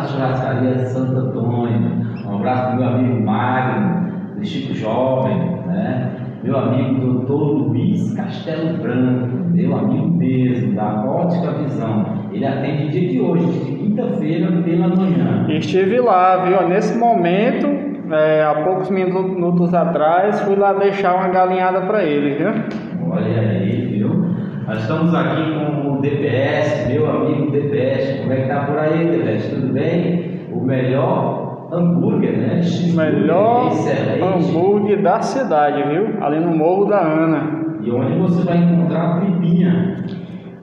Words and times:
da 0.00 0.06
churrascaria 0.06 0.78
Santo 0.86 1.16
Antônio. 1.16 2.06
Um 2.26 2.36
abraço 2.36 2.68
para 2.68 2.76
meu 2.76 2.88
amigo 2.88 3.22
Magno, 3.22 4.10
do 4.36 4.44
Chico 4.44 4.74
Jovem, 4.74 5.36
né? 5.66 6.10
Meu 6.42 6.56
amigo 6.56 7.00
doutor 7.00 7.68
Luiz 7.68 8.14
Castelo 8.14 8.78
Branco, 8.78 9.50
meu 9.50 9.76
amigo 9.76 10.08
mesmo, 10.08 10.74
da 10.74 11.04
Ótica 11.04 11.52
Visão. 11.52 12.06
Ele 12.32 12.46
atende 12.46 12.88
dia 12.88 13.08
de 13.10 13.20
hoje, 13.20 13.46
de 13.46 13.72
quinta-feira, 13.76 14.50
pela 14.62 14.88
manhã. 14.88 15.46
Estive 15.50 16.00
lá, 16.00 16.44
viu? 16.44 16.66
Nesse 16.66 16.96
momento, 16.96 17.66
é, 18.10 18.42
há 18.42 18.54
poucos 18.64 18.88
minutos 18.88 19.74
atrás, 19.74 20.40
fui 20.40 20.56
lá 20.56 20.72
deixar 20.72 21.14
uma 21.14 21.28
galinhada 21.28 21.82
para 21.82 22.02
ele, 22.04 22.36
viu? 22.36 22.52
Olha 23.10 23.40
aí, 23.40 23.98
viu? 23.98 24.19
Nós 24.66 24.82
estamos 24.82 25.14
aqui 25.14 25.42
com 25.54 25.92
o 25.92 26.00
DPS, 26.00 26.88
meu 26.88 27.10
amigo 27.10 27.50
DPS. 27.50 28.20
Como 28.20 28.32
é 28.32 28.36
que 28.36 28.48
tá 28.48 28.60
por 28.60 28.78
aí, 28.78 29.06
DPS? 29.06 29.54
Tudo 29.54 29.72
bem? 29.72 30.40
O 30.52 30.60
melhor 30.60 31.68
hambúrguer, 31.72 32.36
né? 32.36 32.60
Melhor 32.94 33.68
excelente. 33.68 34.22
hambúrguer 34.22 35.02
da 35.02 35.20
cidade, 35.22 35.82
viu? 35.82 36.22
Ali 36.22 36.40
no 36.40 36.54
Morro 36.56 36.86
da 36.86 37.00
Ana. 37.00 37.60
E 37.82 37.90
onde 37.90 38.18
você 38.18 38.44
vai 38.44 38.58
encontrar 38.58 39.16
a 39.16 39.20
pipinha? 39.20 40.04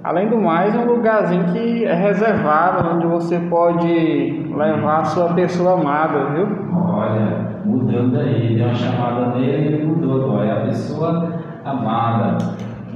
Além 0.04 0.30
do 0.30 0.38
mais, 0.38 0.76
é 0.76 0.80
um 0.80 0.86
lugarzinho 0.86 1.46
que 1.46 1.84
é 1.84 1.94
reservado, 1.94 2.96
onde 2.96 3.08
você 3.08 3.40
pode 3.40 4.46
levar 4.56 5.00
a 5.00 5.06
sua 5.06 5.34
pessoa 5.34 5.74
amada, 5.74 6.26
viu? 6.34 6.48
Olha, 6.74 7.62
mudando 7.66 8.20
aí, 8.20 8.56
deu 8.56 8.68
uma 8.68 8.76
chamada 8.76 9.36
nele 9.36 9.82
e 9.82 9.86
mudou 9.86 10.24
agora. 10.24 10.46
É 10.46 10.52
a 10.52 10.66
pessoa 10.68 11.34
amada. 11.66 12.38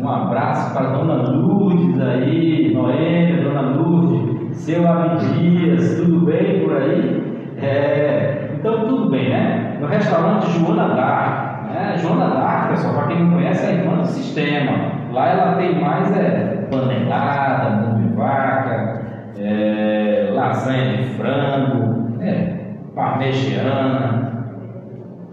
Um 0.01 0.09
abraço 0.09 0.73
para 0.73 0.89
Dona 0.89 1.13
Lourdes 1.13 2.01
aí, 2.01 2.73
Noêmia, 2.73 3.43
Dona 3.43 3.61
Lourdes, 3.61 4.57
seu 4.57 4.81
Dias, 4.81 5.95
tudo 5.97 6.25
bem 6.25 6.63
por 6.63 6.75
aí? 6.75 7.51
É, 7.61 8.49
então 8.55 8.87
tudo 8.87 9.11
bem, 9.11 9.29
né? 9.29 9.77
No 9.79 9.85
restaurante 9.85 10.49
Joana 10.53 10.95
Dark, 10.95 11.69
né? 11.69 11.97
Joana 11.97 12.33
Dark, 12.33 12.71
pessoal, 12.71 12.95
para 12.95 13.07
quem 13.09 13.23
não 13.23 13.33
conhece, 13.33 13.63
é 13.63 13.69
a 13.69 13.73
irmã 13.73 13.97
do 13.97 14.07
sistema. 14.07 14.71
Lá 15.11 15.29
ela 15.29 15.55
tem 15.57 15.79
mais 15.79 16.11
é, 16.17 16.67
panelada, 16.71 17.69
mão 17.69 18.01
de 18.01 18.15
vaca, 18.15 19.05
é, 19.37 20.31
lasanha 20.33 20.97
de 20.97 21.03
frango, 21.09 22.17
é, 22.19 22.71
parmegiana, 22.95 24.47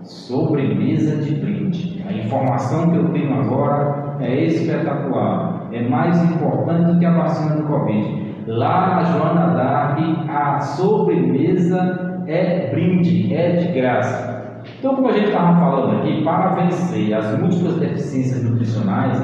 sobremesa 0.02 1.16
de 1.22 1.34
brinde. 1.36 2.04
A 2.06 2.12
informação 2.12 2.90
que 2.90 2.96
eu 2.98 3.08
tenho 3.08 3.40
agora 3.40 3.97
é 4.20 4.44
espetacular. 4.44 5.68
É 5.72 5.88
mais 5.88 6.22
importante 6.30 6.92
do 6.92 6.98
que 6.98 7.06
a 7.06 7.12
vacina 7.12 7.56
do 7.56 7.64
Covid. 7.64 8.28
Lá 8.46 8.96
na 8.96 9.04
Joana 9.04 9.54
Dark, 9.54 9.98
a 10.28 10.60
sobremesa 10.60 12.22
é 12.26 12.70
brinde, 12.70 13.34
é 13.34 13.52
de 13.56 13.72
graça. 13.72 14.62
Então, 14.78 14.94
como 14.94 15.08
a 15.08 15.12
gente 15.12 15.28
estava 15.28 15.58
falando 15.58 15.98
aqui, 15.98 16.22
para 16.24 16.54
vencer 16.54 17.14
as 17.14 17.38
múltiplas 17.38 17.76
deficiências 17.76 18.44
nutricionais, 18.44 19.22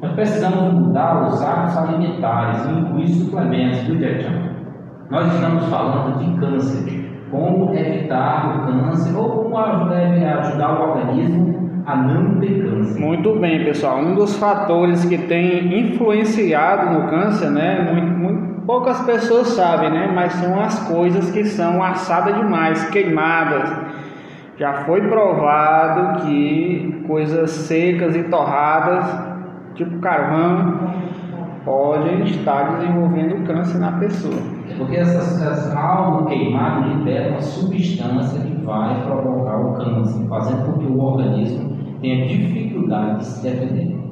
nós 0.00 0.12
precisamos 0.12 0.72
mudar 0.74 1.26
os 1.26 1.42
hábitos 1.42 1.76
alimentares 1.76 2.66
incluir 2.66 3.08
suplementos, 3.08 3.80
viu, 3.82 3.98
Tietchan? 3.98 4.52
Nós 5.10 5.32
estamos 5.32 5.64
falando 5.66 6.18
de 6.18 6.40
câncer 6.40 7.02
como 7.30 7.74
evitar 7.74 8.66
o 8.66 8.66
câncer 8.66 9.16
ou 9.16 9.30
como 9.30 9.56
ajudar 9.56 10.80
o 10.80 10.90
organismo 10.90 11.71
a 11.84 11.96
não 11.96 12.38
ter 12.40 12.62
câncer. 12.62 13.00
Muito 13.00 13.34
bem, 13.36 13.64
pessoal. 13.64 13.98
Um 13.98 14.14
dos 14.14 14.36
fatores 14.36 15.04
que 15.04 15.18
tem 15.18 15.78
influenciado 15.78 16.98
no 16.98 17.08
câncer, 17.08 17.50
né? 17.50 17.90
Muito, 17.92 18.18
muito, 18.18 18.62
poucas 18.62 19.00
pessoas 19.02 19.48
sabem, 19.48 19.90
né? 19.90 20.10
Mas 20.14 20.32
são 20.34 20.60
as 20.60 20.88
coisas 20.88 21.30
que 21.30 21.44
são 21.44 21.82
assadas 21.82 22.36
demais, 22.36 22.88
queimadas. 22.90 23.70
Já 24.56 24.84
foi 24.84 25.00
provado 25.08 26.20
que 26.20 27.04
coisas 27.06 27.50
secas 27.50 28.14
e 28.14 28.22
torradas, 28.24 29.04
tipo 29.74 29.98
carvão, 29.98 30.92
podem 31.64 32.24
estar 32.24 32.76
desenvolvendo 32.76 33.46
câncer 33.46 33.78
na 33.78 33.92
pessoa. 33.92 34.40
Porque 34.76 34.96
essas, 34.96 35.40
essas, 35.42 35.76
algo 35.76 36.26
queimado 36.26 36.88
libera 36.88 37.30
uma 37.30 37.40
substância 37.40 38.40
que 38.40 38.64
vai 38.64 39.02
provocar 39.02 39.58
o 39.58 39.74
câncer, 39.74 40.26
fazendo 40.28 40.64
com 40.64 40.78
que 40.78 40.86
o 40.86 41.00
organismo 41.00 41.71
tenha 42.02 42.26
dificuldade 42.26 43.18
de 43.18 43.24
se 43.24 43.48
defender. 43.48 44.02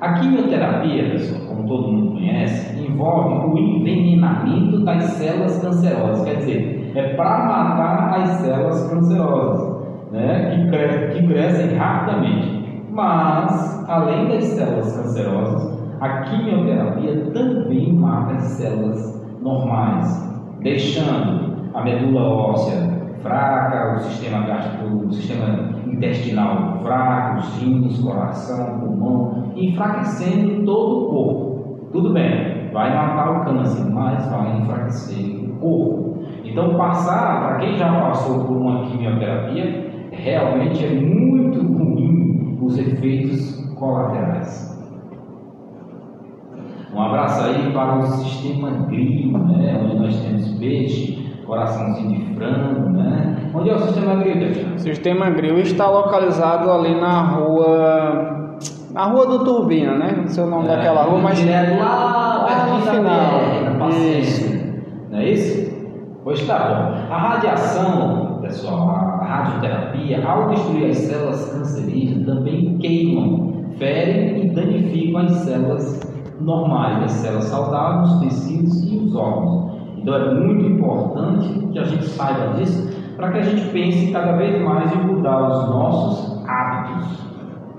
A 0.00 0.14
quimioterapia, 0.14 1.10
pessoal, 1.10 1.42
como 1.48 1.68
todo 1.68 1.92
mundo 1.92 2.12
conhece, 2.12 2.82
envolve 2.82 3.34
o 3.46 3.58
envenenamento 3.58 4.82
das 4.82 5.04
células 5.04 5.60
cancerosas, 5.60 6.24
quer 6.24 6.36
dizer, 6.38 6.92
é 6.94 7.14
para 7.14 7.44
matar 7.46 8.20
as 8.20 8.28
células 8.38 8.90
cancerosas, 8.90 9.86
né, 10.10 10.68
que, 11.12 11.20
que 11.20 11.28
crescem 11.28 11.76
rapidamente. 11.76 12.82
Mas, 12.90 13.88
além 13.88 14.28
das 14.28 14.44
células 14.44 14.96
cancerosas, 14.96 15.78
a 16.00 16.22
quimioterapia 16.22 17.26
também 17.34 17.92
mata 17.92 18.36
as 18.36 18.44
células 18.44 19.22
normais, 19.42 20.34
deixando 20.60 21.68
a 21.74 21.84
medula 21.84 22.22
óssea 22.22 23.00
fraca, 23.22 23.96
o 23.96 23.98
sistema 23.98 24.46
gástrico, 24.46 24.86
o 24.86 25.12
sistema 25.12 25.79
intestinal 25.92 26.80
fraco, 26.82 27.38
os 27.38 27.62
rins, 27.62 28.00
coração, 28.00 28.80
pulmão, 28.80 29.52
enfraquecendo 29.56 30.64
todo 30.64 31.06
o 31.06 31.10
corpo. 31.10 31.88
Tudo 31.92 32.12
bem, 32.12 32.70
vai 32.72 32.94
matar 32.94 33.40
o 33.40 33.44
câncer, 33.44 33.90
mas 33.90 34.28
vai 34.30 34.58
enfraquecer 34.60 35.44
o 35.44 35.56
corpo. 35.58 36.22
Então, 36.44 36.74
passar, 36.76 37.40
para 37.40 37.58
quem 37.58 37.76
já 37.76 37.92
passou 38.00 38.44
por 38.44 38.56
uma 38.56 38.86
quimioterapia, 38.86 40.08
realmente 40.10 40.84
é 40.84 40.94
muito 40.94 41.60
ruim 41.60 42.58
os 42.60 42.78
efeitos 42.78 43.60
colaterais. 43.76 44.70
Um 46.92 47.00
abraço 47.00 47.44
aí 47.44 47.72
para 47.72 47.98
o 47.98 48.02
sistema 48.02 48.70
Grilo, 48.88 49.38
né? 49.38 49.80
onde 49.80 49.96
nós 49.96 50.20
temos 50.20 50.58
peixe, 50.58 51.19
coraçãozinho 51.50 52.10
de 52.10 52.34
frango, 52.36 52.90
né? 52.90 53.50
Onde 53.52 53.70
é 53.70 53.74
o 53.74 53.78
sistema 53.80 54.14
Grilo, 54.14 54.74
O 54.76 54.78
sistema 54.78 55.30
Grilo 55.30 55.58
está 55.58 55.90
localizado 55.90 56.70
ali 56.70 56.98
na 57.00 57.22
rua. 57.22 58.56
Na 58.92 59.04
rua 59.04 59.26
do 59.26 59.44
Turbina, 59.44 59.96
né? 59.96 60.14
Não 60.16 60.28
sei 60.28 60.44
o 60.44 60.46
nome 60.46 60.66
é, 60.66 60.68
daquela 60.68 61.02
rua, 61.02 61.18
mas. 61.18 61.38
Direto 61.38 61.80
lá, 61.80 62.46
lá 62.46 62.66
no 62.66 62.82
final. 62.82 63.90
Isso. 63.90 64.60
Não 65.10 65.18
é 65.18 65.28
isso? 65.28 65.70
Pois 66.22 66.46
tá 66.46 66.58
bom. 66.58 67.12
A 67.12 67.18
radiação, 67.18 68.38
pessoal, 68.42 68.90
a 68.90 69.24
radioterapia, 69.24 70.24
ao 70.24 70.50
destruir 70.50 70.90
as 70.90 70.98
células 70.98 71.52
cancerígenas, 71.52 72.26
também 72.26 72.78
queimam, 72.78 73.64
ferem 73.76 74.44
e 74.44 74.50
danificam 74.50 75.22
as 75.22 75.32
células 75.32 76.00
normais, 76.40 77.04
as 77.04 77.10
células 77.12 77.44
saudáveis, 77.44 78.12
os 78.12 78.20
tecidos 78.20 78.92
e 78.92 78.96
os 78.96 79.14
órgãos. 79.16 79.69
Então 80.00 80.14
é 80.14 80.34
muito 80.34 80.64
importante 80.64 81.68
que 81.72 81.78
a 81.78 81.84
gente 81.84 82.04
saiba 82.04 82.54
disso 82.54 82.90
para 83.16 83.32
que 83.32 83.38
a 83.38 83.42
gente 83.42 83.70
pense 83.70 84.10
cada 84.12 84.32
vez 84.32 84.62
mais 84.62 84.90
em 84.94 85.04
mudar 85.04 85.46
os 85.46 85.68
nossos 85.68 86.48
hábitos, 86.48 87.18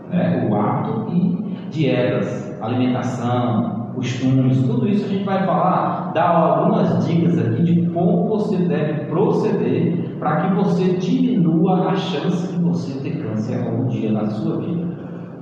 né? 0.09 0.47
o 0.47 0.55
hábito 0.55 1.07
e 1.11 1.55
dietas, 1.71 2.61
alimentação, 2.61 3.91
costumes, 3.95 4.61
tudo 4.67 4.87
isso 4.87 5.05
a 5.05 5.09
gente 5.09 5.25
vai 5.25 5.45
falar, 5.45 6.11
dar 6.13 6.29
algumas 6.29 7.05
dicas 7.07 7.39
aqui 7.39 7.63
de 7.63 7.89
como 7.89 8.27
você 8.27 8.57
deve 8.57 9.05
proceder 9.05 10.15
para 10.19 10.41
que 10.41 10.55
você 10.55 10.93
diminua 10.97 11.89
a 11.89 11.95
chance 11.95 12.53
de 12.53 12.61
você 12.61 12.99
ter 13.01 13.23
câncer 13.23 13.67
algum 13.67 13.87
dia 13.87 14.11
na 14.11 14.27
sua 14.27 14.57
vida, 14.57 14.85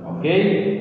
ok? 0.06 0.80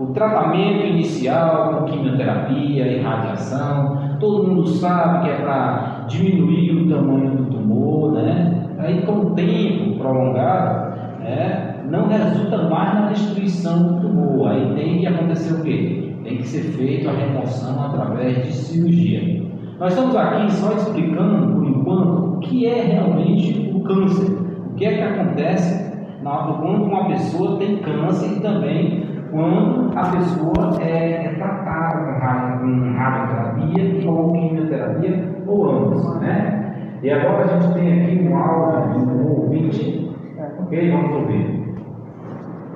o 0.00 0.06
tratamento 0.14 0.86
inicial 0.86 1.74
com 1.74 1.84
quimioterapia 1.84 2.86
e 2.86 3.02
radiação, 3.02 4.09
todo 4.20 4.46
mundo 4.46 4.66
sabe 4.66 5.24
que 5.24 5.30
é 5.30 5.36
para 5.36 6.04
diminuir 6.06 6.76
o 6.76 6.88
tamanho 6.88 7.30
do 7.30 7.44
tumor, 7.44 8.12
né? 8.12 8.68
Aí 8.78 9.02
com 9.02 9.12
o 9.12 9.30
tempo 9.30 9.98
prolongado, 9.98 10.96
né, 11.20 11.84
não 11.90 12.06
resulta 12.06 12.68
mais 12.68 12.94
na 12.94 13.08
destruição 13.08 13.82
do 13.82 14.00
tumor. 14.00 14.50
Aí 14.50 14.74
tem 14.74 14.98
que 14.98 15.06
acontecer 15.06 15.54
o 15.54 15.62
quê? 15.62 16.14
Tem 16.22 16.36
que 16.36 16.46
ser 16.46 16.62
feito 16.72 17.08
a 17.08 17.12
remoção 17.12 17.82
através 17.82 18.44
de 18.44 18.52
cirurgia. 18.52 19.42
Nós 19.78 19.92
estamos 19.94 20.14
aqui 20.14 20.52
só 20.52 20.72
explicando, 20.72 21.54
por 21.54 21.66
enquanto, 21.66 22.36
o 22.36 22.38
que 22.40 22.66
é 22.66 22.82
realmente 22.82 23.72
o 23.74 23.80
câncer. 23.80 24.30
O 24.70 24.74
que 24.74 24.84
é 24.84 24.94
que 24.94 25.02
acontece 25.02 25.90
quando 26.22 26.84
uma 26.84 27.08
pessoa 27.08 27.58
tem 27.58 27.78
câncer 27.78 28.36
e 28.36 28.40
também 28.40 29.09
quando 29.30 29.96
a 29.96 30.10
pessoa 30.10 30.82
é, 30.82 31.26
é 31.26 31.34
tratada 31.34 32.58
com 32.58 32.92
radioterapia 32.96 34.10
ou 34.10 34.32
quimioterapia 34.32 35.42
ou 35.46 35.70
ambos, 35.70 36.20
né? 36.20 36.98
E 37.02 37.10
agora 37.10 37.44
a 37.44 37.60
gente 37.60 37.74
tem 37.74 38.02
aqui 38.02 38.28
um 38.28 38.36
áudio 38.36 38.98
de 38.98 39.10
um 39.10 39.40
ouvinte, 39.40 40.16
ok? 40.58 40.90
Vamos 40.90 41.16
ouvir. 41.16 41.74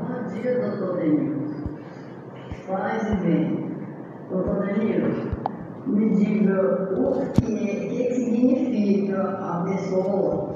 Bom 0.00 0.32
dia, 0.32 0.60
doutor 0.60 0.96
Danilo. 0.96 1.44
Paz 2.66 3.12
e 3.12 3.16
bem. 3.16 3.64
Doutor 4.30 4.66
Danilo, 4.66 5.08
me 5.86 6.10
diga 6.10 6.88
o 6.96 7.20
que, 7.32 7.86
que 7.88 8.14
significa 8.14 9.20
a 9.20 9.64
pessoa, 9.68 10.54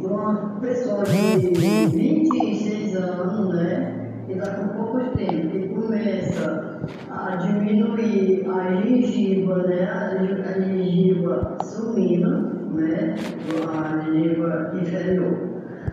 uma 0.00 0.58
pessoa 0.60 1.02
de 1.02 1.50
26 1.50 2.96
anos, 2.96 3.54
né? 3.54 4.01
Que 4.32 4.38
está 4.38 4.50
com 4.54 4.68
pouco 4.68 4.98
tempo, 5.14 5.74
começa 5.74 6.80
a 7.10 7.36
diminuir 7.36 8.48
a 8.48 8.80
gengiva, 8.80 9.56
né? 9.64 9.90
A 9.90 10.58
gengiva 10.58 11.58
sumindo, 11.62 12.72
né? 12.72 13.14
A 13.68 14.00
gengiva 14.00 14.72
inferior 14.80 15.50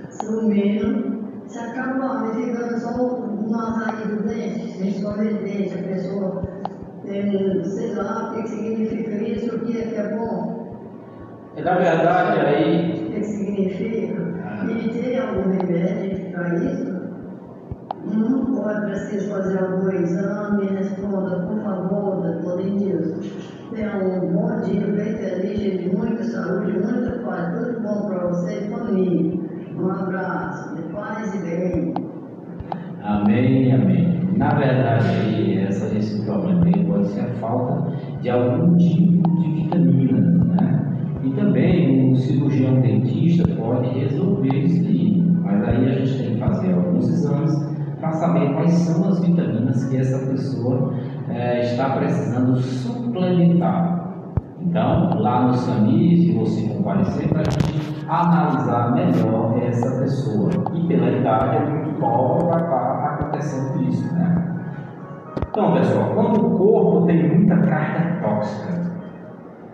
sumindo, 0.10 1.20
se 1.48 1.60
acaba 1.60 2.34
ficando 2.34 2.80
só 2.80 3.18
uma 3.18 3.72
raiz 3.72 4.08
do 4.08 4.24
dente, 4.24 4.88
escolher 4.88 5.34
dente, 5.44 5.74
a 5.78 5.84
pessoa 5.84 6.42
tem, 7.04 7.64
sei 7.66 7.94
lá, 7.94 8.32
o 8.32 8.42
que 8.42 8.48
significa 8.48 9.22
isso, 9.22 9.54
o 9.54 9.60
que 9.60 9.78
é 9.80 9.82
que 9.82 9.96
é 9.96 10.16
bom. 10.16 10.80
Na 11.62 11.76
verdade, 11.76 12.40
aí. 12.40 13.06
O 13.06 13.12
que 13.12 13.22
significa? 13.22 14.30
E 14.66 14.90
tem 14.90 15.20
algum 15.20 15.50
remédio 15.50 16.32
para 16.32 16.56
isso? 16.56 16.99
Ou 18.18 18.70
é 18.70 18.82
preciso 18.82 19.30
fazer 19.30 19.60
algum 19.60 19.90
exame? 19.92 20.66
Responda, 20.66 21.46
por 21.46 21.62
favor, 21.62 22.22
doutor 22.22 22.60
Edilson. 22.60 23.22
Tenha 23.72 23.98
um 23.98 24.34
bom 24.34 24.62
dia, 24.62 24.88
bem 24.88 25.16
feliz, 25.16 25.84
de 25.84 25.96
muita 25.96 26.24
saúde, 26.24 26.72
muita 26.74 27.20
paz. 27.20 27.54
Tudo 27.54 27.82
bom 27.82 28.10
para 28.10 28.28
você 28.30 28.66
e 28.66 28.70
família. 28.70 29.40
Um 29.78 29.92
abraço, 29.92 30.76
de 30.76 30.82
paz 30.92 31.36
e 31.36 31.38
bem. 31.38 31.94
Amém, 33.04 33.72
amém. 33.74 34.30
Na 34.36 34.56
verdade, 34.56 35.60
essa, 35.60 35.96
esse 35.96 36.26
problema 36.26 36.66
aí 36.66 36.86
pode 36.86 37.10
ser 37.10 37.22
a 37.22 37.34
falta 37.36 37.92
de 38.22 38.30
algum 38.30 38.76
tipo 38.78 39.42
de 39.42 39.64
vitamina, 39.64 40.20
né? 40.56 40.98
E 41.24 41.30
também 41.32 42.12
o 42.12 42.16
cirurgião 42.18 42.82
dentista 42.82 43.48
pode 43.56 43.88
resolver 44.00 44.58
isso 44.58 44.88
aí. 44.88 45.22
Mas 45.44 45.64
aí 45.64 45.86
a 45.86 45.94
gente 45.94 46.18
tem 46.18 46.34
que 46.34 46.40
fazer 46.40 46.74
alguns 46.74 47.08
exames 47.08 47.70
para 48.00 48.12
saber 48.14 48.54
quais 48.54 48.72
são 48.72 49.10
as 49.10 49.20
vitaminas 49.20 49.84
que 49.86 49.98
essa 49.98 50.26
pessoa 50.26 50.94
é, 51.30 51.62
está 51.62 51.90
precisando 51.92 52.58
suplementar. 52.58 54.00
Então, 54.62 55.20
lá 55.20 55.44
no 55.44 55.54
SAMI, 55.54 56.34
você 56.34 56.68
comparecer, 56.70 57.28
para 57.30 57.42
a 57.42 57.44
gente 57.44 58.06
analisar 58.08 58.94
melhor 58.94 59.58
essa 59.64 60.00
pessoa. 60.00 60.50
E 60.74 60.88
pela 60.88 61.10
idade 61.12 61.56
é 61.56 61.70
muito 61.70 62.00
nova, 62.00 62.46
vai 62.46 62.62
estar 62.62 63.06
acontecendo 63.06 63.84
isso, 63.90 64.14
né? 64.14 64.50
Então, 65.50 65.74
pessoal, 65.74 66.12
quando 66.14 66.46
o 66.46 66.58
corpo 66.58 67.08
tem 67.08 67.28
muita 67.36 67.58
carga 67.58 68.22
tóxica 68.22 68.80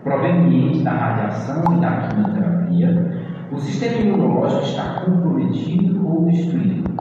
proveniente 0.02 0.82
da 0.82 0.92
radiação 0.92 1.64
e 1.76 1.80
da 1.80 1.90
quimioterapia, 2.08 3.22
o 3.52 3.58
sistema 3.58 4.00
imunológico 4.00 4.62
está 4.62 5.00
comprometido 5.04 6.08
ou 6.08 6.26
destruído. 6.26 6.95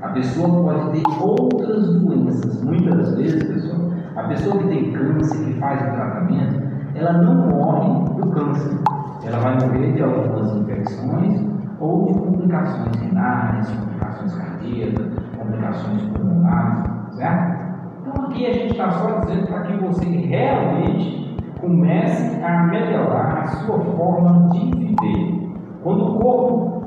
A 0.00 0.08
pessoa 0.10 0.48
pode 0.48 1.00
ter 1.00 1.22
outras 1.22 2.00
doenças. 2.00 2.62
Muitas 2.62 3.16
vezes, 3.16 3.42
pessoal, 3.42 3.90
a 4.14 4.22
pessoa 4.28 4.58
que 4.58 4.68
tem 4.68 4.92
câncer, 4.92 5.44
que 5.44 5.54
faz 5.58 5.80
o 5.80 5.92
tratamento, 5.92 6.62
ela 6.94 7.12
não 7.14 7.48
morre 7.48 8.14
do 8.14 8.30
câncer. 8.30 8.78
Ela 9.24 9.38
vai 9.40 9.54
morrer 9.54 9.92
de 9.92 10.02
algumas 10.02 10.56
infecções 10.56 11.44
ou 11.80 12.06
de 12.06 12.14
complicações 12.14 12.96
renais, 12.96 13.70
complicações 13.70 14.34
cardíacas, 14.34 15.06
complicações 15.36 16.02
pulmonares, 16.02 17.14
certo? 17.16 17.58
Então 18.00 18.24
aqui 18.24 18.46
a 18.46 18.52
gente 18.52 18.72
está 18.72 18.90
só 18.90 19.20
dizendo 19.20 19.46
para 19.48 19.62
que 19.62 19.84
você 19.84 20.04
realmente 20.04 21.36
comece 21.60 22.42
a 22.42 22.62
melhorar 22.64 23.42
a 23.42 23.46
sua 23.46 23.80
forma 23.80 24.48
de 24.50 24.70
viver. 24.76 25.52
Quando 25.82 26.04
o 26.04 26.18
corpo, 26.20 26.82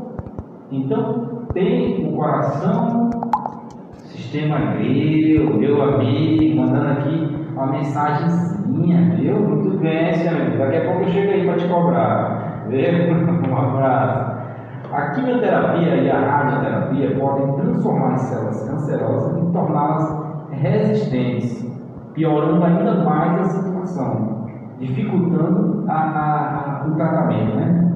então, 0.71 1.40
tem 1.53 2.07
o 2.07 2.15
coração, 2.15 3.09
sistema 4.05 4.57
grego, 4.75 5.57
meu 5.57 5.81
amigo, 5.81 6.61
mandando 6.61 6.91
aqui 6.91 7.47
uma 7.53 7.67
mensagenzinha, 7.67 9.15
viu? 9.15 9.39
Muito 9.39 9.77
bem, 9.79 10.13
senhor. 10.13 10.57
Daqui 10.57 10.77
a 10.77 10.85
pouco 10.85 11.01
eu 11.03 11.07
chego 11.09 11.31
aí 11.31 11.45
para 11.45 11.57
te 11.57 11.67
cobrar. 11.67 12.65
Viu? 12.69 13.41
Um 13.51 13.57
abraço. 13.57 14.31
A 14.93 15.09
quimioterapia 15.11 15.95
e 15.95 16.09
a 16.09 16.19
radioterapia 16.19 17.15
podem 17.17 17.53
transformar 17.55 18.13
as 18.13 18.21
células 18.21 18.69
cancerosas 18.69 19.37
e 19.37 19.51
torná-las 19.51 20.21
resistentes, 20.51 21.65
piorando 22.13 22.63
ainda 22.63 23.03
mais 23.03 23.39
a 23.39 23.43
situação, 23.45 24.47
dificultando 24.79 25.85
a, 25.87 25.93
a, 25.93 26.83
a, 26.83 26.87
o 26.87 26.95
tratamento. 26.95 27.55
Né? 27.55 27.90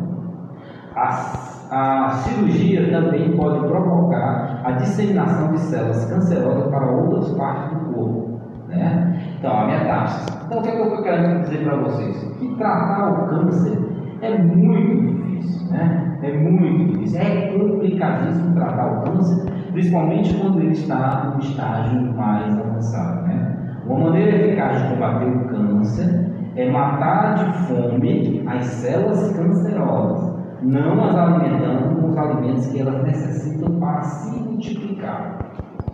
A, 0.96 2.06
a 2.06 2.10
cirurgia 2.10 2.90
também 2.90 3.36
pode 3.36 3.68
provocar 3.68 4.62
a 4.64 4.72
disseminação 4.72 5.52
de 5.52 5.60
células 5.60 6.06
cancerosas 6.06 6.68
para 6.70 6.86
outras 6.92 7.30
partes 7.38 7.78
do 7.78 7.94
corpo. 7.94 8.40
Né? 8.68 9.36
Então, 9.38 9.52
a 9.52 9.68
metástase. 9.68 10.40
Então, 10.46 10.60
o 10.60 10.62
que, 10.62 10.70
é 10.70 10.72
que 10.72 10.82
eu 10.82 11.04
quero 11.04 11.42
dizer 11.42 11.64
para 11.64 11.78
vocês? 11.78 12.24
Que 12.40 12.56
tratar 12.56 13.12
o 13.12 13.28
câncer 13.28 13.78
é 14.22 14.38
muito 14.38 15.06
difícil, 15.06 15.72
né? 15.72 16.18
É 16.24 16.38
muito 16.38 16.94
difícil. 16.94 17.20
É 17.20 17.58
complicadíssimo 17.58 18.56
tratar 18.56 18.86
o 18.88 19.02
câncer, 19.04 19.52
principalmente 19.72 20.34
quando 20.36 20.60
ele 20.60 20.72
está 20.72 21.34
no 21.34 21.40
estágio 21.40 22.14
mais 22.14 22.58
avançado, 22.58 23.22
né? 23.28 23.58
Uma 23.86 24.00
maneira 24.00 24.38
eficaz 24.38 24.82
de 24.82 24.94
combater 24.94 25.26
o 25.26 25.46
câncer 25.46 26.32
é 26.56 26.72
matar 26.72 27.36
de 27.36 27.54
fome 27.68 28.44
as 28.48 28.66
células 28.66 29.36
cancerosas, 29.36 30.25
não 30.66 31.04
as 31.04 31.16
alimentando 31.16 32.02
com 32.02 32.08
os 32.08 32.18
alimentos 32.18 32.68
que 32.68 32.82
elas 32.82 33.04
necessitam 33.04 33.80
para 33.80 34.02
se 34.02 34.40
multiplicar. 34.40 35.38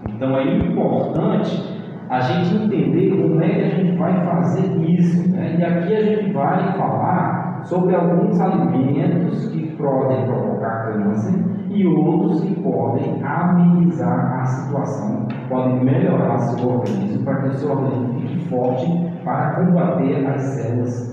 Então 0.07 0.37
é 0.37 0.55
importante 0.55 1.81
a 2.09 2.19
gente 2.21 2.55
entender 2.55 3.21
como 3.21 3.41
é 3.41 3.49
que 3.49 3.61
a 3.61 3.69
gente 3.69 3.97
vai 3.97 4.25
fazer 4.25 4.65
isso. 4.89 5.29
Né? 5.29 5.57
E 5.59 5.63
aqui 5.63 5.95
a 5.95 6.03
gente 6.03 6.31
vai 6.31 6.71
falar 6.77 7.61
sobre 7.65 7.95
alguns 7.95 8.39
alimentos 8.39 9.49
que 9.49 9.75
podem 9.75 10.25
provocar 10.25 10.93
câncer 10.93 11.39
e 11.69 11.85
outros 11.85 12.41
que 12.41 12.55
podem 12.61 13.21
amenizar 13.23 14.41
a 14.41 14.45
situação, 14.45 15.27
podem 15.47 15.83
melhorar 15.83 16.37
seu 16.39 16.69
organismo 16.69 17.23
para 17.23 17.35
que 17.41 17.47
o 17.49 17.53
seu 17.57 17.71
organismo 17.71 18.19
fique 18.19 18.49
forte 18.49 18.85
para 19.23 19.51
combater 19.51 20.25
as 20.27 20.41
células 20.41 21.11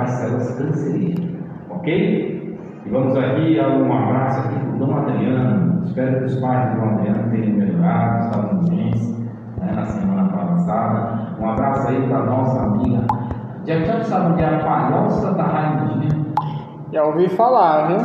as 0.00 0.10
células 0.10 0.58
cancerígenas. 0.58 1.36
Ok? 1.70 2.35
E 2.86 2.88
vamos 2.88 3.16
aqui 3.16 3.58
a 3.58 3.66
um 3.66 3.92
abraço 3.92 4.46
aqui 4.46 4.60
para 4.60 4.74
o 4.74 4.78
Dom 4.78 4.96
Adriano. 4.96 5.82
Espero 5.84 6.18
que 6.18 6.24
os 6.26 6.36
pais 6.36 6.70
do 6.70 6.80
Dom 6.80 6.88
Adriano 6.90 7.30
tenham 7.32 7.56
melhorado, 7.56 8.24
estavam 8.24 8.60
doentes 8.60 9.18
né, 9.58 9.72
na 9.74 9.84
semana 9.86 10.28
passada. 10.28 11.36
Um 11.40 11.50
abraço 11.50 11.88
aí 11.88 12.00
para 12.06 12.18
a 12.18 12.26
nossa 12.26 12.62
amiga. 12.62 13.04
Já 13.66 13.80
que 13.80 14.04
sabe 14.04 14.32
onde 14.32 14.42
é 14.42 14.54
a 14.54 14.58
palhoça 14.60 15.32
da 15.32 15.42
Raimundinha? 15.42 16.26
Já 16.92 17.04
ouvi 17.04 17.28
falar, 17.30 17.88
viu? 17.88 17.96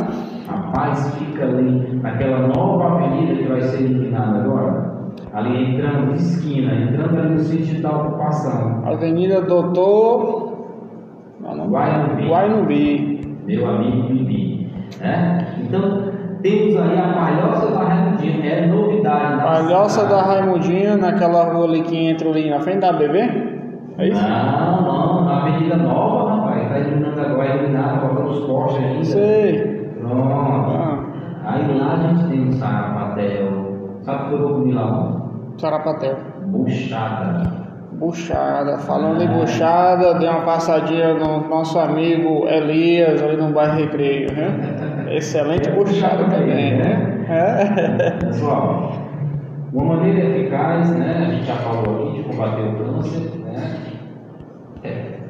Rapaz, 0.48 1.14
fica 1.16 1.44
ali 1.44 2.00
naquela 2.02 2.48
nova 2.48 2.96
avenida 2.96 3.36
que 3.36 3.48
vai 3.48 3.62
ser 3.62 3.84
eliminada 3.84 4.40
agora. 4.40 4.92
Ali 5.32 5.74
entrando 5.74 6.08
de 6.08 6.16
esquina, 6.16 6.74
entrando 6.74 7.20
ali 7.20 7.34
no 7.34 7.38
sítio 7.38 7.80
da 7.80 7.88
ocupação. 7.88 8.82
Avenida 8.84 9.42
Doutor. 9.42 10.66
Guainubi. 11.40 12.28
Guainubi. 12.28 13.22
Meu 13.46 13.68
amigo 13.68 14.08
Bibi. 14.08 14.51
Né? 15.02 15.46
Então, 15.60 16.12
temos 16.42 16.76
aí 16.76 16.98
a 16.98 17.12
Palhoça 17.12 17.72
da 17.72 17.84
Raimundinha, 17.84 18.50
é 18.52 18.66
novidade. 18.66 19.42
Palhoça 19.42 20.00
cidade. 20.02 20.14
da 20.14 20.22
Raimundinha, 20.22 20.96
naquela 20.96 21.52
rua 21.52 21.64
ali 21.66 21.82
que 21.82 21.96
entra 21.96 22.28
ali 22.28 22.48
na 22.48 22.60
frente 22.60 22.80
da 22.80 22.92
BB? 22.92 23.18
É 23.98 24.08
isso? 24.08 24.22
Não, 24.22 24.82
não, 24.82 25.24
na 25.24 25.42
Avenida 25.42 25.76
Nova, 25.76 26.36
rapaz. 26.36 26.62
Está 26.62 26.78
iluminando 26.78 27.20
agora, 27.20 27.56
iluminada, 27.56 28.06
botando 28.06 28.30
os 28.30 28.46
postes 28.46 28.82
ainda. 28.84 29.04
Sei. 29.04 29.92
Pronto. 30.00 30.70
Ah, 30.70 30.98
Aí 31.44 31.78
lá 31.78 31.94
a 31.94 31.96
gente 31.96 32.28
tem 32.28 32.48
um 32.48 32.52
sarapatel. 32.52 33.98
Sabe 34.02 34.24
o 34.24 34.28
que 34.28 34.34
eu 34.34 34.38
vou 34.38 34.54
comer 34.60 34.74
lá? 34.74 35.22
Sarapatel. 35.58 36.16
Buchada. 36.46 37.62
Buchada. 37.92 38.78
Falando 38.78 39.22
em 39.22 39.28
buchada, 39.28 40.14
dei 40.14 40.28
uma 40.28 40.40
passadinha 40.40 41.14
no 41.14 41.48
nosso 41.48 41.78
amigo 41.78 42.46
Elias, 42.48 43.22
ali 43.22 43.36
no 43.36 43.52
bairro 43.52 43.76
Recreio, 43.76 44.32
né? 44.32 44.81
Excelente 45.12 45.68
É 45.68 45.72
buchada 45.72 46.24
também, 46.24 46.78
né? 46.78 47.26
É. 47.28 48.10
Pessoal, 48.24 48.92
uma 49.72 49.96
maneira 49.96 50.30
eficaz, 50.30 50.90
né? 50.96 51.26
A 51.28 51.30
gente 51.32 51.46
já 51.46 51.56
falou 51.56 52.08
aqui 52.08 52.22
de 52.22 52.28
combater 52.28 52.62
o 52.62 52.76
câncer, 52.78 53.38
né? 53.40 53.76
É. 54.82 55.20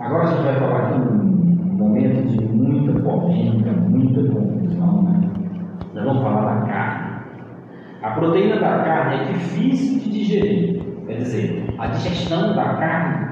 Agora 0.00 0.24
a 0.24 0.26
gente 0.28 0.42
vai 0.42 0.54
falar 0.54 0.86
aqui 0.86 1.00
um 1.00 1.76
momento 1.76 2.28
de 2.28 2.44
muita 2.46 2.98
polêmica, 2.98 3.72
muita 3.72 4.22
confusão, 4.22 5.02
né? 5.02 5.30
Nós 5.92 6.04
vamos 6.04 6.22
falar 6.22 6.54
da 6.54 6.66
carne. 6.66 7.16
A 8.02 8.10
proteína 8.12 8.56
da 8.56 8.78
carne 8.84 9.16
é 9.16 9.32
difícil 9.32 10.00
de 10.00 10.10
digerir, 10.10 10.82
quer 11.06 11.16
dizer, 11.18 11.74
a 11.78 11.88
digestão 11.88 12.54
da 12.54 12.74
carne 12.76 13.26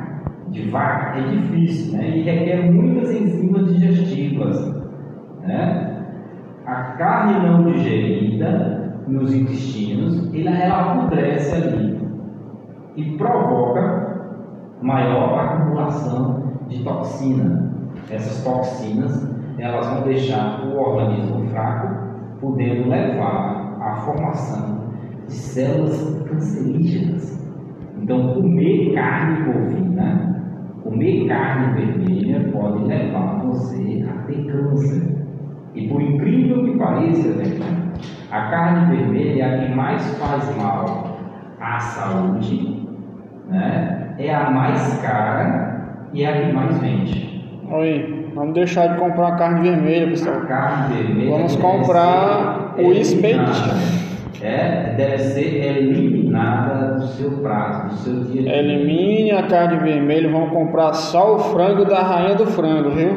de 0.49 0.69
vaca 0.69 1.19
é 1.19 1.23
difícil, 1.29 1.97
né? 1.97 2.11
E 2.11 2.23
requer 2.23 2.71
muitas 2.71 3.11
enzimas 3.11 3.73
digestivas 3.73 4.85
carne 6.93 7.47
não 7.47 7.65
digerida 7.65 8.95
nos 9.07 9.35
intestinos, 9.35 10.33
ela, 10.35 10.57
ela 10.57 10.93
apodrece 10.93 11.55
ali 11.55 11.99
e 12.97 13.17
provoca 13.17 14.15
maior 14.81 15.39
acumulação 15.39 16.43
de 16.69 16.83
toxina. 16.83 17.73
Essas 18.11 18.45
toxinas 18.45 19.35
elas 19.59 19.87
vão 19.87 20.03
deixar 20.03 20.65
o 20.67 20.77
organismo 20.79 21.47
fraco, 21.51 21.95
podendo 22.41 22.89
levar 22.89 23.77
à 23.81 23.97
formação 23.97 24.81
de 25.27 25.33
células 25.33 26.25
cancerígenas. 26.29 27.45
Então, 28.01 28.35
comer 28.35 28.93
carne 28.95 29.45
bovina, 29.45 30.43
comer 30.83 31.27
carne 31.29 31.75
vermelha 31.75 32.51
pode 32.53 32.85
levar 32.85 33.43
você 33.45 34.07
a 34.09 34.23
ter 34.27 34.45
câncer. 34.47 35.24
E 35.75 35.89
por 35.89 36.01
incrível 36.01 36.65
que 36.65 36.79
pareça, 36.79 37.29
né, 37.31 37.45
a 38.31 38.43
carne 38.43 38.97
vermelha 38.97 39.43
é 39.43 39.55
a 39.55 39.59
que 39.67 39.75
mais 39.75 40.03
faz 40.19 40.57
mal 40.57 41.19
à 41.61 41.79
saúde, 41.81 42.87
né? 43.49 44.15
é 44.19 44.35
a 44.35 44.51
mais 44.51 45.01
cara 45.03 45.99
e 46.13 46.23
é 46.23 46.29
a 46.29 46.47
que 46.47 46.53
mais 46.53 46.79
vende. 46.79 47.45
Oi, 47.71 48.31
vamos 48.35 48.55
deixar 48.55 48.89
de 48.89 48.99
comprar 48.99 49.37
carne 49.37 49.69
vermelha, 49.69 50.09
pessoal. 50.09 50.37
A 50.37 50.47
carne 50.47 50.95
vermelha. 50.95 51.31
Vamos 51.31 51.57
comprar 51.57 52.75
o 52.79 52.93
espetinho. 52.93 54.04
É, 54.45 54.93
deve 54.95 55.19
ser 55.21 55.65
eliminada 55.65 56.97
do 56.97 57.07
seu 57.07 57.31
prato, 57.39 57.87
do 57.87 57.95
seu 57.95 58.25
dia 58.25 58.43
a 58.43 58.45
dia. 58.45 58.59
Elimine 58.59 59.31
a 59.31 59.45
carne 59.45 59.79
vermelha, 59.79 60.31
vamos 60.31 60.51
comprar 60.51 60.93
só 60.93 61.37
o 61.37 61.39
frango 61.39 61.87
da 61.87 62.03
rainha 62.03 62.35
do 62.35 62.45
frango, 62.45 62.91
viu? 62.91 63.09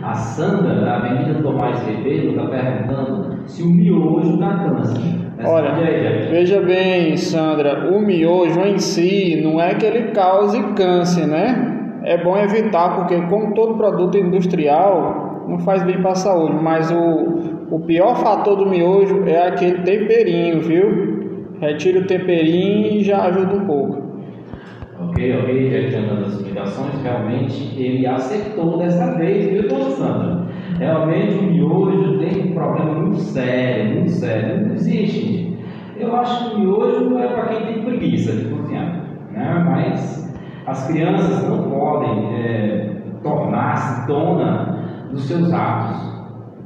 A 0.00 0.14
Sandra, 0.14 0.76
da 0.76 0.98
Avenida 0.98 1.42
Tomás 1.42 1.84
Ribeiro, 1.88 2.30
está 2.30 2.46
perguntando 2.46 3.36
se 3.46 3.64
o 3.64 3.66
miojo 3.66 4.36
dá 4.38 4.58
câncer. 4.58 5.02
Olha, 5.44 5.72
aí, 5.74 6.28
veja 6.30 6.60
bem, 6.60 7.16
Sandra, 7.16 7.90
o 7.90 8.00
miojo 8.00 8.60
em 8.60 8.78
si 8.78 9.40
não 9.42 9.60
é 9.60 9.74
que 9.74 9.84
ele 9.84 10.12
cause 10.12 10.62
câncer, 10.74 11.26
né? 11.26 11.98
É 12.04 12.22
bom 12.22 12.38
evitar, 12.38 12.94
porque 12.94 13.20
como 13.22 13.54
todo 13.54 13.76
produto 13.76 14.16
industrial, 14.16 15.42
não 15.48 15.58
faz 15.58 15.82
bem 15.82 16.00
para 16.00 16.12
a 16.12 16.14
saúde, 16.14 16.62
mas 16.62 16.92
o, 16.92 17.55
o 17.70 17.80
pior 17.80 18.16
fator 18.16 18.56
do 18.56 18.66
miojo 18.66 19.24
é 19.26 19.48
aquele 19.48 19.82
temperinho, 19.82 20.60
viu? 20.60 21.50
Retire 21.60 21.98
o 21.98 22.06
temperinho 22.06 22.86
e 22.86 23.02
já 23.02 23.24
ajuda 23.24 23.56
um 23.56 23.66
pouco. 23.66 24.06
Ok, 25.00 25.38
ok, 25.38 25.88
tinha 25.88 26.02
dado 26.02 26.24
as 26.24 26.34
explicações, 26.34 27.02
realmente 27.02 27.74
ele 27.80 28.06
acertou 28.06 28.78
dessa 28.78 29.14
vez, 29.16 29.46
viu, 29.46 29.68
dona 29.68 29.90
Sandra? 29.90 30.46
Realmente 30.78 31.38
o 31.38 31.42
miojo 31.42 32.18
tem 32.18 32.50
um 32.50 32.54
problema 32.54 32.94
muito 32.94 33.18
sério, 33.18 33.94
muito 33.94 34.10
sério. 34.10 34.66
Não 34.66 34.74
existe. 34.74 35.58
Eu 35.96 36.14
acho 36.14 36.50
que 36.50 36.56
o 36.56 36.58
miojo 36.60 37.18
é 37.18 37.26
para 37.28 37.46
quem 37.46 37.66
tem 37.66 37.84
preguiça 37.84 38.32
de 38.32 38.44
cozinhar, 38.44 39.02
né? 39.32 39.64
Mas 39.66 40.34
as 40.66 40.86
crianças 40.88 41.48
não 41.48 41.70
podem 41.70 42.34
é, 42.34 42.90
tornar-se 43.22 44.06
dona 44.06 45.08
dos 45.10 45.24
seus 45.24 45.52
atos. 45.52 46.15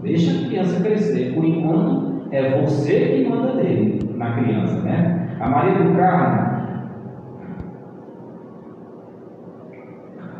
Deixa 0.02 0.30
a 0.30 0.48
criança 0.48 0.82
crescer. 0.82 1.34
Por 1.34 1.44
enquanto, 1.44 2.26
é 2.30 2.60
você 2.60 3.00
que 3.00 3.28
manda 3.28 3.54
dele 3.54 3.98
na 4.14 4.32
criança, 4.32 4.80
né? 4.82 5.36
A 5.40 5.48
Maria 5.48 5.84
do 5.84 5.96
Carmo 5.96 6.60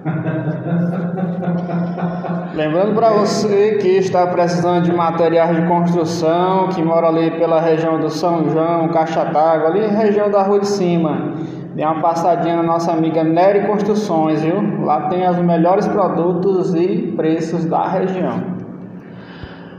Lembrando 2.54 2.94
para 2.94 3.10
você 3.10 3.76
que 3.80 3.88
está 3.88 4.26
precisando 4.26 4.84
de 4.84 4.92
materiais 4.92 5.54
de 5.54 5.60
construção, 5.66 6.68
que 6.68 6.82
mora 6.82 7.08
ali 7.08 7.30
pela 7.32 7.60
região 7.60 8.00
do 8.00 8.08
São 8.08 8.48
João, 8.48 8.88
Caixa 8.88 9.24
d'Água, 9.24 9.68
ali 9.68 9.86
região 9.86 10.30
da 10.30 10.42
Rua 10.42 10.60
de 10.60 10.68
Cima, 10.68 11.34
dê 11.74 11.84
uma 11.84 12.00
passadinha 12.00 12.56
na 12.56 12.62
nossa 12.62 12.92
amiga 12.92 13.22
Nery 13.22 13.66
Construções, 13.66 14.42
viu? 14.42 14.82
Lá 14.84 15.08
tem 15.08 15.28
os 15.28 15.36
melhores 15.38 15.86
produtos 15.86 16.74
e 16.74 17.12
preços 17.14 17.66
da 17.66 17.86
região. 17.86 18.59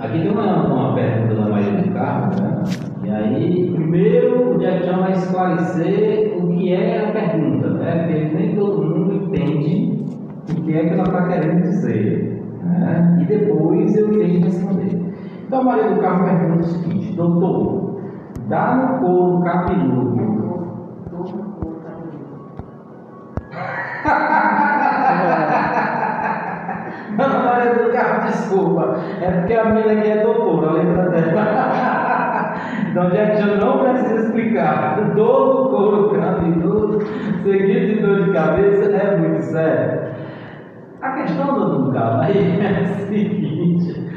Aqui 0.02 0.20
tem 0.20 0.32
uma, 0.32 0.66
uma 0.66 0.96
pergunta 0.96 1.36
da 1.36 1.48
Maria 1.48 1.74
do 1.74 1.94
Carmo, 1.94 2.32
né? 2.42 2.64
E 3.04 3.12
aí, 3.12 3.72
primeiro, 3.72 4.56
o 4.56 4.58
Jack 4.58 4.90
vai 4.90 5.12
esclarecer 5.12 6.36
o 6.42 6.48
que 6.48 6.74
é 6.74 7.08
a 7.08 7.12
pergunta, 7.12 7.70
né? 7.70 8.08
Porque 8.08 8.36
nem 8.36 8.56
todo 8.56 8.84
mundo 8.84 9.14
entende 9.14 10.04
o 10.50 10.62
que 10.64 10.76
é 10.76 10.86
que 10.86 10.94
ela 10.94 11.04
está 11.04 11.28
querendo 11.28 11.62
dizer, 11.62 12.44
né? 12.64 13.20
E 13.22 13.26
depois 13.26 13.96
eu 13.96 14.12
irei 14.12 14.40
responder. 14.40 15.14
Então, 15.46 15.62
a 15.62 15.64
Maria 15.66 15.92
do 15.92 16.02
Carmo 16.02 16.26
pergunta 16.26 16.62
o 16.62 16.64
seguinte: 16.64 17.14
Doutor, 17.16 18.02
dá 18.50 18.76
no 18.76 19.06
couro 19.06 19.44
cabeludo 19.44 20.32
Dona 27.18 27.40
Maria 27.40 27.74
do 27.76 27.92
Carmo, 27.92 28.28
desculpa. 28.28 28.96
É 29.22 29.32
porque 29.32 29.54
a 29.54 29.66
menina 29.66 29.94
aqui 29.94 30.10
é 30.10 30.24
doutora, 30.24 30.72
lembra 30.74 31.10
dela? 31.10 32.54
então, 32.90 33.10
já 33.12 33.26
que 33.28 33.42
eu 33.42 33.58
não 33.58 33.80
precisa 33.80 34.28
explicar. 34.28 35.14
Dor 35.16 35.64
no 35.64 35.70
couro 35.70 36.10
cabeludo, 36.12 37.06
seguido 37.44 37.88
de 37.88 38.02
dor 38.02 38.26
de 38.26 38.32
cabeça, 38.32 38.92
é 38.92 39.18
muito 39.18 39.42
sério. 39.44 40.02
A 41.02 41.12
questão 41.14 41.54
do 41.56 41.92
Carmo 41.92 42.22
aí 42.22 42.60
é 42.62 42.82
o 42.82 43.08
seguinte: 43.08 44.12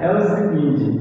é 0.00 0.10
o 0.10 0.20
seguinte. 0.20 1.00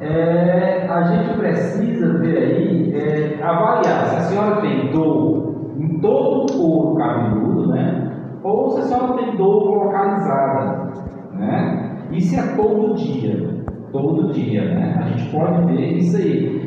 é, 0.00 0.86
a 0.88 1.02
gente 1.02 1.38
precisa 1.38 2.18
ver 2.18 2.38
aí, 2.38 2.92
é, 2.94 3.42
avaliar 3.42 4.06
se 4.06 4.16
a 4.16 4.20
senhora 4.20 4.60
tem 4.62 4.90
dor 4.90 5.52
em 5.78 6.00
todo 6.00 6.46
o 6.46 6.58
couro 6.58 6.96
cabeludo, 6.96 7.68
né? 7.68 8.11
Ou 8.42 8.70
se 8.70 8.80
a 8.80 8.82
senhora 8.82 9.18
tem 9.18 9.36
dor 9.36 9.84
localizada, 9.84 10.92
né? 11.34 12.06
Isso 12.10 12.38
é 12.38 12.56
todo 12.56 12.94
dia, 12.94 13.64
todo 13.92 14.32
dia, 14.32 14.74
né? 14.74 14.96
A 14.98 15.02
gente 15.08 15.30
pode 15.30 15.66
ver 15.66 15.98
isso 15.98 16.16
aí. 16.16 16.62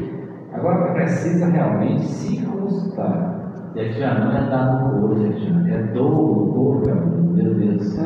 Agora 0.54 0.94
precisa 0.94 1.48
realmente 1.48 2.06
se 2.06 2.46
consultar. 2.46 3.72
Gente, 3.76 4.00
já 4.00 4.14
não 4.14 4.32
é 4.32 4.50
dar 4.50 4.84
no 4.84 5.02
couro, 5.02 5.18
gente, 5.18 5.52
é 5.70 5.84
dor 5.94 6.82
cabeludo, 6.82 7.34
meu 7.34 7.54
Deus. 7.56 7.98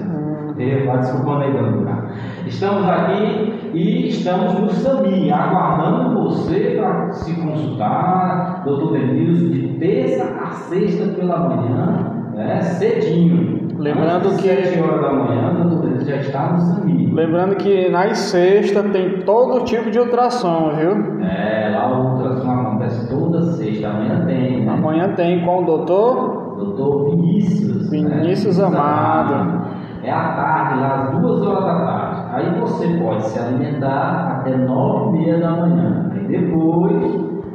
Eu, 0.58 0.86
vai 0.88 0.98
desculpando 0.98 1.44
aí, 1.44 1.54
Carla. 1.54 2.12
Estamos 2.46 2.90
aqui 2.90 3.72
e 3.74 4.10
estamos 4.10 4.60
no 4.60 4.70
SAMI, 4.70 5.32
aguardando 5.32 6.24
você 6.24 6.76
para 6.78 7.12
se 7.12 7.34
consultar, 7.40 8.64
doutor 8.66 8.94
Denilson, 8.94 9.52
de 9.52 9.78
terça 9.80 10.26
a 10.26 10.52
sexta 10.52 11.14
pela 11.14 11.48
manhã, 11.48 12.32
né, 12.34 12.62
cedinho. 12.62 13.59
Lembrando 13.80 14.36
que- 14.38 14.48
sete 14.48 14.80
horas 14.82 15.02
da 15.02 15.14
manhã, 15.14 15.54
doutor 15.56 15.82
Denilson 15.82 16.06
já 16.06 16.16
está 16.18 16.52
no 16.52 16.60
SAMI. 16.60 17.12
Lembrando 17.14 17.56
que 17.56 17.90
nas 17.90 18.18
sextas 18.18 18.92
tem 18.92 19.22
todo 19.22 19.64
tipo 19.64 19.90
de 19.90 20.00
ultrassom, 20.00 20.72
viu? 20.76 21.22
É, 21.24 21.70
lá 21.74 21.90
o 21.98 22.14
ultrassom 22.14 22.52
acontece 22.52 23.10
toda 23.10 23.42
sexta, 23.54 23.88
amanhã 23.90 24.26
tem, 24.26 24.66
né? 24.66 24.72
Amanhã 24.74 25.14
tem 25.16 25.44
com 25.46 25.64
o 25.64 25.66
doutor 25.66 26.50
Doutor 26.60 27.12
Vinícius. 27.12 27.90
Vinícius 27.90 28.58
né? 28.60 28.66
Amado. 28.66 29.70
É 30.04 30.12
à 30.12 30.34
tarde, 30.34 30.80
lá 30.82 30.96
às 30.96 31.20
duas 31.22 31.42
horas 31.42 31.64
da 31.64 31.86
tarde. 31.86 32.22
Aí 32.34 32.60
você 32.60 32.88
pode 33.02 33.24
se 33.28 33.40
alimentar 33.40 34.40
até 34.40 34.58
nove 34.58 35.08
e 35.18 35.20
meia 35.22 35.40
da 35.40 35.52
manhã. 35.52 36.12
Aí 36.14 36.28
depois 36.28 37.02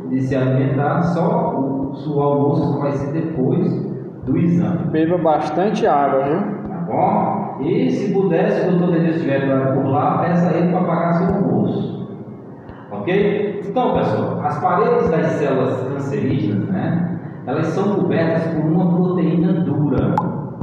de 0.09 0.21
se 0.23 0.35
alimentar, 0.35 1.03
só 1.03 1.55
o 1.59 1.95
seu 1.97 2.19
almoço 2.21 2.79
vai 2.81 2.93
ser 2.93 3.13
depois 3.13 3.94
do 4.25 4.39
exame. 4.39 4.85
beba 4.91 5.19
bastante 5.19 5.87
água, 5.87 6.23
viu? 6.25 6.41
Tá 6.69 6.77
bom? 6.87 7.59
E 7.63 7.91
se 7.91 8.13
puder, 8.13 8.51
se 8.51 8.67
o 8.67 8.71
doutor 8.73 8.93
Denilson 8.93 9.17
estiver 9.17 9.75
por 9.75 9.87
lá, 9.87 10.19
peça 10.19 10.57
ele 10.57 10.71
para 10.71 10.85
pagar 10.85 11.13
seu 11.15 11.37
almoço. 11.37 12.09
Ok? 12.91 13.63
Então, 13.69 13.95
pessoal, 13.95 14.41
as 14.43 14.61
paredes 14.61 15.11
das 15.11 15.27
células 15.27 15.89
cancerígenas, 15.89 16.69
né? 16.69 17.21
Elas 17.47 17.67
são 17.69 17.97
cobertas 17.97 18.47
por 18.55 18.65
uma 18.65 18.97
proteína 18.97 19.53
dura, 19.53 20.15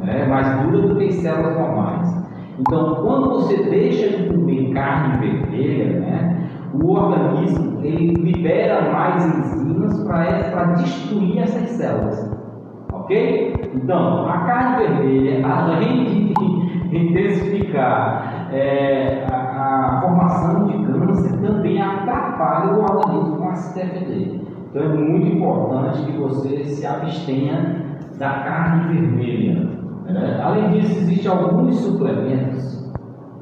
né? 0.03 0.25
mais 0.25 0.47
dura 0.61 0.87
do 0.87 0.95
que 0.95 1.07
as 1.09 1.15
células 1.15 1.55
normais. 1.55 2.21
Então, 2.59 2.95
quando 2.95 3.29
você 3.31 3.63
deixa 3.69 4.17
de 4.17 4.29
comer 4.29 4.73
carne 4.73 5.17
vermelha, 5.19 5.99
né? 5.99 6.49
O 6.73 6.93
organismo 6.93 7.79
ele 7.83 8.13
libera 8.13 8.91
mais 8.91 9.25
enzimas 9.25 10.03
para 10.03 10.63
destruir 10.75 11.39
essas 11.39 11.69
células. 11.69 12.30
Então, 13.73 14.27
a 14.29 14.37
carne 14.45 14.87
vermelha, 14.87 15.45
além 15.45 16.05
de 16.05 16.33
intensificar 16.97 18.49
é, 18.51 19.25
a, 19.31 19.97
a 19.97 20.01
formação 20.01 20.65
de 20.65 20.85
câncer, 20.85 21.37
também 21.41 21.81
atrapalha 21.81 22.73
o 22.73 22.81
organismo 22.81 23.43
a 23.49 23.55
se. 23.55 24.41
Então, 24.69 24.83
é 24.83 24.87
muito 24.87 25.27
importante 25.27 26.05
que 26.05 26.17
você 26.17 26.63
se 26.63 26.85
abstenha 26.85 27.81
da 28.17 28.29
carne 28.29 28.93
vermelha. 28.93 29.69
né? 30.05 30.41
Além 30.43 30.69
disso, 30.69 30.99
existem 30.99 31.31
alguns 31.31 31.75
suplementos 31.77 32.93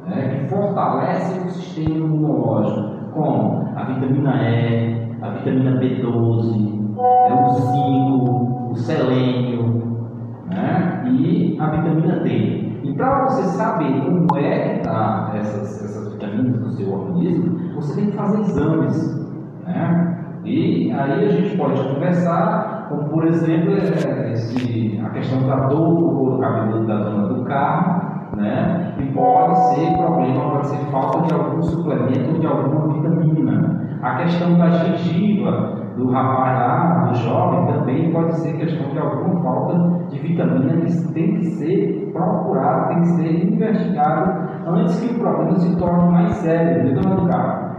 né, 0.07 0.39
que 0.39 0.49
fortalecem 0.49 1.45
o 1.45 1.49
sistema 1.49 1.95
imunológico. 1.95 3.11
como 3.11 3.69
a 3.75 3.83
vitamina 3.83 4.49
E, 4.49 5.09
a 5.21 5.29
vitamina 5.29 5.79
B12, 5.79 6.79
é 6.99 7.33
o 7.33 7.49
zinco, 7.53 8.48
o 8.69 8.75
selênio 8.75 9.99
né? 10.47 11.03
e 11.09 11.57
a 11.59 11.67
vitamina 11.67 12.19
D. 12.19 12.69
E 12.83 12.93
para 12.93 13.25
você 13.25 13.43
saber 13.43 14.01
como 14.01 14.37
é 14.37 14.59
que 14.59 14.77
está 14.77 15.31
essas, 15.35 15.83
essas 15.83 16.13
vitaminas 16.13 16.61
no 16.61 16.71
seu 16.71 16.91
organismo, 16.91 17.73
você 17.75 17.99
tem 17.99 18.11
que 18.11 18.17
fazer 18.17 18.41
exames. 18.41 19.27
Né? 19.65 20.15
E 20.45 20.91
aí 20.91 21.25
a 21.25 21.31
gente 21.31 21.57
pode 21.57 21.81
conversar, 21.83 22.87
como 22.89 23.09
por 23.09 23.25
exemplo, 23.27 23.73
é, 23.73 24.31
esse, 24.31 24.99
a 25.03 25.09
questão 25.09 25.45
da 25.47 25.67
dor 25.67 26.31
do 26.31 26.39
cabeludo 26.39 26.87
da 26.87 26.97
dona 26.97 27.27
do 27.27 27.43
carro, 27.43 28.09
né? 28.37 28.93
E 28.99 29.05
pode 29.07 29.57
ser 29.75 29.97
problema, 29.97 30.51
pode 30.51 30.67
ser 30.67 30.85
falta 30.91 31.27
de 31.27 31.33
algum 31.33 31.61
suplemento 31.61 32.33
ou 32.33 32.39
de 32.39 32.47
alguma 32.47 32.93
vitamina. 32.93 33.99
A 34.01 34.15
questão 34.15 34.57
da 34.57 34.69
gengiva 34.69 35.78
do 35.99 36.11
rapaz 36.11 36.57
lá, 36.57 37.05
do 37.07 37.15
jovem, 37.15 37.73
também 37.73 38.11
pode 38.11 38.33
ser 38.39 38.57
questão 38.57 38.89
de 38.89 38.99
alguma 38.99 39.43
falta 39.43 40.07
de 40.09 40.19
vitamina 40.19 40.85
que 40.85 41.13
tem 41.13 41.35
que 41.35 41.45
ser 41.45 42.09
procurado, 42.13 42.87
tem 42.89 43.01
que 43.01 43.07
ser 43.07 43.53
investigado 43.53 44.49
antes 44.65 44.99
que 44.99 45.13
o 45.13 45.19
problema 45.19 45.57
se 45.57 45.77
torne 45.77 46.11
mais 46.11 46.31
sério, 46.35 46.95
meu 46.95 47.27
caro? 47.27 47.69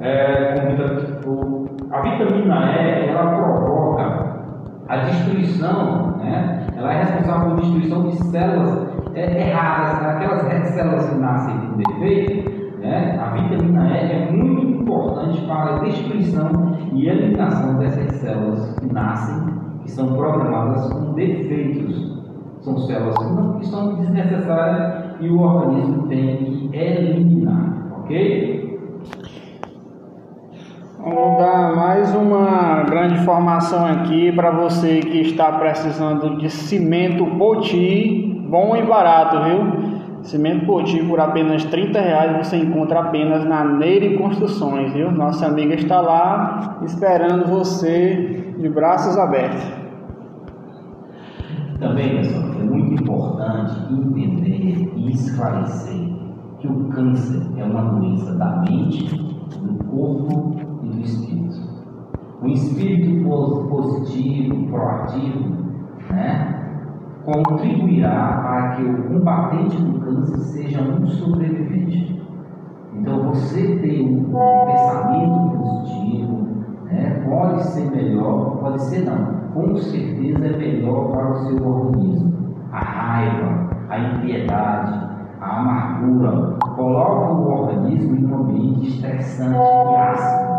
É, 0.00 0.54
a 1.90 2.00
vitamina 2.00 2.72
E, 2.72 3.08
ela 3.08 3.36
provoca 3.36 4.32
a 4.88 4.96
destruição, 4.96 6.16
né? 6.18 6.66
ela 6.76 6.92
é 6.92 6.98
responsável 6.98 7.50
por 7.50 7.60
destruição 7.60 8.02
de 8.02 8.16
células 8.30 8.88
é, 9.14 9.48
erradas, 9.48 10.04
aquelas 10.04 10.68
células 10.68 11.08
que 11.08 11.18
nascem 11.18 11.58
com 11.58 11.76
defeito, 11.76 12.61
né? 12.82 13.18
a 13.18 13.30
vitamina 13.30 13.96
E 13.96 14.12
é 14.12 14.30
muito 14.30 14.82
importante 14.82 15.40
para 15.42 15.76
a 15.76 15.78
destruição 15.78 16.76
e 16.92 17.08
eliminação 17.08 17.78
dessas 17.78 18.12
células 18.16 18.74
que 18.78 18.92
nascem, 18.92 19.36
que 19.82 19.90
são 19.90 20.14
programadas 20.14 20.92
com 20.92 21.12
defeitos. 21.14 22.12
São 22.60 22.78
células 22.78 23.16
que 23.58 23.66
são 23.66 23.96
desnecessárias 23.96 25.16
e 25.20 25.28
o 25.28 25.40
organismo 25.40 26.06
tem 26.08 26.36
que 26.36 26.76
eliminar, 26.76 27.92
ok? 28.00 28.62
Vamos 30.98 31.38
dar 31.38 31.74
mais 31.74 32.14
uma 32.14 32.84
grande 32.84 33.14
informação 33.14 33.84
aqui 33.84 34.30
para 34.30 34.52
você 34.52 35.00
que 35.00 35.22
está 35.22 35.50
precisando 35.50 36.38
de 36.38 36.48
cimento 36.48 37.26
poti 37.36 38.46
bom 38.48 38.76
e 38.76 38.82
barato, 38.82 39.42
viu? 39.42 39.91
Cimento 40.22 40.66
Poti 40.66 41.02
por 41.04 41.18
apenas 41.18 41.64
30 41.64 42.00
reais 42.00 42.46
você 42.46 42.56
encontra 42.56 43.00
apenas 43.00 43.44
na 43.44 43.64
Neire 43.64 44.16
Construções, 44.16 44.92
viu? 44.92 45.10
Nossa 45.10 45.46
amiga 45.46 45.74
está 45.74 46.00
lá 46.00 46.78
esperando 46.82 47.48
você 47.48 48.54
de 48.58 48.68
braços 48.68 49.18
abertos. 49.18 49.62
Também, 51.80 52.16
pessoal, 52.16 52.44
é 52.60 52.64
muito 52.64 53.02
importante 53.02 53.92
entender 53.92 54.92
e 54.94 55.10
esclarecer 55.10 56.00
que 56.60 56.68
o 56.68 56.84
câncer 56.90 57.42
é 57.56 57.64
uma 57.64 57.82
doença 57.82 58.32
da 58.36 58.62
mente, 58.68 59.16
do 59.16 59.84
corpo 59.86 60.56
e 60.84 60.88
do 60.88 61.00
espírito. 61.00 61.60
O 62.40 62.46
espírito 62.46 63.28
positivo, 63.68 64.68
proativo, 64.68 65.56
né? 66.10 66.61
Contribuirá 67.24 68.40
para 68.42 68.76
que 68.76 68.82
o 68.82 69.02
combatente 69.04 69.76
do 69.76 70.00
câncer 70.00 70.38
seja 70.38 70.82
um 70.82 71.06
sobrevivente. 71.06 72.20
Então, 72.94 73.22
você 73.28 73.76
ter 73.76 74.02
um, 74.02 74.24
pensamento 74.66 75.56
positivo 75.56 76.48
né, 76.84 77.22
pode 77.28 77.62
ser 77.64 77.90
melhor, 77.90 78.58
pode 78.58 78.82
ser 78.82 79.04
não, 79.04 79.34
com 79.54 79.76
certeza 79.76 80.46
é 80.46 80.56
melhor 80.56 81.10
para 81.10 81.30
o 81.30 81.34
seu 81.46 81.66
organismo. 81.66 82.32
A 82.72 82.78
raiva, 82.78 83.70
a 83.88 83.98
impiedade, 83.98 85.06
a 85.40 85.60
amargura 85.60 86.56
colocam 86.76 87.42
o 87.42 87.62
organismo 87.62 88.16
em 88.16 88.26
um 88.26 88.36
ambiente 88.36 88.88
estressante 88.88 89.58
e 89.58 89.96
ácido. 89.96 90.52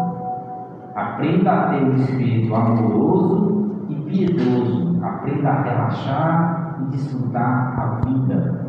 Aprenda 0.96 1.52
a 1.52 1.70
ter 1.70 1.84
um 1.84 1.96
espírito 1.96 2.54
amoroso 2.54 3.86
e 3.90 3.96
piedoso 3.96 4.83
aprenda 5.04 5.50
a 5.50 5.62
relaxar 5.62 6.78
e 6.82 6.92
desfrutar 6.92 7.80
a 7.80 8.06
vida. 8.06 8.68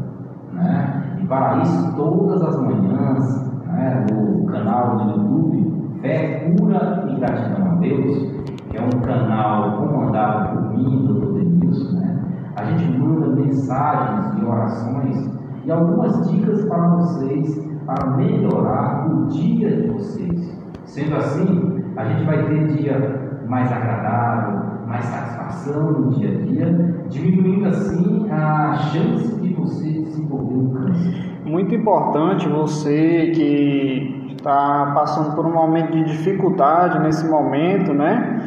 Né? 0.52 1.18
E 1.20 1.26
para 1.26 1.58
isso, 1.62 1.94
todas 1.96 2.42
as 2.42 2.60
manhãs, 2.60 3.50
né, 3.66 4.06
no 4.10 4.46
canal 4.46 4.96
do 4.96 5.10
YouTube, 5.10 5.98
Fé, 6.00 6.54
Cura 6.58 7.06
e 7.08 7.16
Gratidão 7.16 7.72
a 7.72 7.74
Deus, 7.76 8.44
que 8.68 8.76
é 8.76 8.82
um 8.82 9.00
canal 9.00 9.78
comandado 9.78 10.50
por 10.50 10.76
mim, 10.76 11.06
Dr. 11.06 11.32
Denilson, 11.34 11.98
né? 11.98 12.24
a 12.56 12.64
gente 12.64 12.98
manda 12.98 13.28
mensagens 13.28 14.38
e 14.38 14.44
orações 14.44 15.34
e 15.64 15.72
algumas 15.72 16.30
dicas 16.30 16.64
para 16.66 16.88
vocês 16.88 17.64
para 17.86 18.10
melhorar 18.16 19.10
o 19.10 19.26
dia 19.26 19.82
de 19.82 19.88
vocês. 19.88 20.62
Sendo 20.84 21.16
assim, 21.16 21.84
a 21.96 22.04
gente 22.04 22.24
vai 22.24 22.44
ter 22.44 22.66
dia 22.76 23.42
mais 23.48 23.70
agradável, 23.70 24.63
mais 24.94 25.06
satisfação 25.06 25.90
no 25.90 26.10
dia 26.10 26.28
a 26.28 26.44
dia, 26.44 27.04
diminuindo 27.08 27.68
assim 27.68 28.30
a 28.30 28.74
chance 28.74 29.40
de 29.40 29.52
você 29.54 29.90
desenvolver 29.90 30.54
um 30.54 30.70
câncer. 30.72 31.40
Muito 31.44 31.74
importante 31.74 32.48
você 32.48 33.32
que 33.34 34.34
está 34.36 34.92
passando 34.94 35.34
por 35.34 35.46
um 35.46 35.52
momento 35.52 35.90
de 35.90 36.04
dificuldade 36.04 37.00
nesse 37.00 37.26
momento, 37.28 37.92
né? 37.92 38.40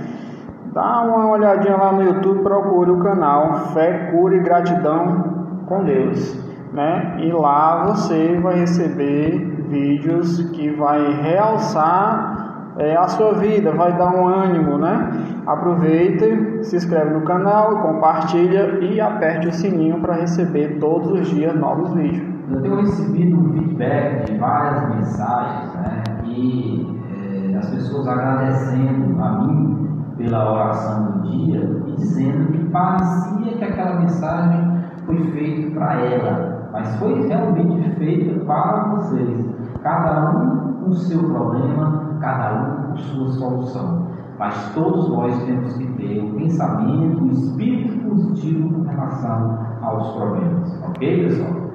Dá 0.73 1.01
uma 1.01 1.31
olhadinha 1.31 1.75
lá 1.75 1.91
no 1.91 2.03
YouTube, 2.03 2.43
procure 2.43 2.91
o 2.91 2.99
canal 2.99 3.73
Fé, 3.73 4.11
Cura 4.11 4.37
e 4.37 4.39
Gratidão 4.39 5.63
com 5.67 5.83
Deus, 5.83 6.39
né? 6.71 7.17
E 7.19 7.31
lá 7.31 7.83
você 7.87 8.39
vai 8.41 8.59
receber 8.59 9.65
vídeos 9.69 10.39
que 10.51 10.69
vai 10.69 11.13
realçar 11.21 12.36
é, 12.77 12.95
a 12.95 13.07
sua 13.07 13.33
vida, 13.33 13.71
vai 13.71 13.97
dar 13.97 14.15
um 14.15 14.27
ânimo, 14.27 14.77
né? 14.77 15.09
Aproveite, 15.45 16.63
se 16.63 16.75
inscreve 16.75 17.11
no 17.11 17.21
canal, 17.21 17.81
compartilha 17.81 18.79
e 18.81 19.01
aperte 19.01 19.47
o 19.47 19.53
sininho 19.53 19.99
para 19.99 20.15
receber 20.15 20.77
todos 20.79 21.11
os 21.11 21.27
dias 21.27 21.55
novos 21.55 21.93
vídeos. 21.93 22.37
Eu 22.51 22.61
tenho 22.61 22.75
recebido 22.75 23.37
um 23.37 23.53
feedback 23.53 24.25
de 24.25 24.37
várias 24.37 24.95
mensagens, 24.95 25.73
né? 25.75 26.03
E 26.25 27.51
é, 27.51 27.57
as 27.57 27.69
pessoas 27.69 28.07
agradecendo 28.07 29.21
a 29.21 29.31
mim 29.39 29.89
pela 30.17 30.53
oração 30.53 31.11
do 31.11 31.21
dia 31.29 31.83
e 31.87 31.95
dizendo 31.95 32.51
que 32.51 32.65
parecia 32.69 33.53
que 33.57 33.63
aquela 33.63 33.99
mensagem 33.99 34.77
foi 35.05 35.23
feita 35.31 35.71
para 35.71 36.01
ela, 36.01 36.69
mas 36.71 36.95
foi 36.97 37.27
realmente 37.27 37.89
feita 37.95 38.39
para 38.45 38.95
vocês. 38.95 39.45
Cada 39.81 40.31
um 40.31 40.73
com 40.73 40.89
o 40.89 40.93
seu 40.93 41.19
problema, 41.19 42.06
cada 42.19 42.53
um 42.53 42.87
com 42.87 42.97
sua 42.97 43.27
solução. 43.29 44.07
Mas 44.37 44.71
todos 44.73 45.09
nós 45.09 45.43
temos 45.43 45.73
que 45.77 45.87
ter 45.93 46.23
o 46.23 46.35
pensamento, 46.35 47.23
o 47.23 47.31
espírito 47.31 48.07
positivo 48.07 48.69
com 48.69 48.83
relação 48.83 49.59
aos 49.81 50.09
problemas. 50.15 50.83
Ok, 50.87 51.27
pessoal? 51.27 51.67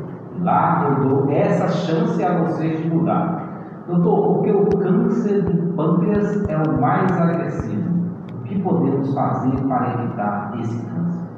Lá 0.43 0.89
eu 0.89 1.09
dou 1.09 1.31
essa 1.31 1.69
chance 1.69 2.23
a 2.23 2.39
vocês 2.39 2.81
de 2.83 2.89
mudar. 2.89 3.43
Doutor, 3.89 4.35
porque 4.35 4.53
o 4.53 4.67
câncer 4.79 5.43
de 5.43 5.73
pâncreas 5.73 6.49
é 6.49 6.57
o 6.57 6.81
mais 6.81 7.11
agressivo. 7.21 7.91
O 8.33 8.45
que 8.45 8.63
podemos 8.63 9.13
fazer 9.13 9.57
para 9.63 9.95
evitar 9.95 10.55
esse 10.61 10.87
câncer? 10.87 11.29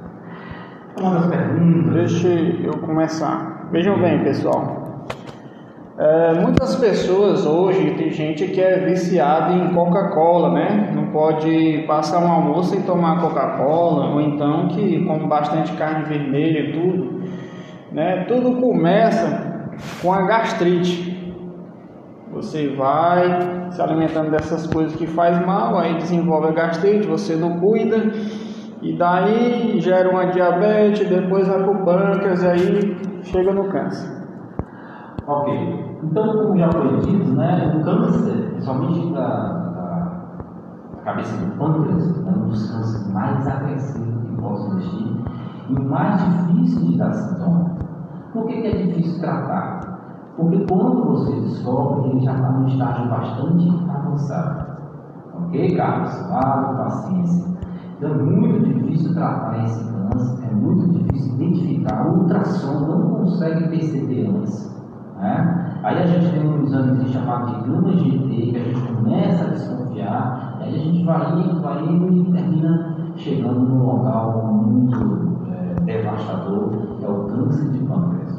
Uma 1.01 1.15
das 1.15 1.27
perguntas. 1.27 1.95
Deixa 1.95 2.29
eu 2.29 2.79
começar. 2.79 3.69
Vejam 3.71 3.99
bem, 3.99 4.23
pessoal. 4.23 4.84
É, 5.97 6.35
muitas 6.41 6.75
pessoas 6.75 7.47
hoje, 7.47 7.93
tem 7.93 8.11
gente 8.11 8.49
que 8.49 8.61
é 8.61 8.81
viciada 8.81 9.53
em 9.53 9.73
Coca-Cola, 9.73 10.51
né? 10.51 10.91
Não 10.93 11.07
pode 11.13 11.85
passar 11.87 12.19
um 12.19 12.33
almoço 12.33 12.71
sem 12.71 12.83
tomar 12.83 13.21
Coca-Cola, 13.21 14.13
ou 14.13 14.21
então 14.21 14.67
que 14.67 15.05
come 15.05 15.29
bastante 15.29 15.73
carne 15.75 16.05
vermelha 16.07 16.59
e 16.59 16.73
tudo. 16.73 17.23
Né? 17.93 18.25
Tudo 18.27 18.61
começa 18.61 19.69
com 20.03 20.13
a 20.13 20.23
gastrite. 20.23 21.33
Você 22.33 22.75
vai 22.75 23.71
se 23.71 23.81
alimentando 23.81 24.33
dessas 24.33 24.67
coisas 24.67 24.97
que 24.97 25.07
faz 25.07 25.47
mal, 25.47 25.79
aí 25.79 25.95
desenvolve 25.95 26.49
a 26.49 26.53
gastrite, 26.53 27.07
você 27.07 27.37
não 27.37 27.61
cuida, 27.61 28.11
e 28.83 28.93
daí 28.95 29.77
gera 29.79 30.11
uma 30.11 30.27
diabetes, 30.27 31.09
depois 31.09 31.47
vai 31.47 31.63
para 31.63 31.71
o 31.71 31.85
pâncreas, 31.85 32.45
aí 32.45 32.97
chega 33.23 33.53
no 33.53 33.69
câncer. 33.69 34.14
Ok. 35.27 35.49
Então, 36.03 36.37
como 36.37 36.59
já 36.59 36.71
foi 36.71 37.01
dito, 37.01 37.33
né, 37.33 37.75
o 37.75 37.83
câncer, 37.83 38.51
principalmente 38.51 39.11
da, 39.15 39.53
da, 39.71 41.01
cabeça 41.03 41.35
do 41.39 41.57
pâncreas, 41.57 42.27
é 42.27 42.31
um 42.31 42.49
dos 42.49 42.71
cânceres 42.71 43.11
mais 43.11 43.47
agressivos 43.47 44.23
que 44.23 44.37
posso 44.37 44.77
existir 44.77 45.25
e 45.71 45.81
mais 45.81 46.23
difícil 46.23 46.91
de 46.91 46.99
dar 46.99 47.15
sintoma. 47.15 47.71
Por 48.35 48.47
que, 48.47 48.61
que 48.61 48.67
é 48.67 48.83
difícil 48.83 49.19
tratar? 49.23 49.81
Porque 50.37 50.67
quando 50.67 51.05
você 51.05 51.41
descobre, 51.41 52.11
ele 52.11 52.21
já 52.21 52.35
está 52.35 52.51
num 52.51 52.67
estágio 52.67 53.09
bastante 53.09 53.69
avançado. 53.89 54.67
Ok, 55.39 55.75
Carlos? 55.75 56.15
Claro, 56.29 56.77
paciência. 56.77 57.47
Então 57.97 58.11
é 58.11 58.15
muito 58.15 58.67
difícil 58.67 59.15
tratar 59.15 59.65
esse 59.65 59.85
câncer, 59.85 60.45
é 60.45 60.55
muito 60.55 60.87
difícil 60.99 61.35
identificar. 61.37 62.09
O 62.09 62.19
ultrassom 62.19 62.81
não 62.81 63.11
consegue 63.11 63.69
perceber 63.69 64.27
antes. 64.29 64.74
Né? 65.17 65.81
Aí 65.83 66.03
a 66.03 66.07
gente 66.07 66.31
tem 66.33 66.47
um 66.47 66.63
exame 66.65 67.09
chamado 67.09 67.55
de 67.55 67.71
gama 67.71 67.93
GT, 67.93 68.51
que 68.51 68.57
a 68.57 68.65
gente 68.65 68.93
começa 68.93 69.45
a 69.45 69.49
desconfiar, 69.49 70.59
aí 70.61 70.75
a 70.75 70.79
gente 70.79 71.05
vai 71.05 71.39
indo, 71.39 71.61
vai 71.61 71.85
indo 71.85 72.13
e 72.13 72.33
termina 72.33 72.97
chegando 73.17 73.61
num 73.61 73.85
local 73.85 74.53
muito 74.53 75.39
é, 75.53 75.81
devastador, 75.85 76.71
que 76.99 77.05
é 77.05 77.09
o 77.09 77.25
câncer 77.25 77.71
de 77.71 77.79
pâncreas. 77.81 78.39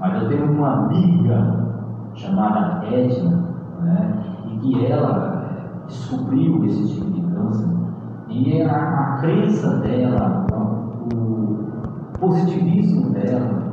Mas 0.00 0.22
eu 0.22 0.28
tenho 0.28 0.52
uma 0.52 0.84
amiga 0.84 1.64
chamada 2.14 2.84
Edna, 2.86 3.44
né, 3.82 4.24
e 4.50 4.58
que 4.58 4.86
ela 4.86 5.46
é, 5.50 5.86
descobriu 5.86 6.64
esse 6.64 6.94
tipo 6.94 7.10
de 7.10 7.20
câncer, 7.22 7.68
e 8.28 8.62
a, 8.62 8.74
a 8.74 9.18
crença 9.20 9.78
dela, 9.78 10.46
o 11.12 12.18
positivismo 12.18 13.10
dela, 13.10 13.63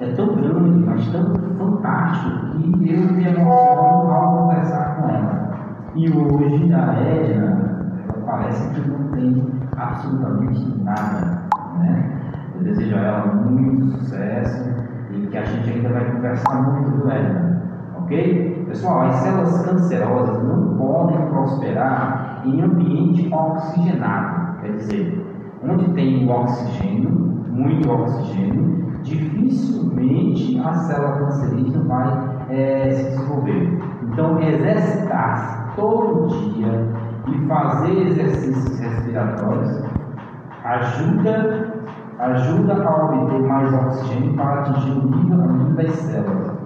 é 0.00 0.12
tão 0.12 0.34
grande, 0.34 0.82
mas 0.86 1.06
tão 1.12 1.34
fantástico, 1.58 2.58
que 2.78 2.94
eu 2.94 3.12
me 3.12 3.24
emociono 3.26 3.50
ao 3.50 4.38
conversar 4.38 4.96
com 4.96 5.08
ela. 5.10 5.50
E 5.94 6.10
hoje 6.10 6.72
a 6.72 6.94
Edna, 7.02 8.04
parece 8.24 8.70
que 8.70 8.88
não 8.88 9.08
tem 9.08 9.44
absolutamente 9.76 10.82
nada. 10.82 11.42
Né? 11.78 12.18
Eu 12.54 12.62
desejo 12.62 12.96
a 12.96 13.00
ela 13.00 13.26
muito 13.26 13.98
sucesso 13.98 14.70
e 15.12 15.26
que 15.26 15.36
a 15.36 15.44
gente 15.44 15.68
ainda 15.68 15.90
vai 15.90 16.10
conversar 16.12 16.62
muito 16.62 16.96
do 16.96 17.10
Edna. 17.10 17.62
Ok? 17.98 18.64
Pessoal, 18.68 19.02
as 19.02 19.16
células 19.16 19.66
cancerosas 19.66 20.42
não 20.44 20.78
podem 20.78 21.26
prosperar 21.26 22.40
em 22.46 22.62
ambiente 22.62 23.28
oxigenado, 23.34 24.60
quer 24.60 24.76
dizer, 24.76 25.26
onde 25.62 25.92
tem 25.92 26.26
o 26.26 26.30
oxigênio, 26.30 27.10
muito 27.50 27.90
oxigênio, 27.90 28.79
dificilmente 29.02 30.60
a 30.60 30.72
célula 30.74 31.12
cancerígena 31.18 31.84
vai 31.84 32.30
é, 32.50 32.90
se 32.90 33.10
desenvolver. 33.10 33.78
Então, 34.02 34.40
exercitar 34.40 35.72
todo 35.76 36.28
dia 36.54 36.88
e 37.28 37.46
fazer 37.46 38.08
exercícios 38.08 38.78
respiratórios 38.78 39.82
ajuda, 40.64 41.74
ajuda 42.18 42.74
a 42.74 43.04
obter 43.04 43.40
mais 43.42 43.72
oxigênio 43.72 44.34
para 44.34 44.60
atingir 44.60 44.90
o 44.90 45.10
nível, 45.10 45.40
das 45.74 45.92
células. 45.92 46.60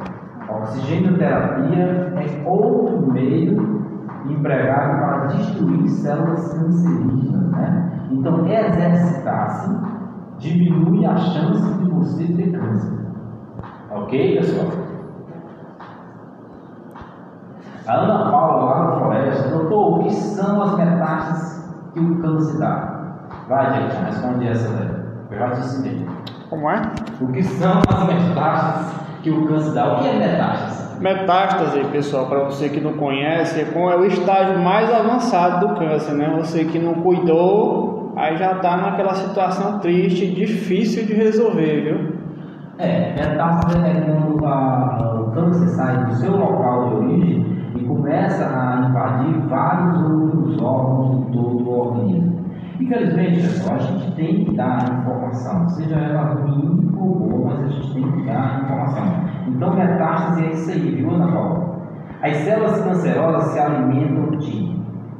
A 0.49 1.18
terapia 1.18 2.12
é 2.16 2.42
outro 2.49 3.12
meio 3.12 3.85
empregado 4.27 4.99
para 4.99 5.27
destruir 5.27 5.88
células 5.88 6.53
cancerígenas. 6.55 7.51
Né? 7.53 7.92
Então, 8.11 8.47
exercitar-se 8.47 9.70
diminui 10.38 11.07
a 11.07 11.16
chance 11.16 11.75
de 11.75 11.90
você 11.90 12.25
ter 12.33 12.53
câncer. 12.53 12.92
Ok, 13.90 14.37
pessoal? 14.38 14.66
A 17.87 17.92
Ana 17.92 18.31
Paula, 18.31 18.64
lá 18.64 18.85
na 18.85 18.97
floresta, 18.97 19.49
doutor, 19.51 19.99
o 19.99 20.03
que 20.05 20.11
são 20.11 20.62
as 20.62 20.77
metástases 20.77 21.70
que 21.92 22.01
o 22.01 22.20
câncer 22.20 22.59
dá? 22.59 23.16
Vai, 23.49 23.75
gente, 23.75 24.05
responde 24.05 24.49
essa 24.49 24.68
daí. 24.70 25.05
Eu 25.31 25.38
já 25.38 25.49
disse 25.49 25.83
bem. 25.83 26.07
Como 26.49 26.70
é? 26.70 26.81
O 27.20 27.27
que 27.29 27.42
são 27.42 27.81
as 27.88 28.07
metástases 28.07 29.01
que 29.23 29.31
o 29.31 29.47
câncer 29.47 29.75
dá? 29.75 29.92
O 29.92 29.99
que 29.99 30.09
é 30.09 30.18
metástase? 30.18 30.84
Metástase, 31.05 31.85
pessoal, 31.93 32.25
para 32.31 32.45
você 32.45 32.71
que 32.71 32.81
não 32.81 32.95
conhece, 32.95 33.61
é, 33.61 33.64
é 33.64 33.97
o 33.99 34.07
estágio 34.07 34.59
mais 34.59 34.90
avançado 34.90 35.69
do 35.69 35.75
câncer, 35.75 36.14
né? 36.14 36.35
Você 36.38 36.64
que 36.64 36.79
não 36.79 36.95
cuidou, 36.95 38.14
aí 38.17 38.38
já 38.38 38.53
está 38.53 38.79
naquela 38.79 39.12
situação 39.12 39.81
triste, 39.81 40.35
difícil 40.35 41.05
de 41.05 41.12
resolver, 41.12 41.83
viu? 41.83 42.17
É, 42.79 43.12
metástase 43.17 43.87
é 43.87 44.01
quando 44.01 44.47
a, 44.47 45.21
o 45.21 45.31
câncer 45.33 45.69
sai 45.77 46.07
do 46.07 46.14
seu 46.14 46.38
local 46.38 46.88
de 46.88 46.95
origem 46.95 47.47
e 47.77 47.85
começa 47.85 48.47
a 48.47 48.88
invadir 48.88 49.47
vários 49.47 50.11
outros 50.11 50.62
órgãos 50.62 51.27
de 51.27 51.33
todo 51.33 51.69
o 51.69 51.81
organismo. 51.81 52.45
Infelizmente, 52.81 53.43
pessoal, 53.43 53.77
a 53.77 53.79
gente 53.79 54.11
tem 54.12 54.45
que 54.47 54.57
dar 54.57 55.03
informação, 55.03 55.69
seja 55.69 55.97
ela 55.97 56.23
ruim 56.33 56.90
ou 56.99 57.14
boa, 57.14 57.51
mas 57.51 57.67
a 57.67 57.69
gente 57.69 57.93
tem 57.93 58.11
que 58.11 58.23
dar 58.23 58.62
informação. 58.64 59.34
Então, 59.46 59.74
metástase 59.74 60.44
é 60.44 60.50
isso 60.50 60.70
aí, 60.70 60.94
viu, 60.94 61.11
Ana 61.11 61.33
Paula? 61.33 61.74
As 62.22 62.37
células 62.38 62.80
cancerosas 62.83 63.50
se 63.50 63.59
alimentam 63.59 64.38
de. 64.38 64.74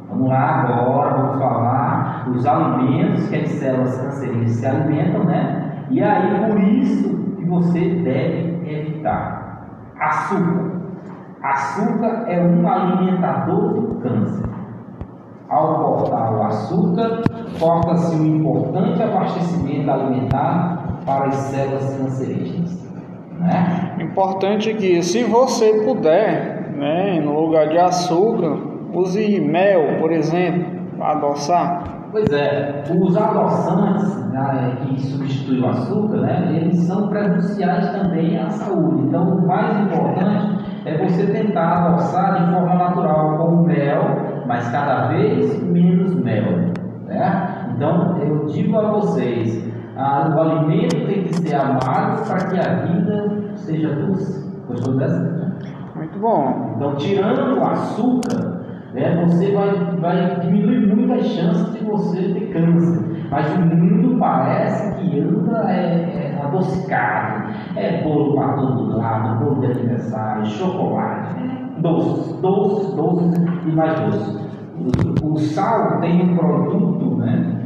Vamos 0.09 0.29
lá 0.29 0.63
agora, 0.63 1.15
vamos 1.17 1.39
falar 1.39 2.27
os 2.31 2.47
alimentos 2.47 3.29
que 3.29 3.37
as 3.37 3.49
células 3.51 3.99
cancerígenas 4.01 4.51
se 4.53 4.67
alimentam, 4.67 5.25
né? 5.25 5.87
E 5.91 6.03
aí, 6.03 6.51
por 6.51 6.61
isso 6.61 7.15
que 7.37 7.45
você 7.45 7.81
deve 8.03 8.63
evitar. 8.67 9.67
Açúcar. 10.01 10.73
Açúcar 11.43 12.25
é 12.27 12.41
um 12.43 12.67
alimentador 12.67 13.75
do 13.75 13.95
câncer. 14.01 14.49
Ao 15.51 15.75
cortar 15.75 16.33
o 16.33 16.43
açúcar, 16.43 17.23
corta-se 17.61 18.17
um 18.17 18.37
importante 18.37 19.03
abastecimento 19.03 19.91
alimentar 19.91 20.79
para 21.05 21.27
as 21.27 21.35
células 21.35 21.97
cancerígenas. 21.97 22.84
Né? 23.45 23.97
Importante 24.01 24.73
que, 24.75 25.03
se 25.03 25.23
você 25.23 25.83
puder, 25.85 26.73
né, 26.75 27.21
no 27.21 27.39
lugar 27.41 27.69
de 27.69 27.79
açúcar, 27.79 28.57
use 28.93 29.39
mel, 29.41 29.99
por 30.01 30.11
exemplo, 30.11 30.65
para 30.97 31.13
adoçar. 31.13 32.09
Pois 32.11 32.27
é, 32.33 32.85
os 32.99 33.17
adoçantes 33.17 34.31
né, 34.31 34.77
que 34.81 35.01
substituem 35.01 35.61
o 35.61 35.69
açúcar, 35.69 36.19
né, 36.19 36.57
eles 36.57 36.79
são 36.79 37.09
prejudiciais 37.09 37.91
também 37.91 38.39
à 38.39 38.49
saúde. 38.49 39.09
Então, 39.09 39.37
o 39.37 39.47
mais 39.47 39.79
importante 39.81 40.65
é 40.87 40.97
você 40.97 41.27
tentar 41.27 41.87
adoçar 41.87 42.45
de 42.45 42.53
forma 42.53 42.75
natural, 42.75 43.37
com 43.37 43.57
mel, 43.63 44.45
mas 44.47 44.71
cada 44.71 45.09
vez 45.09 45.63
menos 45.65 46.15
mel. 46.15 46.73
Né? 47.07 47.73
Então, 47.77 48.17
eu 48.23 48.47
digo 48.47 48.79
a 48.79 48.91
vocês: 48.93 49.64
a, 49.97 50.35
o 50.35 50.41
alimento 50.41 51.07
tem 51.07 51.25
que 51.25 51.35
ser 51.35 51.55
amargo 51.55 52.25
para 52.27 52.47
que 52.49 52.59
a 52.59 52.75
vida 52.87 53.55
seja 53.57 53.95
doce. 53.95 54.45
Gostou 54.67 54.97
dessa? 54.97 55.57
Muito 55.95 56.19
bom. 56.19 56.73
Então, 56.77 56.97
tirando 56.97 57.59
o 57.59 57.65
açúcar, 57.65 58.65
né, 58.93 59.25
você 59.25 59.53
vai, 59.53 59.71
vai 60.01 60.41
diminuir 60.41 60.87
muito 60.87 61.13
as 61.13 61.27
chances 61.27 61.73
de 61.75 61.85
você 61.85 62.23
ter 62.23 62.53
câncer. 62.53 63.29
Mas 63.31 63.55
o 63.55 63.61
mundo 63.61 64.19
parece 64.19 64.97
que 64.97 65.21
anda 65.21 65.71
é, 65.71 66.35
é 66.37 66.43
adocicado. 66.43 67.55
É 67.77 68.03
bolo 68.03 68.35
para 68.35 68.55
todo 68.55 68.97
lado, 68.97 69.45
bolo 69.45 69.61
de 69.61 69.67
aniversário, 69.67 70.47
chocolate, 70.47 71.37
doces, 71.79 72.41
doces, 72.41 72.95
doces 72.95 73.35
e 73.67 73.71
mais 73.71 74.01
doces. 74.01 74.45
O, 75.23 75.33
o 75.33 75.39
sal 75.39 76.01
tem 76.01 76.21
um 76.21 76.37
produto 76.37 77.17
né, 77.17 77.61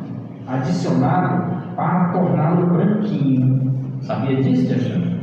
adicionado 0.46 1.57
para 1.78 2.08
torná-lo 2.08 2.66
branquinho. 2.66 3.72
Sabia 4.00 4.42
disso, 4.42 4.72
Alexandre? 4.72 5.18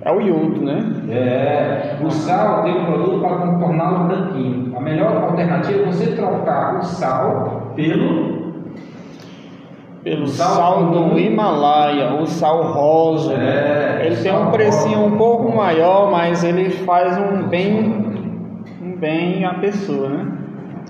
É 0.00 0.10
o 0.10 0.20
iodo, 0.22 0.64
né? 0.64 0.90
É, 1.10 1.98
o 2.02 2.10
sal 2.10 2.62
tem 2.62 2.80
um 2.80 2.86
produto 2.86 3.20
para 3.20 3.58
torná-lo 3.58 4.08
branquinho. 4.08 4.74
A 4.74 4.80
melhor 4.80 5.24
alternativa 5.24 5.82
é 5.82 5.84
você 5.84 6.12
trocar 6.12 6.78
o 6.78 6.82
sal 6.82 7.72
pelo 7.76 8.38
pelo 10.02 10.26
sal, 10.26 10.54
sal 10.54 10.86
do 10.86 11.18
Himalaia, 11.18 12.14
o 12.14 12.26
sal 12.26 12.72
rosa. 12.72 13.34
É, 13.34 14.06
ele 14.06 14.16
tem 14.16 14.34
um 14.34 14.50
precinho 14.50 15.00
rosa. 15.00 15.14
um 15.14 15.18
pouco 15.18 15.54
maior, 15.54 16.10
mas 16.10 16.42
ele 16.42 16.70
faz 16.70 17.18
um 17.18 17.48
bem, 17.48 18.54
um 18.80 18.96
bem 18.96 19.44
à 19.44 19.54
pessoa, 19.54 20.08
né? 20.08 20.26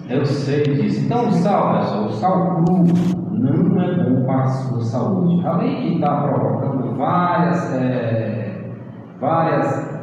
Eu 0.09 0.25
sei 0.25 0.63
disso. 0.63 1.07
Então 1.07 1.27
o 1.27 1.33
sal, 1.33 1.81
pessoal, 1.81 2.05
o 2.05 2.13
sal 2.13 2.63
cru 2.65 3.18
não 3.39 3.83
é 3.83 3.95
bom 3.95 4.25
para 4.25 4.43
a 4.43 4.49
sua 4.49 4.81
saúde. 4.81 5.47
Além 5.47 5.83
de 5.83 5.95
estar 5.95 6.29
provocando 6.29 6.97
várias, 6.97 7.75
é, 7.75 8.71
várias, 9.21 10.01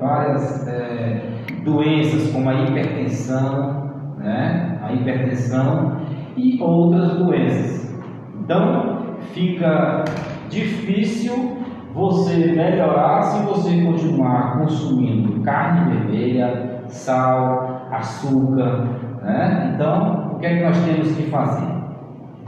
várias 0.00 0.66
é, 0.68 1.22
doenças 1.64 2.30
como 2.32 2.50
a 2.50 2.54
hipertensão, 2.54 3.92
né? 4.18 4.78
A 4.82 4.92
hipertensão 4.92 5.98
e 6.36 6.60
outras 6.60 7.16
doenças. 7.18 7.94
Então 8.40 9.16
fica 9.32 10.04
difícil 10.48 11.58
você 11.94 12.52
melhorar 12.52 13.22
se 13.22 13.44
você 13.44 13.82
continuar 13.82 14.58
consumindo 14.58 15.40
carne 15.42 15.94
vermelha, 15.94 16.82
sal, 16.88 17.86
açúcar. 17.90 18.84
Né? 19.22 19.72
Então, 19.74 20.32
o 20.34 20.38
que 20.38 20.46
é 20.46 20.56
que 20.56 20.64
nós 20.64 20.78
temos 20.84 21.12
que 21.12 21.22
fazer? 21.30 21.83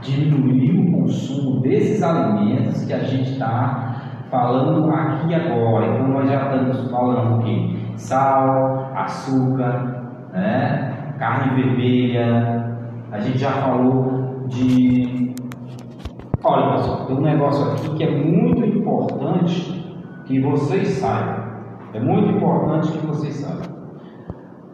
Diminuir 0.01 0.79
o 0.79 0.91
consumo 0.91 1.59
desses 1.61 2.03
alimentos 2.03 2.85
que 2.85 2.93
a 2.93 2.99
gente 2.99 3.31
está 3.31 4.01
falando 4.29 4.91
aqui 4.91 5.33
agora. 5.33 5.87
Então 5.87 6.07
nós 6.07 6.29
já 6.29 6.43
estamos 6.43 6.91
falando 6.91 7.39
o 7.39 7.43
quê? 7.43 7.75
Sal, 7.95 8.91
açúcar, 8.95 10.29
né? 10.33 11.13
carne 11.17 11.61
vermelha. 11.61 12.77
A 13.11 13.19
gente 13.19 13.37
já 13.37 13.51
falou 13.51 14.45
de. 14.47 15.35
Olha 16.43 16.75
pessoal, 16.75 17.05
tem 17.07 17.17
um 17.17 17.21
negócio 17.21 17.71
aqui 17.71 17.89
que 17.95 18.03
é 18.03 18.11
muito 18.11 18.65
importante 18.65 19.77
que 20.25 20.39
vocês 20.39 20.87
saibam. 20.89 21.47
É 21.93 21.99
muito 21.99 22.29
importante 22.35 22.91
que 22.91 23.07
vocês 23.07 23.35
saibam. 23.35 23.77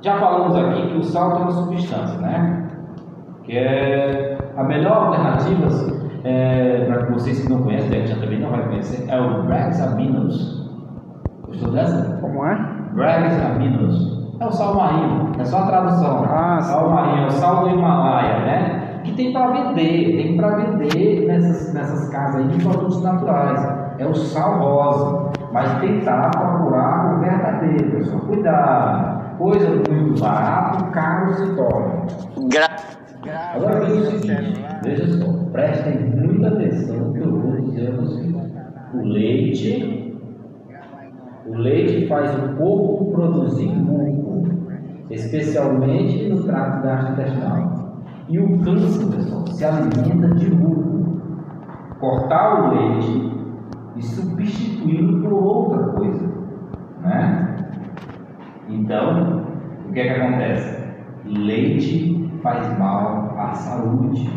Já 0.01 0.19
falamos 0.19 0.55
aqui 0.55 0.87
que 0.87 0.97
o 0.97 1.03
sal 1.03 1.35
tem 1.35 1.41
uma 1.43 1.51
substância, 1.51 2.19
né? 2.19 2.69
Que 3.43 3.57
é 3.57 4.32
a 4.55 4.63
melhor 4.63 5.07
alternativa 5.07 5.67
é, 6.23 6.85
para 6.85 7.05
vocês 7.11 7.41
que 7.41 7.49
não 7.49 7.63
conhecem, 7.63 8.01
a 8.01 8.05
gente 8.05 8.19
também 8.19 8.39
não 8.39 8.49
vai 8.49 8.63
conhecer, 8.67 9.09
é 9.09 9.19
o 9.19 9.43
Brax 9.43 9.81
Aminos. 9.81 10.69
Gostou 11.47 11.71
dessa? 11.71 12.17
Como 12.21 12.45
é? 12.45 12.55
Brax 12.93 13.41
Aminos. 13.43 14.13
É 14.39 14.45
o 14.45 14.51
sal 14.51 14.75
marinho, 14.75 15.31
é 15.39 15.45
só 15.45 15.59
a 15.59 15.67
tradução. 15.67 16.25
Ah, 16.27 16.59
sal 16.61 16.89
marinho, 16.89 17.23
é 17.23 17.27
o 17.27 17.31
sal 17.31 17.63
do 17.63 17.69
Himalaia, 17.69 18.39
né? 18.45 18.99
Que 19.03 19.11
tem 19.13 19.33
para 19.33 19.47
vender, 19.47 20.15
tem 20.15 20.37
para 20.37 20.55
vender 20.55 21.27
nessas, 21.27 21.73
nessas 21.73 22.09
casas 22.09 22.37
aí 22.37 22.47
de 22.47 22.63
produtos 22.63 23.01
naturais. 23.03 23.61
É 23.99 24.07
o 24.07 24.15
sal 24.15 24.59
rosa. 24.59 25.33
Mas 25.51 25.71
tentar 25.79 26.31
procurar 26.31 27.15
o 27.15 27.19
verdadeiro, 27.19 27.91
pessoal. 27.91 28.21
Cuidado. 28.21 29.37
Coisa 29.37 29.69
muito 29.69 30.19
barata, 30.19 30.85
caro 30.85 31.33
se 31.33 31.55
torna. 31.55 32.05
Gra 32.49 32.67
Agora 33.31 33.85
veja 33.85 34.01
o 34.01 34.19
seguinte, 34.19 34.65
veja 34.83 35.07
só, 35.17 35.31
prestem 35.53 36.09
muita 36.09 36.49
atenção 36.49 37.13
que 37.13 37.19
eu 37.19 37.39
vou 37.39 37.61
dizer 37.61 37.93
a 37.93 38.01
vocês. 38.01 38.33
O 38.93 39.01
leite, 39.01 40.19
o 41.47 41.55
leite 41.55 42.07
faz 42.07 42.35
o 42.35 42.55
corpo 42.57 43.11
produzir 43.13 43.69
muco, 43.69 44.43
especialmente 45.09 46.27
no 46.27 46.43
trato 46.43 46.83
gastrointestinal. 46.83 48.03
E 48.27 48.39
o 48.39 48.59
câncer, 48.59 49.15
pessoal, 49.15 49.47
se 49.47 49.63
alimenta 49.63 50.35
de 50.35 50.51
muco. 50.51 51.21
Cortar 52.01 52.61
o 52.61 52.75
leite 52.75 53.31
e 53.95 54.03
substituí-lo 54.03 55.21
por 55.21 55.31
outra 55.31 55.83
coisa, 55.93 56.29
né? 57.01 57.55
Então, 58.67 59.45
o 59.87 59.93
que 59.93 59.99
é 60.01 60.13
que 60.13 60.21
acontece? 60.21 60.83
Leite 61.25 62.22
faz 62.43 62.77
mal 62.77 63.33
à 63.39 63.53
saúde. 63.53 64.29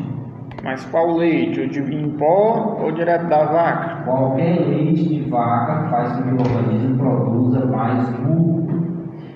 Mas 0.63 0.85
qual 0.87 1.17
leite? 1.17 1.61
O 1.61 1.69
de 1.69 1.81
em 1.81 2.11
pó 2.11 2.79
ou 2.81 2.93
direto 2.93 3.27
da 3.29 3.45
vaca? 3.45 4.05
Qualquer 4.05 4.61
leite 4.61 5.09
de 5.09 5.29
vaca 5.29 5.89
faz 5.91 6.13
com 6.13 6.23
que 6.23 6.29
o 6.31 6.41
organismo 6.41 6.99
produza 6.99 7.67
mais 7.67 8.09
muco. 8.21 8.73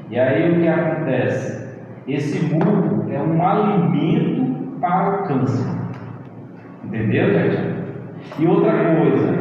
E 0.08 0.18
aí 0.18 0.52
o 0.52 0.60
que 0.60 0.68
acontece? 0.68 1.68
Esse 2.08 2.54
muco 2.54 3.10
é 3.10 3.20
um 3.20 3.46
alimento 3.46 4.78
para 4.80 5.10
o 5.10 5.24
câncer. 5.24 5.70
Entendeu, 6.84 7.32
gente? 7.32 7.80
E 8.38 8.46
outra 8.46 8.72
coisa, 8.72 9.32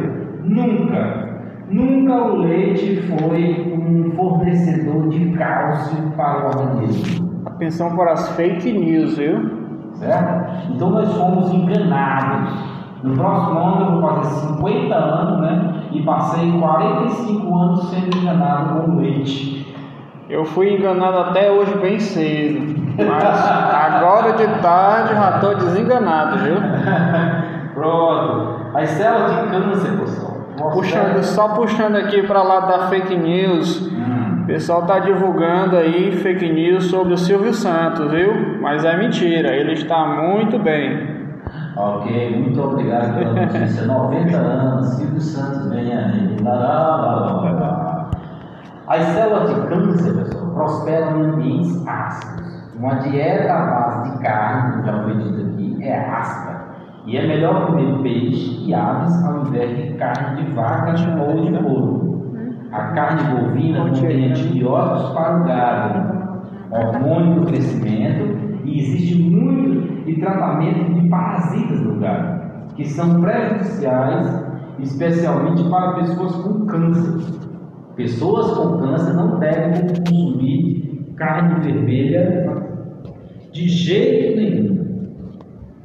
nunca, 0.44 1.28
nunca 1.70 2.14
o 2.14 2.36
leite 2.36 3.02
foi 3.02 3.74
um 3.76 4.12
fornecedor 4.12 5.08
de 5.08 5.30
cálcio 5.32 6.10
para 6.16 6.44
o 6.44 6.46
organismo. 6.46 7.29
Atenção 7.46 7.96
para 7.96 8.12
as 8.12 8.28
fake 8.30 8.72
news, 8.72 9.16
viu? 9.16 9.60
Certo? 9.94 10.72
Então 10.72 10.90
nós 10.90 11.12
fomos 11.14 11.52
enganados. 11.52 12.54
No 13.02 13.16
próximo 13.16 13.58
ano 13.58 13.86
eu 13.86 14.00
vou 14.00 14.10
fazer 14.10 14.46
50 14.46 14.94
anos, 14.94 15.40
né? 15.40 15.82
E 15.92 16.02
passei 16.02 16.58
45 16.58 17.58
anos 17.58 17.90
sendo 17.90 18.16
enganado 18.18 18.80
com 18.80 18.96
leite. 18.96 19.74
Eu 20.28 20.44
fui 20.44 20.76
enganado 20.76 21.18
até 21.18 21.50
hoje 21.50 21.74
bem 21.78 21.98
cedo. 21.98 22.76
Mas 22.96 23.24
agora 23.24 24.32
de 24.34 24.46
tarde 24.60 25.14
já 25.14 25.30
estou 25.36 25.56
desenganado, 25.56 26.38
viu? 26.38 26.56
Pronto. 27.74 28.60
As 28.74 28.90
células 28.90 29.32
de 29.32 29.50
câncer, 29.50 29.98
pessoal. 29.98 30.40
Puxando, 30.72 31.22
só 31.22 31.48
puxando 31.48 31.96
aqui 31.96 32.22
para 32.22 32.42
lá 32.42 32.60
da 32.60 32.88
fake 32.88 33.16
news. 33.16 33.90
Pessoal 34.50 34.84
tá 34.84 34.98
divulgando 34.98 35.76
aí 35.76 36.10
fake 36.10 36.52
news 36.52 36.86
sobre 36.86 37.14
o 37.14 37.16
Silvio 37.16 37.54
Santos, 37.54 38.10
viu? 38.10 38.58
Mas 38.60 38.84
é 38.84 38.96
mentira, 38.96 39.54
ele 39.54 39.74
está 39.74 40.04
muito 40.04 40.58
bem. 40.58 41.30
Ok, 41.76 42.36
muito 42.36 42.60
obrigado 42.60 43.16
pela 43.16 43.32
notícia. 43.32 43.86
90 43.86 44.36
anos, 44.36 44.88
Silvio 44.88 45.20
Santos 45.20 45.70
vem 45.70 45.96
aí. 45.96 46.36
As 48.88 49.04
células 49.04 49.54
de 49.54 49.68
câncer, 49.68 50.14
pessoal, 50.14 50.50
prosperam 50.52 51.20
em 51.20 51.30
ambientes 51.30 51.86
ácidos. 51.86 52.74
Uma 52.74 52.94
dieta 52.96 53.52
à 53.52 53.66
base 53.66 54.10
de 54.10 54.18
carne, 54.18 54.84
já 54.84 55.02
foi 55.04 55.16
dito 55.16 55.46
aqui, 55.46 55.78
é 55.80 55.96
ácida. 55.96 56.60
E 57.06 57.16
é 57.16 57.24
melhor 57.24 57.66
comer 57.66 58.02
peixe 58.02 58.64
e 58.66 58.74
aves 58.74 59.24
ao 59.24 59.46
invés 59.46 59.76
de 59.76 59.94
carne 59.94 60.42
de 60.42 60.50
vaca 60.50 60.96
ou 61.22 61.40
de 61.40 61.56
porco. 61.56 62.09
A 62.72 62.92
carne 62.92 63.40
bovina 63.40 63.90
contém 63.90 64.30
antibióticos 64.30 65.10
para 65.12 65.40
o 65.40 65.44
gado, 65.44 66.20
hormônio 66.70 67.40
do 67.40 67.46
crescimento 67.46 68.38
e 68.64 68.78
existe 68.78 69.20
muito 69.22 70.04
de 70.04 70.20
tratamento 70.20 70.94
de 70.94 71.08
parasitas 71.08 71.80
no 71.80 71.98
gado, 71.98 72.40
que 72.76 72.84
são 72.84 73.20
prejudiciais, 73.20 74.44
especialmente 74.78 75.68
para 75.68 75.94
pessoas 75.94 76.34
com 76.36 76.66
câncer. 76.66 77.40
Pessoas 77.96 78.52
com 78.52 78.78
câncer 78.78 79.14
não 79.14 79.38
devem 79.40 79.88
consumir 79.88 81.14
carne 81.16 81.60
vermelha 81.60 82.56
de 83.52 83.68
jeito 83.68 84.36
nenhum. 84.36 84.80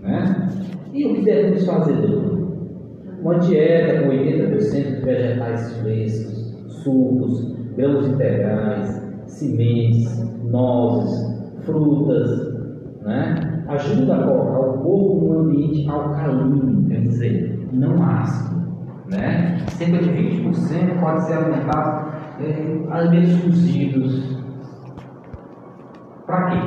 Né? 0.02 0.50
E 0.94 1.06
o 1.06 1.16
que 1.16 1.22
devemos 1.24 1.66
fazer? 1.66 2.26
Uma 3.22 3.40
dieta 3.40 4.04
com 4.04 4.10
80% 4.10 4.60
de 4.60 5.02
vegetais 5.02 5.78
frescos, 5.82 6.25
sucos, 6.86 7.52
grãos 7.76 8.08
integrais, 8.08 9.02
sementes, 9.26 10.24
nozes, 10.44 11.52
frutas, 11.66 12.54
né? 13.02 13.64
ajuda 13.68 14.16
a 14.16 14.24
colocar 14.24 14.60
o 14.60 14.74
corpo 14.84 15.26
num 15.26 15.40
ambiente 15.40 15.90
alcalino, 15.90 16.88
quer 16.88 17.02
dizer, 17.02 17.68
não 17.74 18.04
ácido. 18.04 18.56
Né? 19.10 19.58
Cerca 19.70 19.98
de 19.98 20.10
20% 20.10 21.00
pode 21.00 21.22
ser 21.24 21.34
alimentado 21.34 22.12
é, 22.40 22.88
alimentos 22.92 23.42
cozidos. 23.44 24.46
Para 26.28 26.50
quê? 26.50 26.58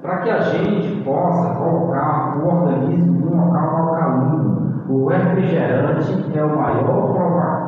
Para 0.00 0.18
que 0.18 0.30
a 0.30 0.40
gente 0.40 1.02
possa 1.02 1.54
colocar 1.54 2.38
o 2.38 2.46
organismo 2.46 3.20
num 3.20 3.36
local 3.36 3.76
alcalino. 3.76 4.84
O 4.88 5.06
refrigerante 5.06 6.38
é 6.38 6.44
o 6.44 6.56
maior 6.56 7.14
provocador 7.14 7.63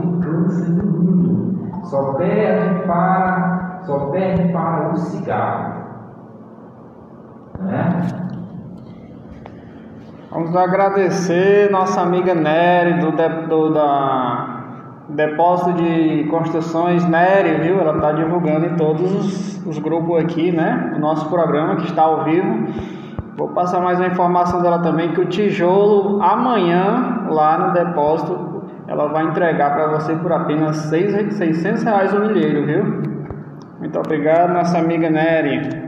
de 0.00 0.24
câncer 0.24 0.70
do 0.72 0.86
mundo. 0.86 1.84
Só 1.84 2.14
perde 2.14 2.86
para, 2.86 3.80
só 3.84 3.98
perde 4.06 4.52
para 4.52 4.92
o 4.92 4.96
cigarro. 4.96 5.84
Né? 7.60 8.02
Vamos 10.30 10.56
agradecer 10.56 11.70
nossa 11.70 12.00
amiga 12.00 12.34
Nery 12.34 13.00
do, 13.00 13.12
de, 13.12 13.28
do 13.46 13.72
da 13.72 14.54
Depósito 15.08 15.74
de 15.74 16.24
Construções 16.24 17.06
Nery, 17.06 17.60
viu? 17.60 17.78
Ela 17.78 17.94
está 17.96 18.12
divulgando 18.12 18.66
em 18.66 18.74
todos 18.74 19.14
os, 19.14 19.66
os, 19.66 19.78
grupos 19.78 20.24
aqui, 20.24 20.50
né? 20.50 20.94
O 20.96 20.98
nosso 20.98 21.28
programa 21.28 21.76
que 21.76 21.84
está 21.84 22.02
ao 22.02 22.24
vivo. 22.24 22.66
Vou 23.36 23.48
passar 23.48 23.80
mais 23.80 23.98
uma 24.00 24.08
informação 24.08 24.62
dela 24.62 24.78
também 24.80 25.12
que 25.12 25.20
o 25.20 25.26
tijolo 25.26 26.22
amanhã 26.22 27.26
lá 27.28 27.58
no 27.58 27.72
depósito 27.72 28.53
ela 28.86 29.08
vai 29.08 29.24
entregar 29.24 29.74
para 29.74 29.86
você 29.88 30.14
por 30.16 30.32
apenas 30.32 30.76
600 30.76 31.82
reais 31.82 32.12
o 32.12 32.20
milheiro, 32.20 32.66
viu? 32.66 33.02
Muito 33.80 33.98
obrigado, 33.98 34.52
nossa 34.52 34.78
amiga 34.78 35.08
Nery. 35.10 35.84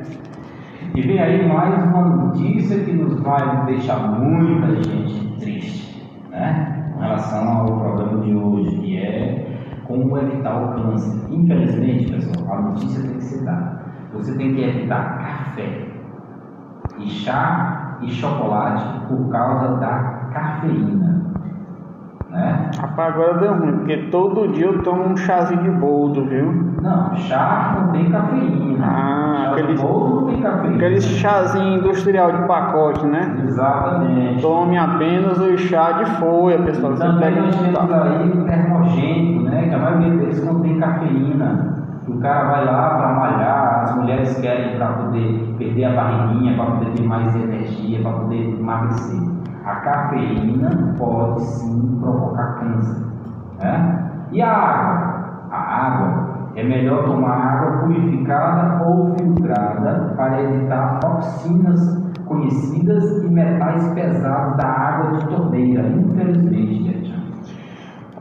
E 0.95 1.01
vem 1.03 1.19
aí 1.19 1.47
mais 1.47 1.75
uma 1.85 2.03
notícia 2.03 2.79
que 2.79 2.93
nos 2.93 3.21
vai 3.21 3.67
deixar 3.67 3.99
muita 3.99 4.83
gente 4.83 5.39
triste, 5.39 6.11
né? 6.31 6.91
Com 6.95 7.01
relação 7.01 7.49
ao 7.49 7.81
programa 7.81 8.23
de 8.23 8.35
hoje, 8.35 8.77
que 8.79 8.99
é 8.99 9.47
como 9.87 10.17
evitar 10.19 10.57
o 10.57 10.75
câncer. 10.75 11.31
Infelizmente, 11.31 12.13
pessoal, 12.13 12.59
a 12.59 12.63
notícia 12.63 13.03
tem 13.03 13.17
que 13.17 13.25
ser 13.25 13.45
dada. 13.45 13.83
Você 14.15 14.37
tem 14.37 14.55
que 14.55 14.63
evitar 14.63 15.19
café, 15.19 15.87
e 16.99 17.11
chá 17.11 17.99
e 18.01 18.11
chocolate 18.11 19.07
por 19.07 19.29
causa 19.31 19.77
da 19.77 20.29
cafeína. 20.33 21.26
Né? 22.31 22.71
Rapaz, 22.79 23.15
agora 23.15 23.39
deu 23.39 23.55
ruim, 23.55 23.73
porque 23.79 23.97
todo 24.11 24.49
dia 24.49 24.67
eu 24.67 24.83
tomo 24.83 25.05
um 25.05 25.17
chazinho 25.17 25.63
de 25.63 25.71
boldo, 25.71 26.25
viu? 26.25 26.75
Não, 26.83 27.15
chá 27.15 27.77
não 27.81 27.93
tem 27.93 28.11
cafeína. 28.11 28.85
Ah, 28.85 29.55
chá 29.57 29.83
boldo 29.83 30.21
não 30.21 30.27
tem 30.27 30.43
cafeína. 30.43 30.75
Aquele 30.75 31.01
chazinho 31.01 31.79
industrial 31.79 32.33
de 32.33 32.43
pacote, 32.49 33.07
né? 33.07 33.43
Exatamente. 33.45 34.43
Tome 34.43 34.77
apenas 34.77 35.39
o 35.39 35.57
chá 35.57 35.93
de 35.93 36.05
folha, 36.17 36.59
pessoal. 36.59 36.93
Você 36.97 37.05
Também 37.05 37.21
pega 37.21 37.43
nós 37.43 37.57
temos 37.57 37.93
aí 37.93 38.45
termogênico, 38.45 39.43
né? 39.45 39.69
Que 39.69 39.75
a 39.75 39.79
maioria 39.79 40.17
deles 40.17 40.45
não 40.45 40.61
tem 40.61 40.81
cafeína. 40.81 41.77
O 42.09 42.19
cara 42.19 42.45
vai 42.51 42.65
lá 42.65 42.91
para 42.91 43.15
malhar, 43.15 43.83
as 43.83 43.97
mulheres 43.97 44.39
querem 44.41 44.77
para 44.77 44.89
poder 44.89 45.55
perder 45.59 45.85
a 45.85 45.95
barriguinha, 45.95 46.57
para 46.57 46.67
poder 46.67 46.91
ter 46.91 47.03
mais 47.03 47.35
energia, 47.35 48.01
para 48.01 48.13
poder 48.13 48.59
emagrecer. 48.59 49.36
A 49.67 49.75
cafeína 49.81 50.95
pode 50.97 51.43
sim 51.43 51.99
provocar 52.01 52.61
câncer. 52.61 53.05
Né? 53.59 54.11
E 54.31 54.41
a 54.41 54.53
água? 54.53 55.27
A 55.51 55.87
água 55.87 56.27
é 56.55 56.63
melhor 56.63 57.05
tomar 57.05 57.35
água 57.35 57.79
purificada 57.79 58.85
ou 58.85 59.17
filtrada 59.17 60.15
para 60.17 60.41
evitar 60.41 61.01
toxinas 61.01 62.01
conhecidas 62.27 63.25
e 63.25 63.27
metais 63.27 63.89
pesados 63.93 64.57
da 64.57 64.69
água 64.69 65.19
de 65.19 65.27
torneira, 65.27 65.83
infelizmente, 65.89 66.85
gente. 66.85 67.17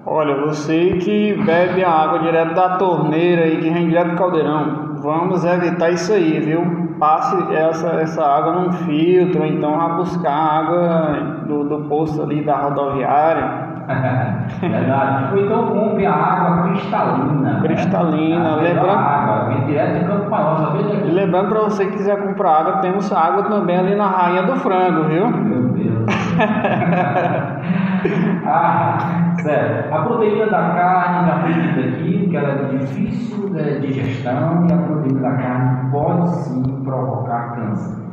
Olha, 0.04 0.48
você 0.48 0.98
que 0.98 1.40
bebe 1.46 1.84
a 1.84 1.92
água 1.92 2.20
direto 2.20 2.56
da 2.56 2.78
torneira 2.78 3.46
e 3.48 3.60
que 3.60 3.70
vem 3.70 3.88
direto 3.88 4.12
do 4.12 4.18
caldeirão, 4.18 4.96
vamos 5.02 5.46
evitar 5.46 5.92
isso 5.92 6.12
aí, 6.12 6.40
viu? 6.40 6.85
Passe 7.00 7.54
essa, 7.54 7.90
essa 8.02 8.26
água 8.26 8.54
num 8.54 8.72
filtro, 8.72 9.42
ou 9.42 9.48
então 9.48 9.76
vá 9.76 9.90
buscar 9.90 10.32
a 10.32 10.60
água 10.60 11.44
do, 11.46 11.64
do 11.66 11.90
posto 11.90 12.22
ali 12.22 12.44
da 12.44 12.56
rodoviária. 12.58 13.65
Verdade. 14.60 15.36
Ou 15.36 15.46
então 15.46 15.68
compre 15.68 16.06
a 16.06 16.14
água 16.14 16.64
cristalina. 16.70 17.42
né? 17.42 17.60
Cristalina, 17.64 18.40
melhor 18.58 18.62
lembrando- 18.64 19.00
água, 19.00 19.46
vem 19.50 19.66
direto 19.66 20.00
de 20.00 20.06
Campo 20.06 20.30
Maior, 20.30 20.76
E 20.80 20.84
daqui? 20.84 21.12
lembrando 21.12 21.50
para 21.50 21.60
você 21.62 21.86
que 21.86 21.98
quiser 21.98 22.18
comprar 22.24 22.60
água, 22.60 22.74
temos 22.78 23.12
água 23.14 23.44
também 23.44 23.78
ali 23.78 23.96
na 23.96 24.08
Rainha 24.08 24.44
do 24.44 24.56
Frango, 24.56 25.04
viu? 25.04 25.28
Meu 25.30 25.62
Deus. 25.70 26.06
ah, 28.46 29.34
sério. 29.42 29.94
A 29.94 30.00
proteína 30.04 30.46
da 30.48 30.70
carne 30.70 31.28
já 31.28 31.40
foi 31.40 31.54
dita 31.54 31.80
aqui, 31.80 32.28
que 32.30 32.38
ela 32.38 32.50
é 32.50 32.56
de 32.66 32.78
difícil 32.80 33.50
né, 33.50 33.80
digestão 33.80 34.66
e 34.70 34.74
a 34.74 34.78
proteína 34.78 35.20
da 35.22 35.32
carne 35.36 35.92
pode 35.92 36.30
sim 36.38 36.64
provocar 36.84 37.56
câncer. 37.56 38.04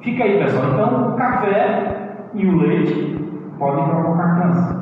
Fica 0.00 0.24
aí, 0.24 0.38
pessoal. 0.42 0.64
Então, 0.72 1.10
o 1.10 1.12
café 1.16 1.96
e 2.34 2.46
o 2.46 2.56
leite 2.58 3.24
podem 3.58 3.84
provocar 3.84 4.40
câncer. 4.40 4.76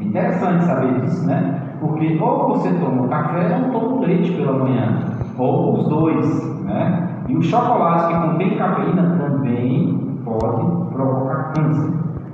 Interessante 0.00 0.64
saber 0.64 1.00
disso, 1.00 1.26
né? 1.26 1.76
Porque 1.80 2.18
ou 2.20 2.48
você 2.48 2.72
toma 2.74 3.08
café 3.08 3.56
ou 3.56 3.80
toma 3.80 4.06
leite 4.06 4.32
pela 4.32 4.58
manhã, 4.58 4.98
ou 5.38 5.74
os 5.74 5.88
dois, 5.88 6.64
né? 6.64 7.08
E 7.28 7.36
o 7.36 7.42
chocolate 7.42 8.12
que 8.12 8.20
contém 8.20 8.56
cafeína 8.56 9.16
também 9.18 10.18
pode 10.24 10.92
provocar 10.92 11.52
câncer. 11.52 11.92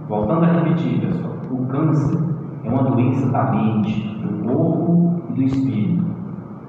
Voltando 0.08 0.44
a 0.44 0.52
repetir, 0.52 1.00
pessoal, 1.00 1.34
o 1.50 1.66
câncer 1.66 2.18
é 2.64 2.70
uma 2.70 2.84
doença 2.84 3.28
da 3.30 3.50
mente, 3.50 4.16
do 4.22 4.48
corpo 4.48 5.22
e 5.30 5.32
do 5.34 5.42
espírito. 5.42 6.04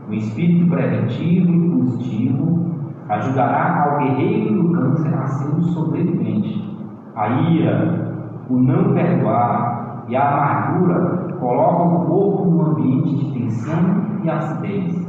O 0.10 0.14
espírito 0.14 0.70
preventivo 0.70 1.52
e 1.52 1.70
positivo 1.70 2.66
ajudará 3.10 3.84
ao 3.84 4.00
guerreiro 4.00 4.64
do 4.64 4.72
câncer 4.72 5.14
a 5.14 5.28
ser 5.28 5.56
um 5.56 5.62
sobrevivente. 5.62 6.68
A 7.16 7.30
ira, 7.30 8.16
o 8.50 8.58
não 8.58 8.94
perdoar 8.94 9.67
e 10.08 10.16
a 10.16 10.30
amargura 10.30 11.36
colocam 11.40 11.96
o 11.96 12.06
corpo 12.06 12.46
num 12.46 12.72
ambiente 12.72 13.16
de 13.16 13.40
tensão 13.40 13.80
e 14.24 14.30
acidez. 14.30 15.08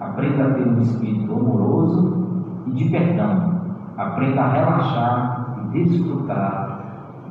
Aprenda 0.00 0.44
a 0.44 0.54
ter 0.54 0.66
um 0.66 0.78
espírito 0.80 1.32
amoroso 1.32 2.62
e 2.66 2.70
de 2.72 2.90
perdão. 2.90 3.60
Aprenda 3.96 4.42
a 4.42 4.52
relaxar 4.52 5.56
e 5.62 5.78
desfrutar 5.78 6.80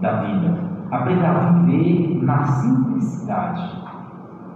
da 0.02 0.22
vida. 0.22 0.58
Aprenda 0.92 1.28
a 1.28 1.40
viver 1.52 2.24
na 2.24 2.44
simplicidade. 2.44 3.80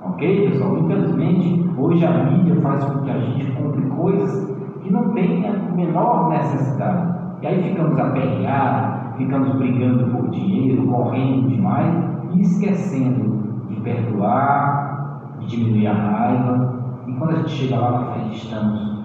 Ok, 0.03 0.49
pessoal? 0.49 0.77
Infelizmente, 0.77 1.69
hoje 1.77 2.05
a 2.05 2.23
mídia 2.25 2.61
faz 2.61 2.83
com 2.85 3.01
que 3.01 3.11
a 3.11 3.19
gente 3.19 3.51
compre 3.53 3.81
coisas 3.89 4.53
que 4.81 4.91
não 4.91 5.09
tem 5.09 5.47
a 5.47 5.53
menor 5.75 6.29
necessidade. 6.29 7.13
E 7.41 7.47
aí 7.47 7.63
ficamos 7.63 7.99
aperreados, 7.99 9.17
ficamos 9.17 9.55
brigando 9.55 10.11
por 10.11 10.29
dinheiro, 10.29 10.87
correndo 10.87 11.49
demais 11.49 12.02
e 12.33 12.41
esquecendo 12.41 13.65
de 13.69 13.79
perdoar, 13.81 15.37
de 15.39 15.47
diminuir 15.47 15.87
a 15.87 15.93
raiva. 15.93 16.73
E 17.07 17.13
quando 17.13 17.31
a 17.31 17.35
gente 17.37 17.49
chega 17.49 17.79
lá 17.79 17.91
na 17.91 18.05
frente, 18.13 18.37
estamos 18.37 19.03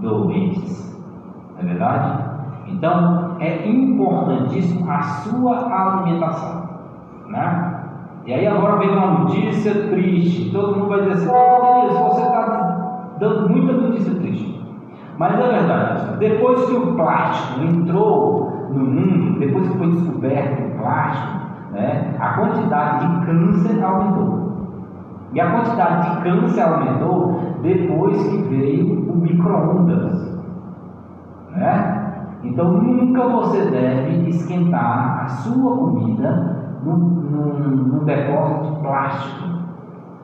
doentes. 0.00 0.98
Não 1.54 1.62
é 1.62 1.66
verdade? 1.66 2.24
Então, 2.68 3.36
é 3.40 3.68
importantíssimo 3.68 4.90
a 4.90 5.00
sua 5.02 5.56
alimentação. 5.72 6.68
Né? 7.28 7.74
E 8.26 8.34
aí 8.34 8.46
agora 8.46 8.76
vem 8.76 8.90
uma 8.90 9.20
notícia 9.20 9.88
triste. 9.88 10.50
Todo 10.52 10.76
mundo 10.76 10.88
vai 10.88 11.00
dizer 11.00 11.12
assim, 11.12 11.28
"Ô, 11.28 11.80
Denise, 11.80 12.02
você 12.02 12.22
está 12.22 12.78
dando 13.18 13.48
muita 13.50 13.72
notícia 13.72 14.14
triste. 14.14 14.58
Mas 15.18 15.34
é 15.34 15.48
verdade, 15.48 16.16
depois 16.18 16.64
que 16.66 16.76
o 16.76 16.94
plástico 16.94 17.60
entrou 17.64 18.68
no 18.70 18.84
mundo, 18.84 19.40
depois 19.40 19.68
que 19.68 19.78
foi 19.78 19.90
descoberto 19.90 20.62
o 20.62 20.78
plástico, 20.78 21.37
né, 21.72 22.16
a 22.18 22.28
quantidade 22.34 23.06
de 23.06 23.26
câncer 23.26 23.82
aumentou. 23.84 24.48
E 25.32 25.40
a 25.40 25.50
quantidade 25.50 26.10
de 26.10 26.22
câncer 26.22 26.62
aumentou 26.62 27.40
depois 27.62 28.22
que 28.28 28.36
veio 28.44 29.10
o 29.10 29.16
micro-ondas. 29.16 30.38
Né? 31.50 31.98
Então 32.44 32.72
nunca 32.72 33.28
você 33.28 33.70
deve 33.70 34.28
esquentar 34.28 35.24
a 35.24 35.28
sua 35.28 35.76
comida 35.76 36.56
num, 36.82 36.96
num, 36.96 37.58
num 37.58 38.04
depósito 38.04 38.74
de 38.74 38.80
plástico. 38.80 39.48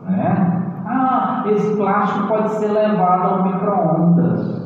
Né? 0.08 0.62
Ah, 0.86 1.44
esse 1.46 1.76
plástico 1.76 2.28
pode 2.28 2.50
ser 2.52 2.68
levado 2.72 3.34
ao 3.34 3.42
micro-ondas. 3.44 4.64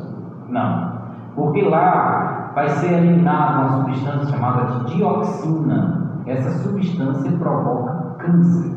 Não, 0.49 0.91
porque 1.35 1.61
lá 1.61 2.51
vai 2.53 2.67
ser 2.69 2.93
eliminada 2.93 3.59
uma 3.59 3.69
substância 3.69 4.37
chamada 4.37 4.65
de 4.65 4.95
dioxina. 4.95 5.98
Essa 6.29 6.51
substância 6.59 7.31
provoca 7.37 8.15
câncer. 8.19 8.71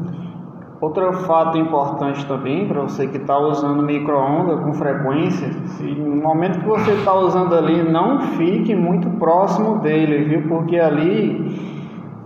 Outro 0.81 1.13
fato 1.13 1.59
importante 1.59 2.27
também 2.27 2.67
para 2.67 2.81
você 2.81 3.07
que 3.07 3.19
está 3.19 3.39
usando 3.39 3.83
micro-ondas 3.83 4.65
com 4.65 4.73
frequência, 4.73 5.49
se 5.65 5.85
no 5.95 6.17
momento 6.17 6.59
que 6.59 6.67
você 6.67 6.91
está 6.91 7.15
usando 7.15 7.55
ali, 7.55 7.89
não 7.89 8.21
fique 8.21 8.75
muito 8.75 9.09
próximo 9.11 9.79
dele, 9.79 10.25
viu? 10.25 10.49
Porque 10.49 10.77
ali 10.77 11.73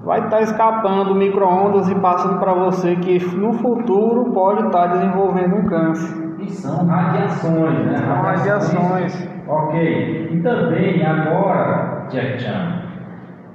vai 0.05 0.25
estar 0.25 0.41
escapando 0.41 1.15
micro-ondas 1.15 1.89
e 1.91 1.95
passando 1.97 2.39
para 2.39 2.55
você 2.55 2.97
que 2.97 3.19
no 3.37 3.53
futuro 3.53 4.31
pode 4.33 4.65
estar 4.67 4.87
desenvolvendo 4.87 5.57
um 5.57 5.65
câncer. 5.67 6.37
E 6.39 6.51
são 6.51 6.87
radiações, 6.87 7.87
né? 7.87 7.97
São 7.99 8.23
radiações. 8.23 9.29
Ok. 9.49 10.31
E 10.33 10.41
também 10.41 11.05
agora, 11.05 12.07
Jack 12.09 12.41
Chan, 12.41 12.76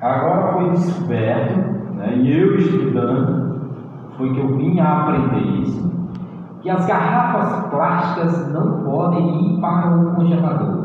agora 0.02 0.54
foi 0.54 0.70
descoberto, 0.72 1.60
né, 1.96 2.16
e 2.16 2.40
eu 2.40 2.56
estudando, 2.58 3.62
foi 4.18 4.34
que 4.34 4.40
eu 4.40 4.58
vim 4.58 4.80
a 4.80 5.02
aprender 5.02 5.62
isso, 5.62 5.92
que 6.62 6.70
as 6.70 6.86
garrafas 6.86 7.70
plásticas 7.70 8.54
não 8.54 8.84
podem 8.84 9.56
ir 9.56 9.62
para 9.62 9.96
o 9.96 10.16
congelador. 10.16 10.82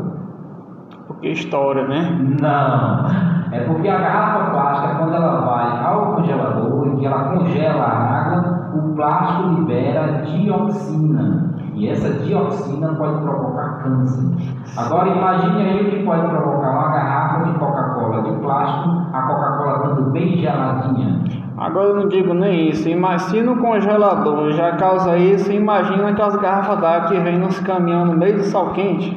Porque 1.07 1.29
história, 1.29 1.87
né? 1.87 2.17
Não, 2.41 3.07
é 3.51 3.61
porque 3.61 3.87
a 3.87 3.97
garrafa 3.97 4.51
plástica, 4.51 4.95
quando 4.95 5.15
ela 5.15 5.39
vai 5.41 5.85
ao 5.85 6.15
congelador 6.15 6.87
e 6.87 6.97
que 6.97 7.05
ela 7.05 7.29
congela 7.29 7.83
a 7.83 8.19
água, 8.19 8.69
o 8.75 8.93
plástico 8.93 9.49
libera 9.49 10.23
dioxina. 10.25 11.55
E 11.73 11.87
essa 11.87 12.09
dioxina 12.23 12.93
pode 12.95 13.21
provocar 13.21 13.83
câncer. 13.83 14.35
Agora 14.75 15.09
imagine 15.09 15.61
aí 15.61 15.81
o 15.81 15.89
que 15.91 16.03
pode 16.03 16.27
provocar 16.27 16.71
uma 16.71 16.91
garrafa 16.91 17.16
de 17.45 17.59
Coca-Cola 17.59 18.23
de 18.23 18.31
plástico, 18.39 19.07
a 19.13 19.21
Coca-Cola 19.21 19.77
estando 19.77 20.11
bem 20.11 20.37
geladinha. 20.37 21.23
Agora 21.57 21.87
eu 21.87 21.95
não 21.95 22.07
digo 22.07 22.33
nem 22.33 22.69
isso, 22.69 22.87
imagina 22.87 23.51
o 23.51 23.57
congelador 23.57 24.51
já 24.51 24.73
causa 24.73 25.17
isso, 25.17 25.51
imagina 25.51 26.09
aquelas 26.09 26.35
garrafas 26.35 26.79
d'água 26.79 27.09
que 27.09 27.19
vem 27.19 27.39
nos 27.39 27.59
caminhões 27.61 28.11
no 28.11 28.17
meio 28.17 28.37
do 28.37 28.43
sol 28.43 28.69
quente. 28.71 29.15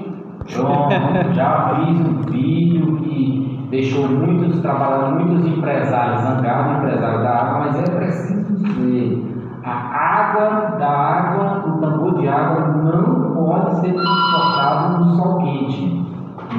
Pronto, 0.54 0.90
já 1.34 1.74
fiz 1.74 2.00
um 2.00 2.22
vídeo 2.22 2.96
que 2.96 3.68
deixou 3.70 4.08
muitos 4.08 4.60
trabalhando, 4.60 5.24
muitos 5.24 5.46
empresários 5.46 6.22
zangados, 6.22 6.78
empresários 6.78 7.22
da 7.22 7.30
água, 7.30 7.58
mas 7.66 7.78
é 7.78 7.94
preciso 7.94 8.54
dizer, 8.56 9.30
a 9.62 9.70
água 9.70 10.78
da 10.78 10.88
água, 10.88 11.62
o 11.68 11.78
tambor 11.78 12.18
de 12.18 12.26
água 12.26 12.68
não 12.68 13.34
pode 13.34 13.76
ser 13.80 13.92
transportado 13.92 14.98
no 14.98 15.04
sol 15.16 15.38
quente. 15.38 15.99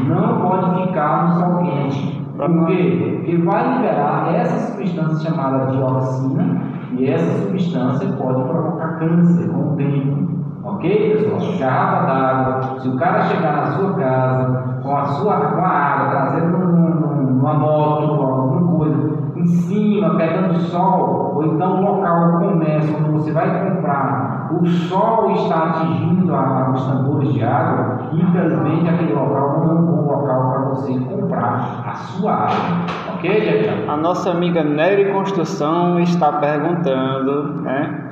Não 0.07 0.41
pode 0.41 0.87
ficar 0.87 1.27
no 1.27 1.39
sol 1.39 1.57
quente. 1.63 2.21
Por 2.37 2.65
quê? 2.67 3.17
Porque 3.17 3.37
vai 3.37 3.77
liberar 3.77 4.33
essa 4.33 4.71
substância 4.71 5.29
chamada 5.29 5.71
dioxina 5.71 6.61
E 6.97 7.07
essa 7.07 7.43
substância 7.43 8.07
pode 8.13 8.43
provocar 8.43 8.99
câncer 8.99 9.49
com 9.49 9.73
o 9.73 9.75
tempo. 9.75 10.41
Ok, 10.63 11.29
pessoal? 11.29 11.57
Garrafa 11.59 12.05
d'água. 12.05 12.79
Se 12.79 12.87
o 12.87 12.95
cara 12.97 13.21
chegar 13.23 13.55
na 13.57 13.65
sua 13.73 13.93
casa 13.93 14.71
com 14.83 14.95
a 14.95 15.05
sua 15.05 15.35
com 15.37 15.61
a 15.61 15.67
água, 15.67 16.09
trazendo 16.09 16.57
numa 16.57 17.53
moto, 17.53 18.11
alguma 18.23 18.77
coisa, 18.77 19.11
em 19.35 19.45
cima, 19.45 20.15
pegando 20.15 20.59
sol, 20.59 21.33
ou 21.35 21.45
então 21.45 21.81
no 21.81 21.95
local, 21.95 22.31
do 22.31 22.47
comércio, 22.47 22.95
onde 22.97 23.11
você 23.11 23.31
vai 23.31 23.69
comprar, 23.69 24.49
o 24.51 24.65
sol 24.65 25.31
está 25.31 25.69
atingindo 25.69 26.35
a, 26.35 26.71
os 26.71 26.85
tambores 26.85 27.33
de 27.33 27.43
água, 27.43 27.99
infelizmente 28.13 28.89
aquele 28.89 29.13
local 29.13 29.59
não 29.59 29.69
é 29.69 29.73
um 29.73 29.85
bom 29.85 30.11
local 30.11 30.51
para 30.51 30.59
você 30.69 30.99
comprar 30.99 31.83
a 31.85 31.93
sua 31.93 32.33
água. 32.33 32.85
Ok, 33.15 33.41
gente? 33.41 33.89
A 33.89 33.97
nossa 33.97 34.31
amiga 34.31 34.63
Nery 34.63 35.11
Construção 35.11 35.99
está 35.99 36.33
perguntando, 36.33 37.61
né? 37.61 38.09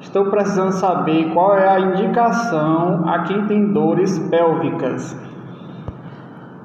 Estou 0.00 0.26
precisando 0.26 0.72
saber 0.72 1.32
qual 1.34 1.56
é 1.56 1.68
a 1.68 1.80
indicação 1.80 3.02
a 3.06 3.20
quem 3.20 3.46
tem 3.46 3.72
dores 3.72 4.18
pélvicas. 4.30 5.18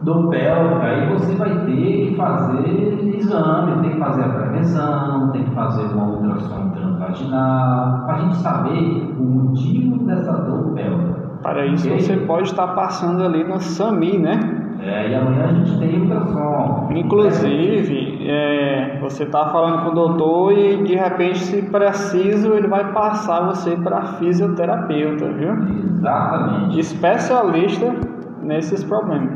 Dor 0.01 0.29
pélvica, 0.29 0.83
aí 0.83 1.13
você 1.13 1.33
vai 1.35 1.49
ter 1.65 2.09
que 2.09 2.15
fazer 2.15 3.15
exame, 3.17 3.81
tem 3.81 3.91
que 3.91 3.99
fazer 3.99 4.23
a 4.23 4.29
prevenção, 4.29 5.29
tem 5.31 5.43
que 5.43 5.51
fazer 5.51 5.93
uma 5.93 6.05
ultrassom 6.05 6.69
transvaginal, 6.69 8.03
para 8.05 8.15
a 8.15 8.19
gente 8.19 8.35
saber 8.37 9.15
o 9.17 9.23
motivo 9.23 10.05
dessa 10.05 10.31
dor 10.33 10.73
pélvica. 10.73 11.12
Para 11.43 11.65
isso 11.65 11.87
okay? 11.87 12.01
você 12.01 12.17
pode 12.17 12.49
estar 12.49 12.67
passando 12.67 13.21
ali 13.21 13.43
no 13.43 13.59
SAMI, 13.59 14.17
né? 14.17 14.39
É, 14.81 15.09
e 15.09 15.15
amanhã 15.15 15.45
a 15.45 15.53
gente 15.53 15.77
tem 15.77 16.01
ultrassom. 16.01 16.89
Inclusive, 16.95 18.29
é, 18.29 18.97
você 19.01 19.23
está 19.23 19.49
falando 19.49 19.83
com 19.83 19.89
o 19.89 19.93
doutor 19.93 20.53
e 20.53 20.83
de 20.83 20.95
repente, 20.95 21.39
se 21.39 21.61
preciso, 21.61 22.53
ele 22.53 22.67
vai 22.67 22.91
passar 22.93 23.41
você 23.45 23.75
para 23.75 24.01
fisioterapeuta, 24.13 25.25
viu? 25.33 25.53
Exatamente. 25.97 26.79
Especialista 26.79 27.93
nesses 28.41 28.83
problemas. 28.83 29.31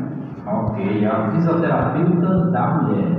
Ok, 0.46 1.06
a 1.06 1.30
fisioterapeuta 1.30 2.50
da 2.50 2.66
mulher. 2.68 3.18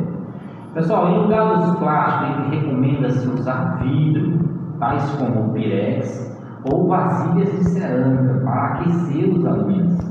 Pessoal, 0.74 1.10
em 1.10 1.18
lugar 1.20 1.58
dos 1.58 1.78
plásticos, 1.78 2.52
recomenda-se 2.52 3.28
usar 3.28 3.80
vidro, 3.82 4.40
tais 4.80 5.10
como 5.12 5.52
pirex 5.54 6.30
ou 6.64 6.88
vasilhas 6.88 7.52
de 7.52 7.70
cerâmica 7.70 8.42
para 8.44 8.66
aquecer 8.66 9.34
os 9.34 9.46
alimentos. 9.46 10.10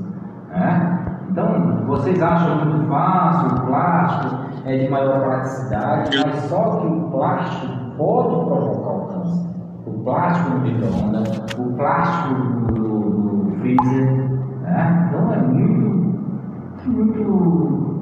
Né? 0.50 0.98
Então, 1.30 1.84
vocês 1.86 2.20
acham 2.22 2.64
muito 2.64 2.88
fácil, 2.88 3.48
o 3.48 3.66
plástico 3.66 4.36
é 4.64 4.76
de 4.78 4.90
maior 4.90 5.20
praticidade, 5.20 6.10
mas 6.24 6.34
só 6.44 6.76
que 6.76 6.86
o 6.86 7.10
plástico 7.10 7.72
pode 7.96 8.46
provocar 8.46 8.90
o 8.90 9.06
câncer. 9.06 9.48
O 9.86 9.92
plástico 10.04 10.50
no 10.50 10.60
micro-ondas, 10.60 11.38
o 11.58 11.72
plástico 11.74 12.34
no, 12.72 13.52
freezer. 13.60 14.06
Né? 14.62 15.08
Então, 15.08 15.32
é 15.32 15.38
muito, 15.38 16.86
muito 16.86 17.98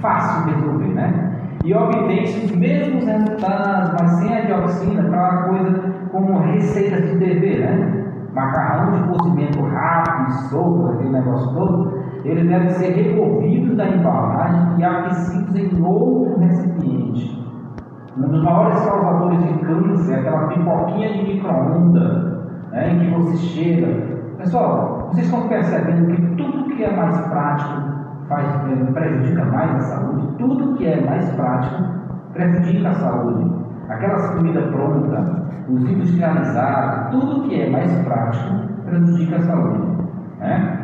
fácil 0.00 0.44
de 0.44 0.54
resolver, 0.54 0.94
né? 0.94 1.41
E 1.64 1.74
obtém-se 1.74 2.46
os 2.46 2.56
mesmos 2.56 3.04
resultados, 3.04 3.92
mas 4.00 4.10
sem 4.12 4.36
a 4.36 4.40
dioxina, 4.42 5.02
aquela 5.02 5.42
coisa 5.44 5.92
como 6.10 6.40
receitas 6.40 7.10
de 7.10 7.18
TV, 7.18 7.58
né? 7.58 8.04
Macarrão 8.34 8.92
de 8.92 9.08
cozimento 9.08 9.60
rápido, 9.60 10.32
solto, 10.48 10.92
aquele 10.92 11.10
negócio 11.10 11.54
todo 11.54 12.02
eles 12.24 12.48
devem 12.48 12.70
ser 12.70 12.90
removidos 12.92 13.76
da 13.76 13.88
embalagem 13.88 14.78
e 14.78 14.84
aquecidos 14.84 15.56
em 15.56 15.82
outro 15.82 16.38
recipiente. 16.38 17.42
Um 18.16 18.28
dos 18.28 18.44
maiores 18.44 18.80
causadores 18.80 19.42
de 19.42 19.58
câncer 19.64 20.12
é 20.12 20.20
aquela 20.20 20.46
pipoquinha 20.48 21.12
de 21.12 21.22
micro-ondas 21.22 22.32
né, 22.70 22.92
em 22.92 22.98
que 23.00 23.10
você 23.10 23.36
chega. 23.38 24.22
Pessoal, 24.38 25.08
vocês 25.10 25.26
estão 25.26 25.48
percebendo 25.48 26.14
que 26.14 26.36
tudo 26.36 26.76
que 26.76 26.84
é 26.84 26.94
mais 26.94 27.18
prático 27.28 27.91
faz, 28.32 28.46
é, 28.66 28.92
prejudica 28.92 29.44
mais 29.44 29.76
a 29.76 29.80
saúde? 29.80 30.26
Tudo 30.38 30.74
que 30.76 30.86
é 30.86 31.04
mais 31.04 31.28
prático 31.32 31.84
prejudica 32.32 32.88
a 32.88 32.94
saúde. 32.94 33.62
Aquelas 33.90 34.30
comidas 34.30 34.64
prontas, 34.70 35.28
os 35.68 35.82
industrializados, 35.82 37.10
tudo 37.10 37.48
que 37.48 37.60
é 37.60 37.70
mais 37.70 37.92
prático 38.04 38.54
prejudica 38.86 39.36
a 39.36 39.40
saúde. 39.40 39.82
Né? 40.38 40.78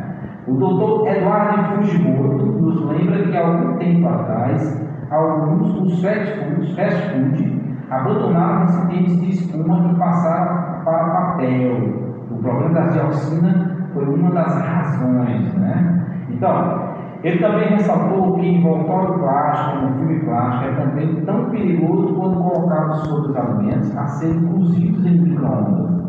O 0.47 0.53
doutor 0.53 1.07
Eduardo 1.07 1.75
Fujimoto 1.75 2.45
nos 2.45 2.85
lembra 2.85 3.23
que 3.23 3.35
há 3.35 3.47
algum 3.47 3.77
tempo 3.77 4.07
atrás, 4.07 4.85
alguns 5.09 5.73
dos 5.73 6.01
fast 6.01 6.39
food, 6.39 6.75
fast 6.75 7.11
food 7.11 7.59
abandonaram 7.89 8.61
recipientes 8.61 9.19
de 9.19 9.29
espuma 9.29 9.91
e 9.91 9.95
passaram 9.95 10.83
para 10.83 11.09
papel. 11.09 12.09
O 12.29 12.37
problema 12.37 12.73
da 12.75 12.87
dioxina 12.87 13.87
foi 13.93 14.05
uma 14.05 14.29
das 14.31 14.53
razões. 14.61 15.53
Né? 15.55 16.05
Então, 16.29 16.88
ele 17.23 17.39
também 17.39 17.67
ressaltou 17.69 18.35
que 18.35 18.47
envoltório 18.47 19.19
plástico, 19.19 19.85
no 19.85 19.97
filme 19.97 20.19
plástico, 20.21 20.65
é 20.65 20.75
também 20.75 21.15
tão 21.25 21.49
perigoso 21.49 22.13
quando 22.13 22.41
colocado 22.41 23.05
sobre 23.07 23.31
os 23.31 23.35
alimentos 23.35 23.97
a 23.97 24.07
serem 24.07 24.45
cozidos 24.45 25.05
em 25.05 25.19
micro-ondas. 25.19 25.99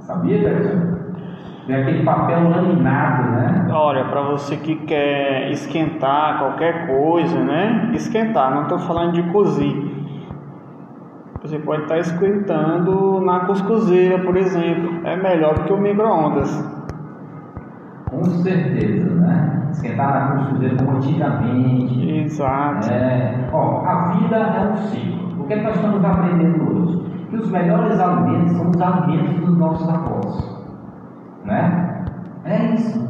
Sabia, 0.00 0.38
Bertão? 0.38 0.94
Vem 1.66 1.76
aquele 1.76 2.04
papel 2.04 2.50
laminado, 2.50 3.30
né? 3.30 3.68
Olha, 3.72 4.04
para 4.04 4.20
você 4.20 4.58
que 4.58 4.76
quer 4.84 5.50
esquentar 5.50 6.38
qualquer 6.38 6.86
coisa, 6.88 7.42
né? 7.42 7.90
Esquentar, 7.94 8.54
não 8.54 8.64
estou 8.64 8.78
falando 8.80 9.12
de 9.12 9.22
cozir. 9.32 9.94
Você 11.40 11.58
pode 11.58 11.82
estar 11.82 11.94
tá 11.94 12.00
esquentando 12.00 13.20
na 13.20 13.40
cuscuzeira, 13.40 14.18
por 14.18 14.36
exemplo. 14.36 15.06
É 15.06 15.16
melhor 15.16 15.54
do 15.54 15.64
que 15.64 15.72
o 15.72 15.78
micro-ondas. 15.78 16.73
Com 18.14 18.24
certeza, 18.42 19.14
né? 19.14 19.68
Esquentar 19.70 20.12
na 20.12 20.36
cuscuzeira 20.36 20.76
como 20.76 20.96
antigamente. 20.96 22.10
Exato. 22.10 22.90
É, 22.90 23.48
ó, 23.52 23.84
a 23.84 24.12
vida 24.12 24.36
é 24.36 24.70
um 24.70 24.76
ciclo. 24.76 25.42
O 25.42 25.46
que, 25.46 25.54
é 25.54 25.58
que 25.58 25.64
nós 25.64 25.76
estamos 25.76 26.04
aprendendo 26.04 26.70
hoje? 26.70 27.26
Que 27.30 27.36
os 27.36 27.50
melhores 27.50 27.98
alimentos 27.98 28.52
são 28.52 28.70
os 28.70 28.80
alimentos 28.80 29.40
dos 29.40 29.58
nossos 29.58 29.88
avós. 29.88 30.64
Né? 31.44 32.04
É 32.44 32.74
isso. 32.74 33.08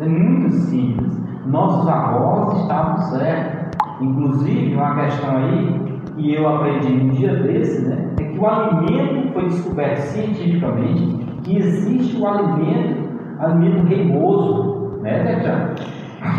É 0.00 0.06
muito 0.06 0.52
simples. 0.52 1.20
Nossos 1.46 1.88
avós 1.88 2.60
estavam 2.60 2.98
certos. 2.98 3.66
Inclusive, 4.00 4.74
uma 4.74 4.94
questão 4.94 5.36
aí 5.36 6.00
que 6.14 6.34
eu 6.34 6.48
aprendi 6.48 6.92
um 6.92 7.08
dia 7.10 7.34
desse, 7.42 7.86
né? 7.86 8.14
É 8.20 8.24
que 8.24 8.38
o 8.38 8.46
alimento 8.46 9.32
foi 9.32 9.44
descoberto 9.46 9.98
cientificamente 9.98 11.26
que 11.46 11.58
existe 11.58 12.20
o 12.20 12.26
alimento, 12.26 13.05
alimento 13.38 13.86
reimoso, 13.86 14.98
né, 15.02 15.24
Tetiana? 15.24 15.74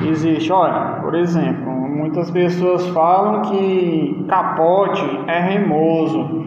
Existe, 0.05 0.51
olha, 0.51 1.01
por 1.01 1.15
exemplo, 1.15 1.71
muitas 1.71 2.29
pessoas 2.31 2.87
falam 2.89 3.41
que 3.43 4.25
capote 4.27 5.05
é 5.27 5.39
remoso. 5.39 6.45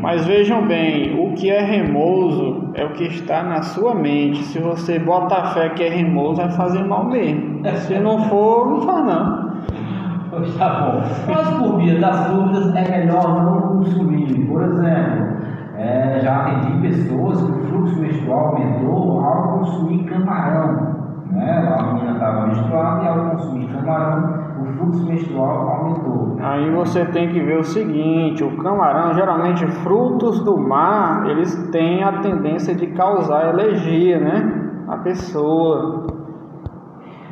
Mas 0.00 0.24
vejam 0.26 0.66
bem, 0.66 1.18
o 1.20 1.34
que 1.34 1.50
é 1.50 1.60
remoso 1.60 2.70
é 2.74 2.84
o 2.84 2.90
que 2.90 3.04
está 3.04 3.42
na 3.42 3.62
sua 3.62 3.94
mente. 3.94 4.44
Se 4.44 4.58
você 4.60 4.98
bota 4.98 5.34
a 5.34 5.46
fé 5.46 5.70
que 5.70 5.82
é 5.82 5.88
remoso, 5.88 6.36
vai 6.36 6.50
fazer 6.52 6.84
mal 6.84 7.04
mesmo. 7.04 7.60
Se 7.78 7.98
não 7.98 8.20
for, 8.28 8.70
não 8.70 8.80
faz 8.82 9.04
não. 9.04 9.48
Tá 10.56 10.68
bom. 10.68 11.02
Mas 11.26 11.48
por 11.58 11.78
via 11.78 11.98
das 11.98 12.30
dúvidas 12.30 12.74
é 12.76 12.98
melhor 12.98 13.42
não 13.42 13.60
consumir. 13.78 14.46
Por 14.46 14.62
exemplo, 14.62 15.36
é, 15.78 16.18
já 16.20 16.40
atendi 16.40 16.80
pessoas 16.80 17.40
que 17.40 17.52
o 17.52 17.68
fluxo 17.68 18.00
menstrual 18.00 18.46
aumentou 18.46 19.24
ao 19.24 19.58
consumir 19.58 20.04
camarão. 20.04 20.98
Né? 21.30 21.76
A 21.78 21.82
menina 21.84 22.12
estava 22.12 22.46
menstruada 22.48 23.04
e 23.04 23.08
ao 23.08 23.30
consumir 23.30 23.68
camarão 23.68 24.48
o 24.60 24.66
fluxo 24.72 25.06
menstrual 25.06 25.68
aumentou. 25.68 26.36
Aí 26.40 26.68
você 26.72 27.04
tem 27.06 27.28
que 27.28 27.40
ver 27.40 27.58
o 27.58 27.64
seguinte: 27.64 28.42
o 28.42 28.56
camarão, 28.56 29.14
geralmente 29.14 29.64
frutos 29.66 30.40
do 30.44 30.58
mar, 30.58 31.28
eles 31.30 31.54
têm 31.70 32.02
a 32.02 32.20
tendência 32.20 32.74
de 32.74 32.88
causar 32.88 33.46
alergia, 33.46 34.18
né? 34.18 34.70
A 34.88 34.96
pessoa. 34.96 36.08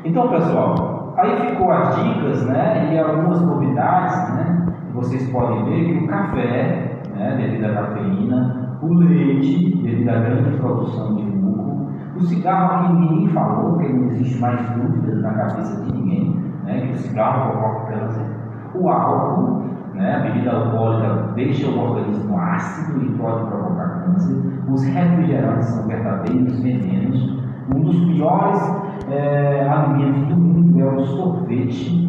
Então, 0.04 0.28
pessoal, 0.28 1.14
aí 1.16 1.48
ficou 1.48 1.72
as 1.72 1.96
dicas, 1.96 2.46
né? 2.46 2.94
E 2.94 2.98
algumas 2.98 3.40
novidades, 3.40 4.34
né? 4.34 4.66
Vocês 4.94 5.28
podem 5.30 5.64
ver 5.64 5.84
que 5.84 6.04
o 6.04 6.06
café, 6.06 6.95
né? 7.16 7.36
Devido 7.36 7.64
à 7.64 7.74
cafeína, 7.74 8.78
o 8.82 8.94
leite, 8.94 9.76
devido 9.82 10.08
à 10.08 10.18
grande 10.20 10.56
produção 10.58 11.16
de 11.16 11.22
muco, 11.22 11.90
o 12.16 12.20
cigarro 12.22 12.84
aqui 12.84 12.92
ninguém 12.92 13.28
falou, 13.28 13.72
porque 13.72 13.92
não 13.92 14.06
existe 14.06 14.40
mais 14.40 14.60
dúvidas 14.70 15.22
na 15.22 15.30
cabeça 15.34 15.82
de 15.82 15.92
ninguém 15.92 16.36
né, 16.64 16.80
que 16.80 16.92
o 16.92 16.96
cigarro 16.96 17.50
provoca 17.50 17.92
câncer, 17.92 18.26
o 18.74 18.88
álcool, 18.88 19.64
né, 19.94 20.16
a 20.16 20.18
bebida 20.20 20.50
alcoólica 20.50 21.32
deixa 21.34 21.68
o 21.68 21.78
organismo 21.78 22.38
ácido 22.38 23.02
e 23.02 23.08
pode 23.16 23.46
provocar 23.46 24.04
câncer, 24.04 24.36
os 24.68 24.84
refrigerantes 24.84 25.68
são 25.68 25.86
verdadeiros 25.86 26.60
venenos, 26.60 27.42
um 27.74 27.80
dos 27.80 27.98
piores 28.04 28.76
é, 29.10 29.68
alimentos 29.68 30.28
do 30.28 30.36
mundo 30.36 30.80
é 30.80 30.84
o 30.84 31.04
sorvete, 31.06 32.04
é, 32.04 32.05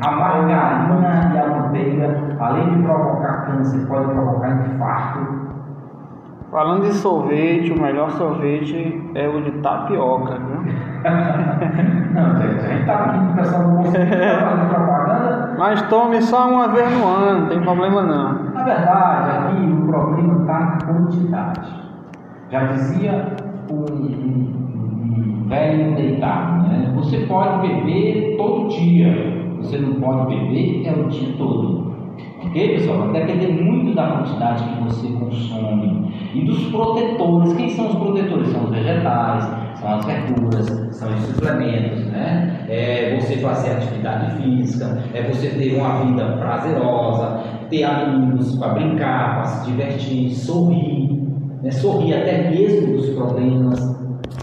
a 0.00 0.10
margarina 0.10 1.32
e 1.34 1.38
a 1.38 1.46
manteiga 1.48 2.36
além 2.40 2.76
de 2.76 2.82
provocar 2.82 3.46
câncer, 3.46 3.86
pode 3.86 4.06
provocar 4.06 4.66
infarto. 4.66 5.48
Falando 6.50 6.84
de 6.84 6.94
sorvete, 6.94 7.72
o 7.72 7.80
melhor 7.80 8.10
sorvete 8.12 9.10
é 9.14 9.28
o 9.28 9.42
de 9.42 9.50
tapioca, 9.60 10.38
viu? 10.38 10.62
não, 12.14 12.36
gente, 12.38 12.64
a 12.64 12.68
gente 12.68 12.86
tá 12.86 12.94
aqui 12.94 13.18
com 13.18 13.32
o 13.32 13.36
pessoal 13.36 13.62
do 13.64 13.84
fazendo 13.84 14.68
propaganda. 14.70 15.54
Mas 15.58 15.82
tome 15.82 16.22
só 16.22 16.48
uma 16.50 16.68
vez 16.68 16.90
no 16.90 17.06
ano, 17.06 17.40
não 17.40 17.48
tem 17.48 17.60
problema 17.60 18.02
não. 18.02 18.52
Na 18.54 18.64
verdade, 18.64 19.30
aqui 19.30 19.70
o 19.70 19.86
problema 19.88 20.40
está 20.40 20.58
na 20.58 20.78
quantidade. 20.86 21.88
Já 22.50 22.64
dizia 22.64 23.36
um 23.70 25.46
velho 25.48 25.94
deitado, 25.96 26.68
né? 26.68 26.92
Você 26.94 27.18
pode 27.26 27.68
beber 27.68 28.36
todo 28.38 28.68
dia, 28.68 29.47
você 29.68 29.78
não 29.78 30.00
pode 30.00 30.34
beber 30.34 30.86
é 30.86 30.92
o 30.92 31.08
dia 31.08 31.34
todo. 31.36 31.88
Ok, 32.42 32.76
pessoal? 32.76 33.12
Vai 33.12 33.26
depender 33.26 33.48
muito 33.48 33.94
da 33.94 34.06
quantidade 34.06 34.64
que 34.64 34.82
você 34.84 35.08
consome 35.08 36.10
e 36.34 36.44
dos 36.44 36.64
protetores. 36.70 37.52
Quem 37.52 37.68
são 37.68 37.88
os 37.88 37.94
protetores? 37.96 38.48
São 38.48 38.64
os 38.64 38.70
vegetais, 38.70 39.44
são 39.78 39.94
as 39.94 40.04
verduras, 40.06 40.66
são 40.96 41.08
os 41.12 41.20
suplementos, 41.26 42.06
né? 42.06 42.64
É 42.68 43.18
você 43.20 43.36
fazer 43.36 43.72
atividade 43.72 44.42
física, 44.42 45.02
é 45.12 45.22
você 45.22 45.48
ter 45.50 45.76
uma 45.76 46.04
vida 46.04 46.24
prazerosa, 46.38 47.40
ter 47.68 47.84
amigos 47.84 48.56
para 48.58 48.74
brincar, 48.74 49.34
para 49.34 49.44
se 49.44 49.70
divertir, 49.70 50.30
sorrir, 50.30 51.22
né? 51.62 51.70
sorrir 51.70 52.14
até 52.14 52.50
mesmo 52.50 52.96
dos 52.96 53.10
problemas. 53.10 53.98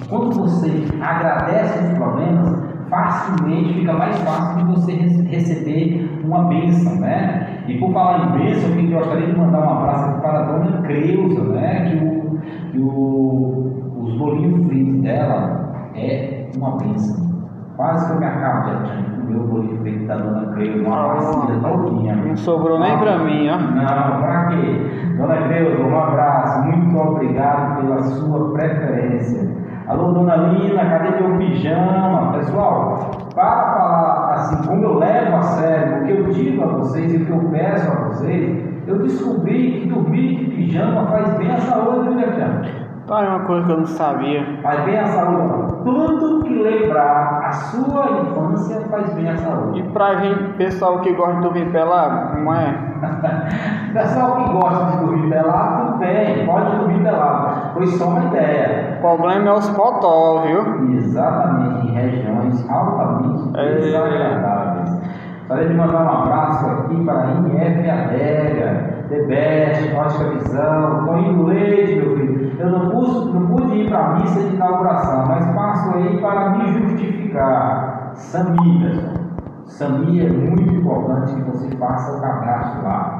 Quando 0.08 0.36
você 0.36 0.70
agradece 1.02 1.86
os 1.86 1.98
problemas, 1.98 2.75
facilmente 2.90 3.74
fica 3.74 3.94
mais 3.94 4.18
fácil 4.20 4.66
de 4.66 4.72
você 4.72 4.92
receber 5.30 6.22
uma 6.24 6.46
bênção, 6.46 6.96
né? 6.96 7.64
E 7.68 7.78
por 7.78 7.94
falar 7.94 8.28
em 8.28 8.40
bênção, 8.40 8.70
eu 8.78 9.00
gostaria 9.00 9.28
de 9.28 9.38
mandar 9.38 9.60
um 9.60 9.70
abraço 9.70 10.22
para 10.22 10.40
a 10.40 10.44
dona 10.44 10.82
Creuza, 10.84 11.44
né? 11.44 11.90
Que, 11.90 12.06
o, 12.06 12.40
que 12.72 12.80
o, 12.80 14.02
os 14.02 14.18
bolinhos 14.18 14.68
fritos 14.68 15.02
dela 15.02 15.90
é 15.96 16.48
uma 16.56 16.78
bênção. 16.78 17.26
Quase 17.76 18.06
que 18.06 18.14
eu 18.14 18.20
me 18.20 18.26
acabo 18.26 18.70
de 18.70 19.16
o 19.36 19.48
bolinho 19.48 19.78
frito 19.82 20.06
da 20.06 20.16
dona 20.18 20.54
Creuza, 20.54 20.88
uma 20.88 21.08
bacia 21.08 21.60
todinha. 21.60 22.16
Não 22.16 22.38
sobrou 22.38 22.80
nem 22.80 22.98
para 22.98 23.18
mim, 23.20 23.50
ó. 23.50 23.58
Não, 23.58 24.22
para 24.22 24.48
quê? 24.48 25.16
Dona 25.18 25.48
Creuza, 25.48 25.84
um 25.84 25.98
abraço, 25.98 26.64
muito 26.64 26.98
obrigado 26.98 27.82
pela 27.82 28.02
sua 28.04 28.54
preferência. 28.54 29.65
Alô, 29.88 30.14
dona 30.14 30.36
Lina, 30.36 30.84
cadê 30.84 31.22
meu 31.22 31.38
pijama? 31.38 32.32
Pessoal, 32.34 33.12
para 33.36 33.74
falar 33.74 34.34
assim, 34.34 34.68
como 34.68 34.84
eu 34.84 34.98
levo 34.98 35.36
a 35.36 35.44
sério 35.44 36.02
o 36.02 36.06
que 36.06 36.12
eu 36.12 36.24
digo 36.34 36.64
a 36.64 36.68
vocês 36.78 37.14
e 37.14 37.18
o 37.18 37.26
que 37.28 37.32
eu 37.32 37.50
peço 37.52 37.92
a 37.92 37.96
vocês, 38.06 38.66
eu 38.88 38.98
descobri 38.98 39.82
que 39.82 39.90
dormir 39.90 40.38
de 40.38 40.46
pijama 40.56 41.06
faz 41.06 41.38
bem 41.38 41.52
à 41.52 41.60
saúde, 41.60 42.10
viu? 42.10 42.26
Ah, 43.08 43.24
é 43.24 43.30
uma 43.30 43.42
coisa 43.42 43.66
que 43.68 43.72
eu 43.72 43.78
não 43.78 43.86
sabia. 43.86 44.60
Faz 44.64 44.84
bem 44.86 44.98
à 44.98 45.06
saúde. 45.06 45.74
Tudo 45.84 46.44
que 46.44 46.56
lembrar 46.56 47.42
a 47.46 47.52
sua 47.52 48.22
infância 48.22 48.82
faz 48.90 49.14
bem 49.14 49.30
à 49.30 49.38
saúde. 49.38 49.80
E 49.82 49.84
pra 49.84 50.16
gente, 50.16 50.54
pessoal 50.54 51.00
que 51.02 51.14
gosta 51.14 51.36
de 51.36 51.42
dormir 51.42 51.72
pelado, 51.72 52.32
como 52.32 52.52
é? 52.52 52.74
pessoal 53.94 54.38
que 54.38 54.52
gosta 54.52 54.86
de 54.86 55.06
dormir 55.06 55.30
pelado, 55.30 55.75
bem, 56.06 56.46
pode 56.46 56.78
dormir 56.78 57.04
pelado. 57.04 57.72
Pois 57.74 57.90
só 57.98 58.08
uma 58.08 58.26
ideia. 58.26 58.98
O 58.98 59.02
problema 59.02 59.50
é 59.50 59.54
os 59.54 59.70
potó, 59.72 60.42
viu? 60.42 60.98
Exatamente, 60.98 61.88
em 61.88 61.92
regiões 61.92 62.70
altamente 62.70 63.58
é... 63.58 63.76
desagradáveis. 63.76 65.02
Gostaria 65.40 65.68
de 65.68 65.74
mandar 65.76 66.04
um 66.04 66.10
abraço 66.10 66.66
aqui 66.66 67.06
para 67.06 67.22
a 67.22 67.32
INF 67.34 67.90
Adega. 67.90 68.96
The 69.10 69.22
Best, 69.28 69.96
Ótica 69.96 70.30
Visão, 70.32 71.06
Toninho 71.06 71.44
Leite, 71.44 71.96
meu 71.96 72.16
filho. 72.16 72.60
Eu 72.60 72.70
não 72.70 72.90
pude, 72.90 73.34
não 73.34 73.48
pude 73.48 73.76
ir 73.76 73.90
para 73.90 74.00
a 74.00 74.14
missa 74.16 74.40
de 74.40 74.56
inauguração, 74.56 75.26
mas 75.28 75.46
passo 75.54 75.96
aí 75.96 76.18
para 76.20 76.50
me 76.50 76.74
justificar. 76.74 78.12
Sami, 78.16 78.84
pessoal. 78.84 79.26
Sami 79.66 80.26
é 80.26 80.30
muito 80.30 80.74
importante 80.74 81.36
que 81.36 81.42
você 81.42 81.70
faça 81.78 82.18
o 82.18 82.22
cadastro 82.22 82.84
lá. 82.84 83.15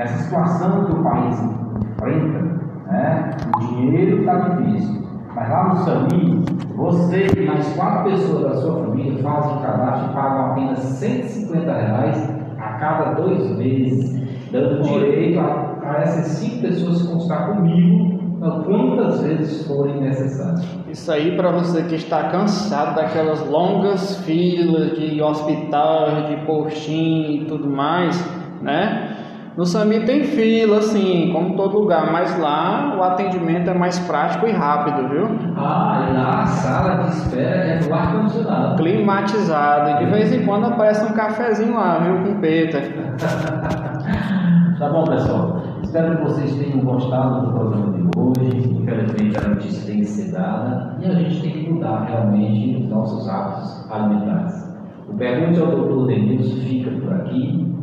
Nessa 0.00 0.16
situação 0.22 0.86
que 0.86 0.92
o 0.92 1.02
país 1.02 1.38
enfrenta, 1.42 2.38
né, 2.86 3.36
o 3.54 3.58
dinheiro 3.66 4.20
está 4.20 4.48
difícil. 4.48 5.02
Mas 5.34 5.50
lá 5.50 5.68
no 5.68 5.76
SAMI, 5.76 6.44
você 6.74 7.26
e 7.36 7.46
mais 7.46 7.68
quatro 7.74 8.10
pessoas 8.10 8.42
da 8.44 8.62
sua 8.62 8.82
família 8.82 9.22
fazem 9.22 9.56
o 9.58 9.60
cadastro 9.60 10.10
e 10.10 10.14
pagam 10.14 10.46
apenas 10.52 10.78
150 10.78 11.70
reais 11.70 12.30
a 12.58 12.68
cada 12.78 13.12
dois 13.12 13.58
meses 13.58 14.18
dando 14.50 14.82
direito 14.84 15.38
a, 15.38 15.76
a 15.84 15.98
essas 15.98 16.28
cinco 16.28 16.62
pessoas 16.62 16.96
se 16.96 17.06
consultar 17.06 17.48
comigo 17.48 18.20
quantas 18.64 19.20
vezes 19.20 19.66
forem 19.66 20.00
necessárias. 20.00 20.66
Isso 20.88 21.12
aí 21.12 21.36
para 21.36 21.50
você 21.50 21.82
que 21.82 21.96
está 21.96 22.30
cansado 22.30 22.94
daquelas 22.96 23.46
longas 23.46 24.16
filas 24.24 24.98
de 24.98 25.20
hospital, 25.20 26.22
de 26.26 26.46
postinho 26.46 27.42
e 27.42 27.44
tudo 27.44 27.68
mais, 27.68 28.18
né? 28.62 29.18
No 29.60 29.66
SAMI 29.66 30.06
tem 30.06 30.24
fila, 30.24 30.78
assim, 30.78 31.30
como 31.34 31.54
todo 31.54 31.80
lugar, 31.80 32.10
mas 32.10 32.40
lá 32.40 32.96
o 32.96 33.02
atendimento 33.02 33.68
é 33.68 33.74
mais 33.74 33.98
prático 33.98 34.46
e 34.46 34.52
rápido, 34.52 35.06
viu? 35.10 35.26
Ah, 35.54 36.08
e 36.08 36.14
lá 36.14 36.40
a 36.40 36.46
sala 36.46 37.02
de 37.02 37.10
espera 37.10 37.74
é 37.74 37.78
do 37.78 37.92
ar-condicionado. 37.92 38.76
Climatizado. 38.76 39.90
E 39.90 40.06
de 40.06 40.10
vez 40.12 40.32
em 40.32 40.46
quando 40.46 40.64
aparece 40.64 41.04
um 41.04 41.12
cafezinho 41.12 41.74
lá, 41.74 41.98
viu, 41.98 42.24
com 42.24 42.40
peta. 42.40 42.80
Tá 44.78 44.88
bom, 44.88 45.04
pessoal. 45.04 45.62
Espero 45.82 46.16
que 46.16 46.22
vocês 46.22 46.54
tenham 46.54 46.80
gostado 46.80 47.48
do 47.48 47.52
programa 47.52 47.92
de 47.92 48.18
hoje. 48.18 48.80
Infelizmente, 48.80 49.44
a 49.44 49.48
notícia 49.50 49.86
tem 49.86 50.00
que 50.00 50.06
ser 50.06 50.32
dada 50.32 50.96
e 51.02 51.04
a 51.04 51.12
gente 51.12 51.42
tem 51.42 51.50
que 51.50 51.70
mudar 51.70 52.04
realmente 52.04 52.84
os 52.84 52.88
nossos 52.88 53.28
hábitos 53.28 53.90
alimentares. 53.90 54.70
O 55.06 55.14
Pergunte 55.18 55.60
ao 55.60 55.66
Dr. 55.66 56.06
Denilson 56.06 56.56
fica 56.62 56.90
por 56.92 57.12
aqui. 57.12 57.39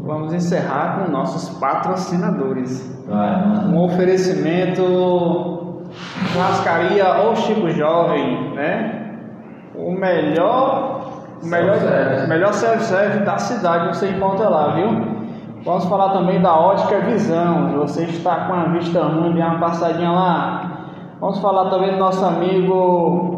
Vamos 0.08 0.34
encerrar 0.34 1.00
com 1.00 1.12
nossos 1.12 1.50
patrocinadores. 1.60 2.82
Vai, 3.06 3.44
um 3.68 3.84
oferecimento 3.84 5.84
Churrascaria 6.32 7.26
ou 7.26 7.36
Chico 7.36 7.70
Jovem, 7.72 8.54
né? 8.54 9.18
O 9.76 9.92
melhor, 9.92 11.12
o 11.44 11.46
melhor, 11.46 11.78
melhor 12.30 12.54
self-service 12.54 13.26
da 13.26 13.38
cidade 13.38 13.98
você 13.98 14.12
encontra 14.12 14.48
lá, 14.48 14.76
viu? 14.76 15.18
Vamos 15.66 15.84
falar 15.86 16.14
também 16.14 16.42
da 16.42 16.58
ótica 16.58 17.00
visão. 17.00 17.74
Você 17.80 18.04
está 18.04 18.46
com 18.46 18.54
a 18.54 18.64
vista 18.70 19.04
ruim, 19.04 19.34
dê 19.34 19.42
uma 19.42 19.60
passadinha 19.60 20.12
lá. 20.12 20.72
Vamos 21.20 21.40
falar 21.40 21.70
também 21.70 21.92
do 21.92 21.98
nosso 21.98 22.24
amigo 22.24 23.37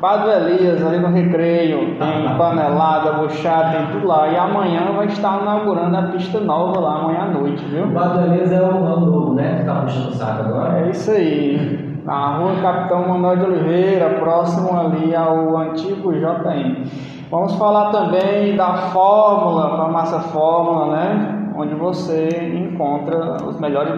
Padre 0.00 0.30
Elias, 0.32 0.84
ali 0.84 0.98
no 0.98 1.08
Recreio. 1.08 1.96
Tem 1.98 2.36
panelada, 2.36 3.12
buchada, 3.12 3.76
tem 3.76 3.86
tudo 3.86 4.06
lá. 4.06 4.28
E 4.28 4.36
amanhã 4.36 4.92
vai 4.94 5.06
estar 5.06 5.40
inaugurando 5.40 5.96
a 5.96 6.02
pista 6.02 6.40
nova 6.40 6.80
lá, 6.80 7.00
amanhã 7.00 7.22
à 7.22 7.26
noite, 7.26 7.64
viu? 7.64 7.86
O 7.86 7.92
Padre 7.92 8.24
Elias 8.26 8.52
é 8.52 8.60
o, 8.60 8.66
é 8.66 9.00
novo, 9.00 9.34
né? 9.34 9.54
Que 9.54 9.60
está 9.60 9.74
puxando 9.80 10.08
o 10.08 10.14
saco 10.14 10.42
agora. 10.42 10.86
É 10.86 10.90
isso 10.90 11.10
aí. 11.10 12.00
Na 12.04 12.36
rua 12.36 12.52
Capitão 12.60 13.08
Manuel 13.08 13.36
de 13.36 13.44
Oliveira, 13.44 14.10
próximo 14.20 14.78
ali 14.78 15.14
ao 15.14 15.56
antigo 15.56 16.12
JM. 16.12 16.84
Vamos 17.30 17.54
falar 17.54 17.90
também 17.90 18.56
da 18.56 18.74
fórmula, 18.74 19.76
farmácia 19.76 20.18
fórmula, 20.18 20.94
né? 20.94 21.40
onde 21.56 21.74
você 21.74 22.28
encontra 22.52 23.36
os 23.44 23.58
melhores 23.60 23.94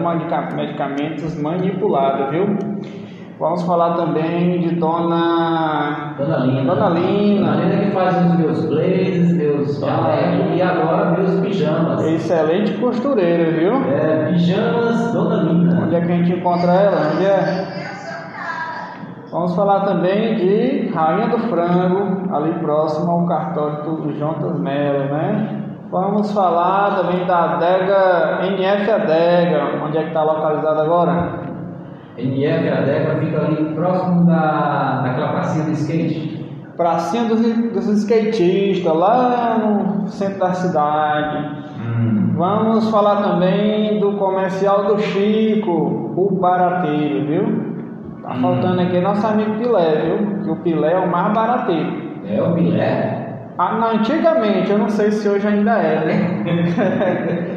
medicamentos 0.53 1.39
manipulados, 1.41 2.29
viu? 2.29 2.45
Vamos 3.39 3.61
falar 3.63 3.93
também 3.93 4.61
de 4.61 4.75
Dona 4.75 6.15
Dona 6.17 6.37
Lina. 6.37 6.73
Dona 6.73 6.89
Lina. 6.89 7.51
Dona 7.51 7.59
Lina 7.59 7.85
que 7.85 7.91
faz 7.91 8.17
os 8.17 8.39
meus 8.39 8.65
blazers, 8.65 9.31
meus 9.33 9.79
jalecos 9.79 10.55
e 10.55 10.61
agora 10.61 11.11
meus 11.11 11.39
pijamas. 11.41 12.03
Excelente 12.03 12.73
costureira, 12.79 13.51
viu? 13.51 13.73
É, 13.91 14.31
pijamas 14.31 15.13
Dona 15.13 15.43
Lina. 15.43 15.83
Onde 15.83 15.95
é 15.95 16.01
que 16.01 16.11
a 16.11 16.15
gente 16.15 16.33
encontra 16.33 16.71
ela? 16.71 17.11
Onde 17.13 17.25
é? 17.25 17.87
Vamos 19.31 19.55
falar 19.55 19.81
também 19.81 20.35
de 20.35 20.87
Rainha 20.87 21.27
do 21.27 21.37
Frango, 21.49 22.33
ali 22.35 22.53
próximo 22.53 23.11
ao 23.11 23.27
cartório 23.27 23.83
do 23.83 24.13
Jontas 24.13 24.59
Melo, 24.59 25.13
né? 25.13 25.63
Vamos 25.91 26.31
falar 26.31 26.95
também 26.95 27.25
da 27.27 27.53
adega 27.53 28.39
NF 28.47 28.89
Adega, 28.89 29.85
onde 29.85 29.97
é 29.97 30.01
que 30.01 30.07
está 30.07 30.23
localizada 30.23 30.81
agora? 30.81 31.46
NF 32.17 32.69
Adega 32.69 33.15
fica 33.19 33.45
ali 33.45 33.75
próximo 33.75 34.25
da, 34.25 35.01
daquela 35.03 35.29
pracinha 35.33 35.65
do 35.65 35.71
skate. 35.71 36.37
Pracinha 36.75 37.23
dos, 37.25 37.41
dos 37.41 37.87
skatistas, 38.03 38.95
lá 38.95 39.57
no 39.57 40.07
centro 40.07 40.39
da 40.39 40.53
cidade. 40.53 41.67
Hum. 41.79 42.33
Vamos 42.35 42.89
falar 42.89 43.23
também 43.23 43.99
do 43.99 44.13
comercial 44.13 44.85
do 44.85 44.99
Chico, 44.99 46.13
o 46.15 46.37
barateiro, 46.39 47.25
viu? 47.25 47.67
Tá 48.21 48.33
hum. 48.33 48.41
faltando 48.41 48.81
aqui 48.81 48.99
nosso 48.99 49.25
amigo 49.25 49.55
Pilé, 49.55 50.01
viu? 50.05 50.43
Que 50.43 50.49
o 50.51 50.55
Pilé 50.57 50.93
é 50.93 50.99
o 50.99 51.09
mais 51.09 51.33
barateiro. 51.33 52.21
É 52.27 52.41
o 52.41 52.53
Pilé? 52.53 53.17
Ah, 53.57 53.73
não, 53.79 53.91
antigamente, 53.91 54.69
eu 54.69 54.77
não 54.77 54.89
sei 54.89 55.11
se 55.11 55.27
hoje 55.27 55.47
ainda 55.47 55.71
é, 55.79 56.05
né? 56.05 57.53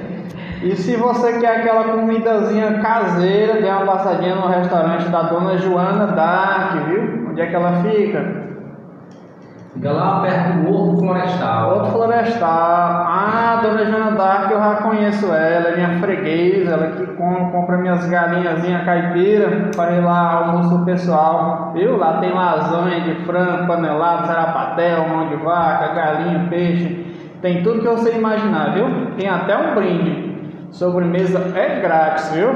E 0.62 0.76
se 0.76 0.94
você 0.94 1.38
quer 1.38 1.60
aquela 1.60 1.84
comidazinha 1.84 2.80
caseira, 2.80 3.62
dê 3.62 3.68
uma 3.68 3.86
passadinha 3.86 4.34
no 4.34 4.46
restaurante 4.46 5.08
da 5.08 5.22
Dona 5.22 5.56
Joana 5.56 6.08
Dark, 6.08 6.84
viu? 6.84 7.30
Onde 7.30 7.40
é 7.40 7.46
que 7.46 7.54
ela 7.56 7.82
fica? 7.82 8.50
Fica 9.72 9.90
lá 9.90 10.20
perto 10.20 10.58
do 10.58 10.74
Horto 10.74 10.98
Florestal. 10.98 11.70
Horto 11.70 11.92
Florestal. 11.92 12.48
Ah, 12.50 13.60
Dona 13.62 13.86
Joana 13.86 14.10
Dark, 14.10 14.50
eu 14.50 14.58
já 14.58 14.74
conheço 14.82 15.32
ela, 15.32 15.68
é 15.68 15.76
minha 15.76 15.98
freguesa, 15.98 16.72
ela 16.72 16.86
que 16.88 17.06
compra 17.16 17.78
minhas 17.78 18.06
galinhazinhas 18.06 18.84
caipira 18.84 19.70
para 19.74 19.92
ir 19.92 20.04
lá 20.04 20.44
almoço 20.44 20.84
pessoal. 20.84 21.72
Viu? 21.72 21.96
Lá 21.96 22.18
tem 22.18 22.34
lasanha 22.34 23.00
de 23.00 23.14
frango, 23.24 23.66
panelado, 23.66 24.26
sarapatel, 24.26 25.08
mão 25.08 25.26
de 25.28 25.36
vaca, 25.36 25.94
galinha, 25.94 26.46
peixe. 26.50 27.06
Tem 27.40 27.62
tudo 27.62 27.80
que 27.80 27.88
você 27.88 28.14
imaginar, 28.14 28.74
viu? 28.74 28.84
Tem 29.16 29.26
até 29.26 29.56
um 29.56 29.74
brinde. 29.74 30.29
Sobremesa 30.70 31.38
é 31.56 31.80
grátis, 31.80 32.32
viu? 32.32 32.48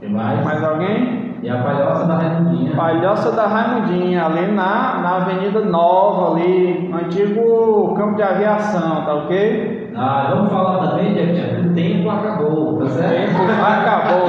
Tem 0.00 0.10
mais? 0.10 0.44
Mais 0.44 0.62
alguém? 0.64 1.30
E 1.42 1.48
a 1.48 1.62
Palhoça 1.62 2.04
da 2.06 2.16
Raimundinha. 2.16 2.76
Palhoça 2.76 3.32
da 3.32 3.46
Raimundinha, 3.46 4.26
ali 4.26 4.52
na, 4.52 4.98
na 5.00 5.16
Avenida 5.16 5.60
Nova, 5.64 6.32
ali, 6.32 6.92
antigo 6.92 7.94
campo 7.94 8.16
de 8.16 8.22
aviação, 8.22 9.04
tá 9.04 9.14
ok? 9.14 9.92
Ah, 9.96 10.28
vamos 10.30 10.52
falar 10.52 10.88
também, 10.88 11.14
Jeff, 11.14 11.66
o 11.66 11.74
tempo 11.74 12.10
acabou, 12.10 12.78
tá 12.78 12.86
certo? 12.86 13.34
O 13.34 13.46
tempo 13.46 13.62
acabou. 13.62 14.28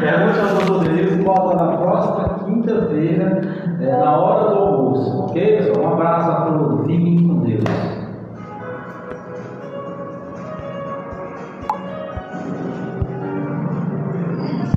Pergunta 0.00 0.40
aos 0.40 0.64
poderes, 0.64 1.24
volta 1.24 1.64
na 1.64 1.76
próxima 1.76 2.38
quinta-feira, 2.44 3.40
é, 3.80 3.96
na 3.96 4.16
hora 4.16 4.50
do 4.50 4.58
almoço, 4.60 5.24
ok, 5.24 5.56
pessoal? 5.56 5.86
Um 5.86 5.92
abraço 5.94 6.30
a 6.30 6.34
todos. 6.42 6.67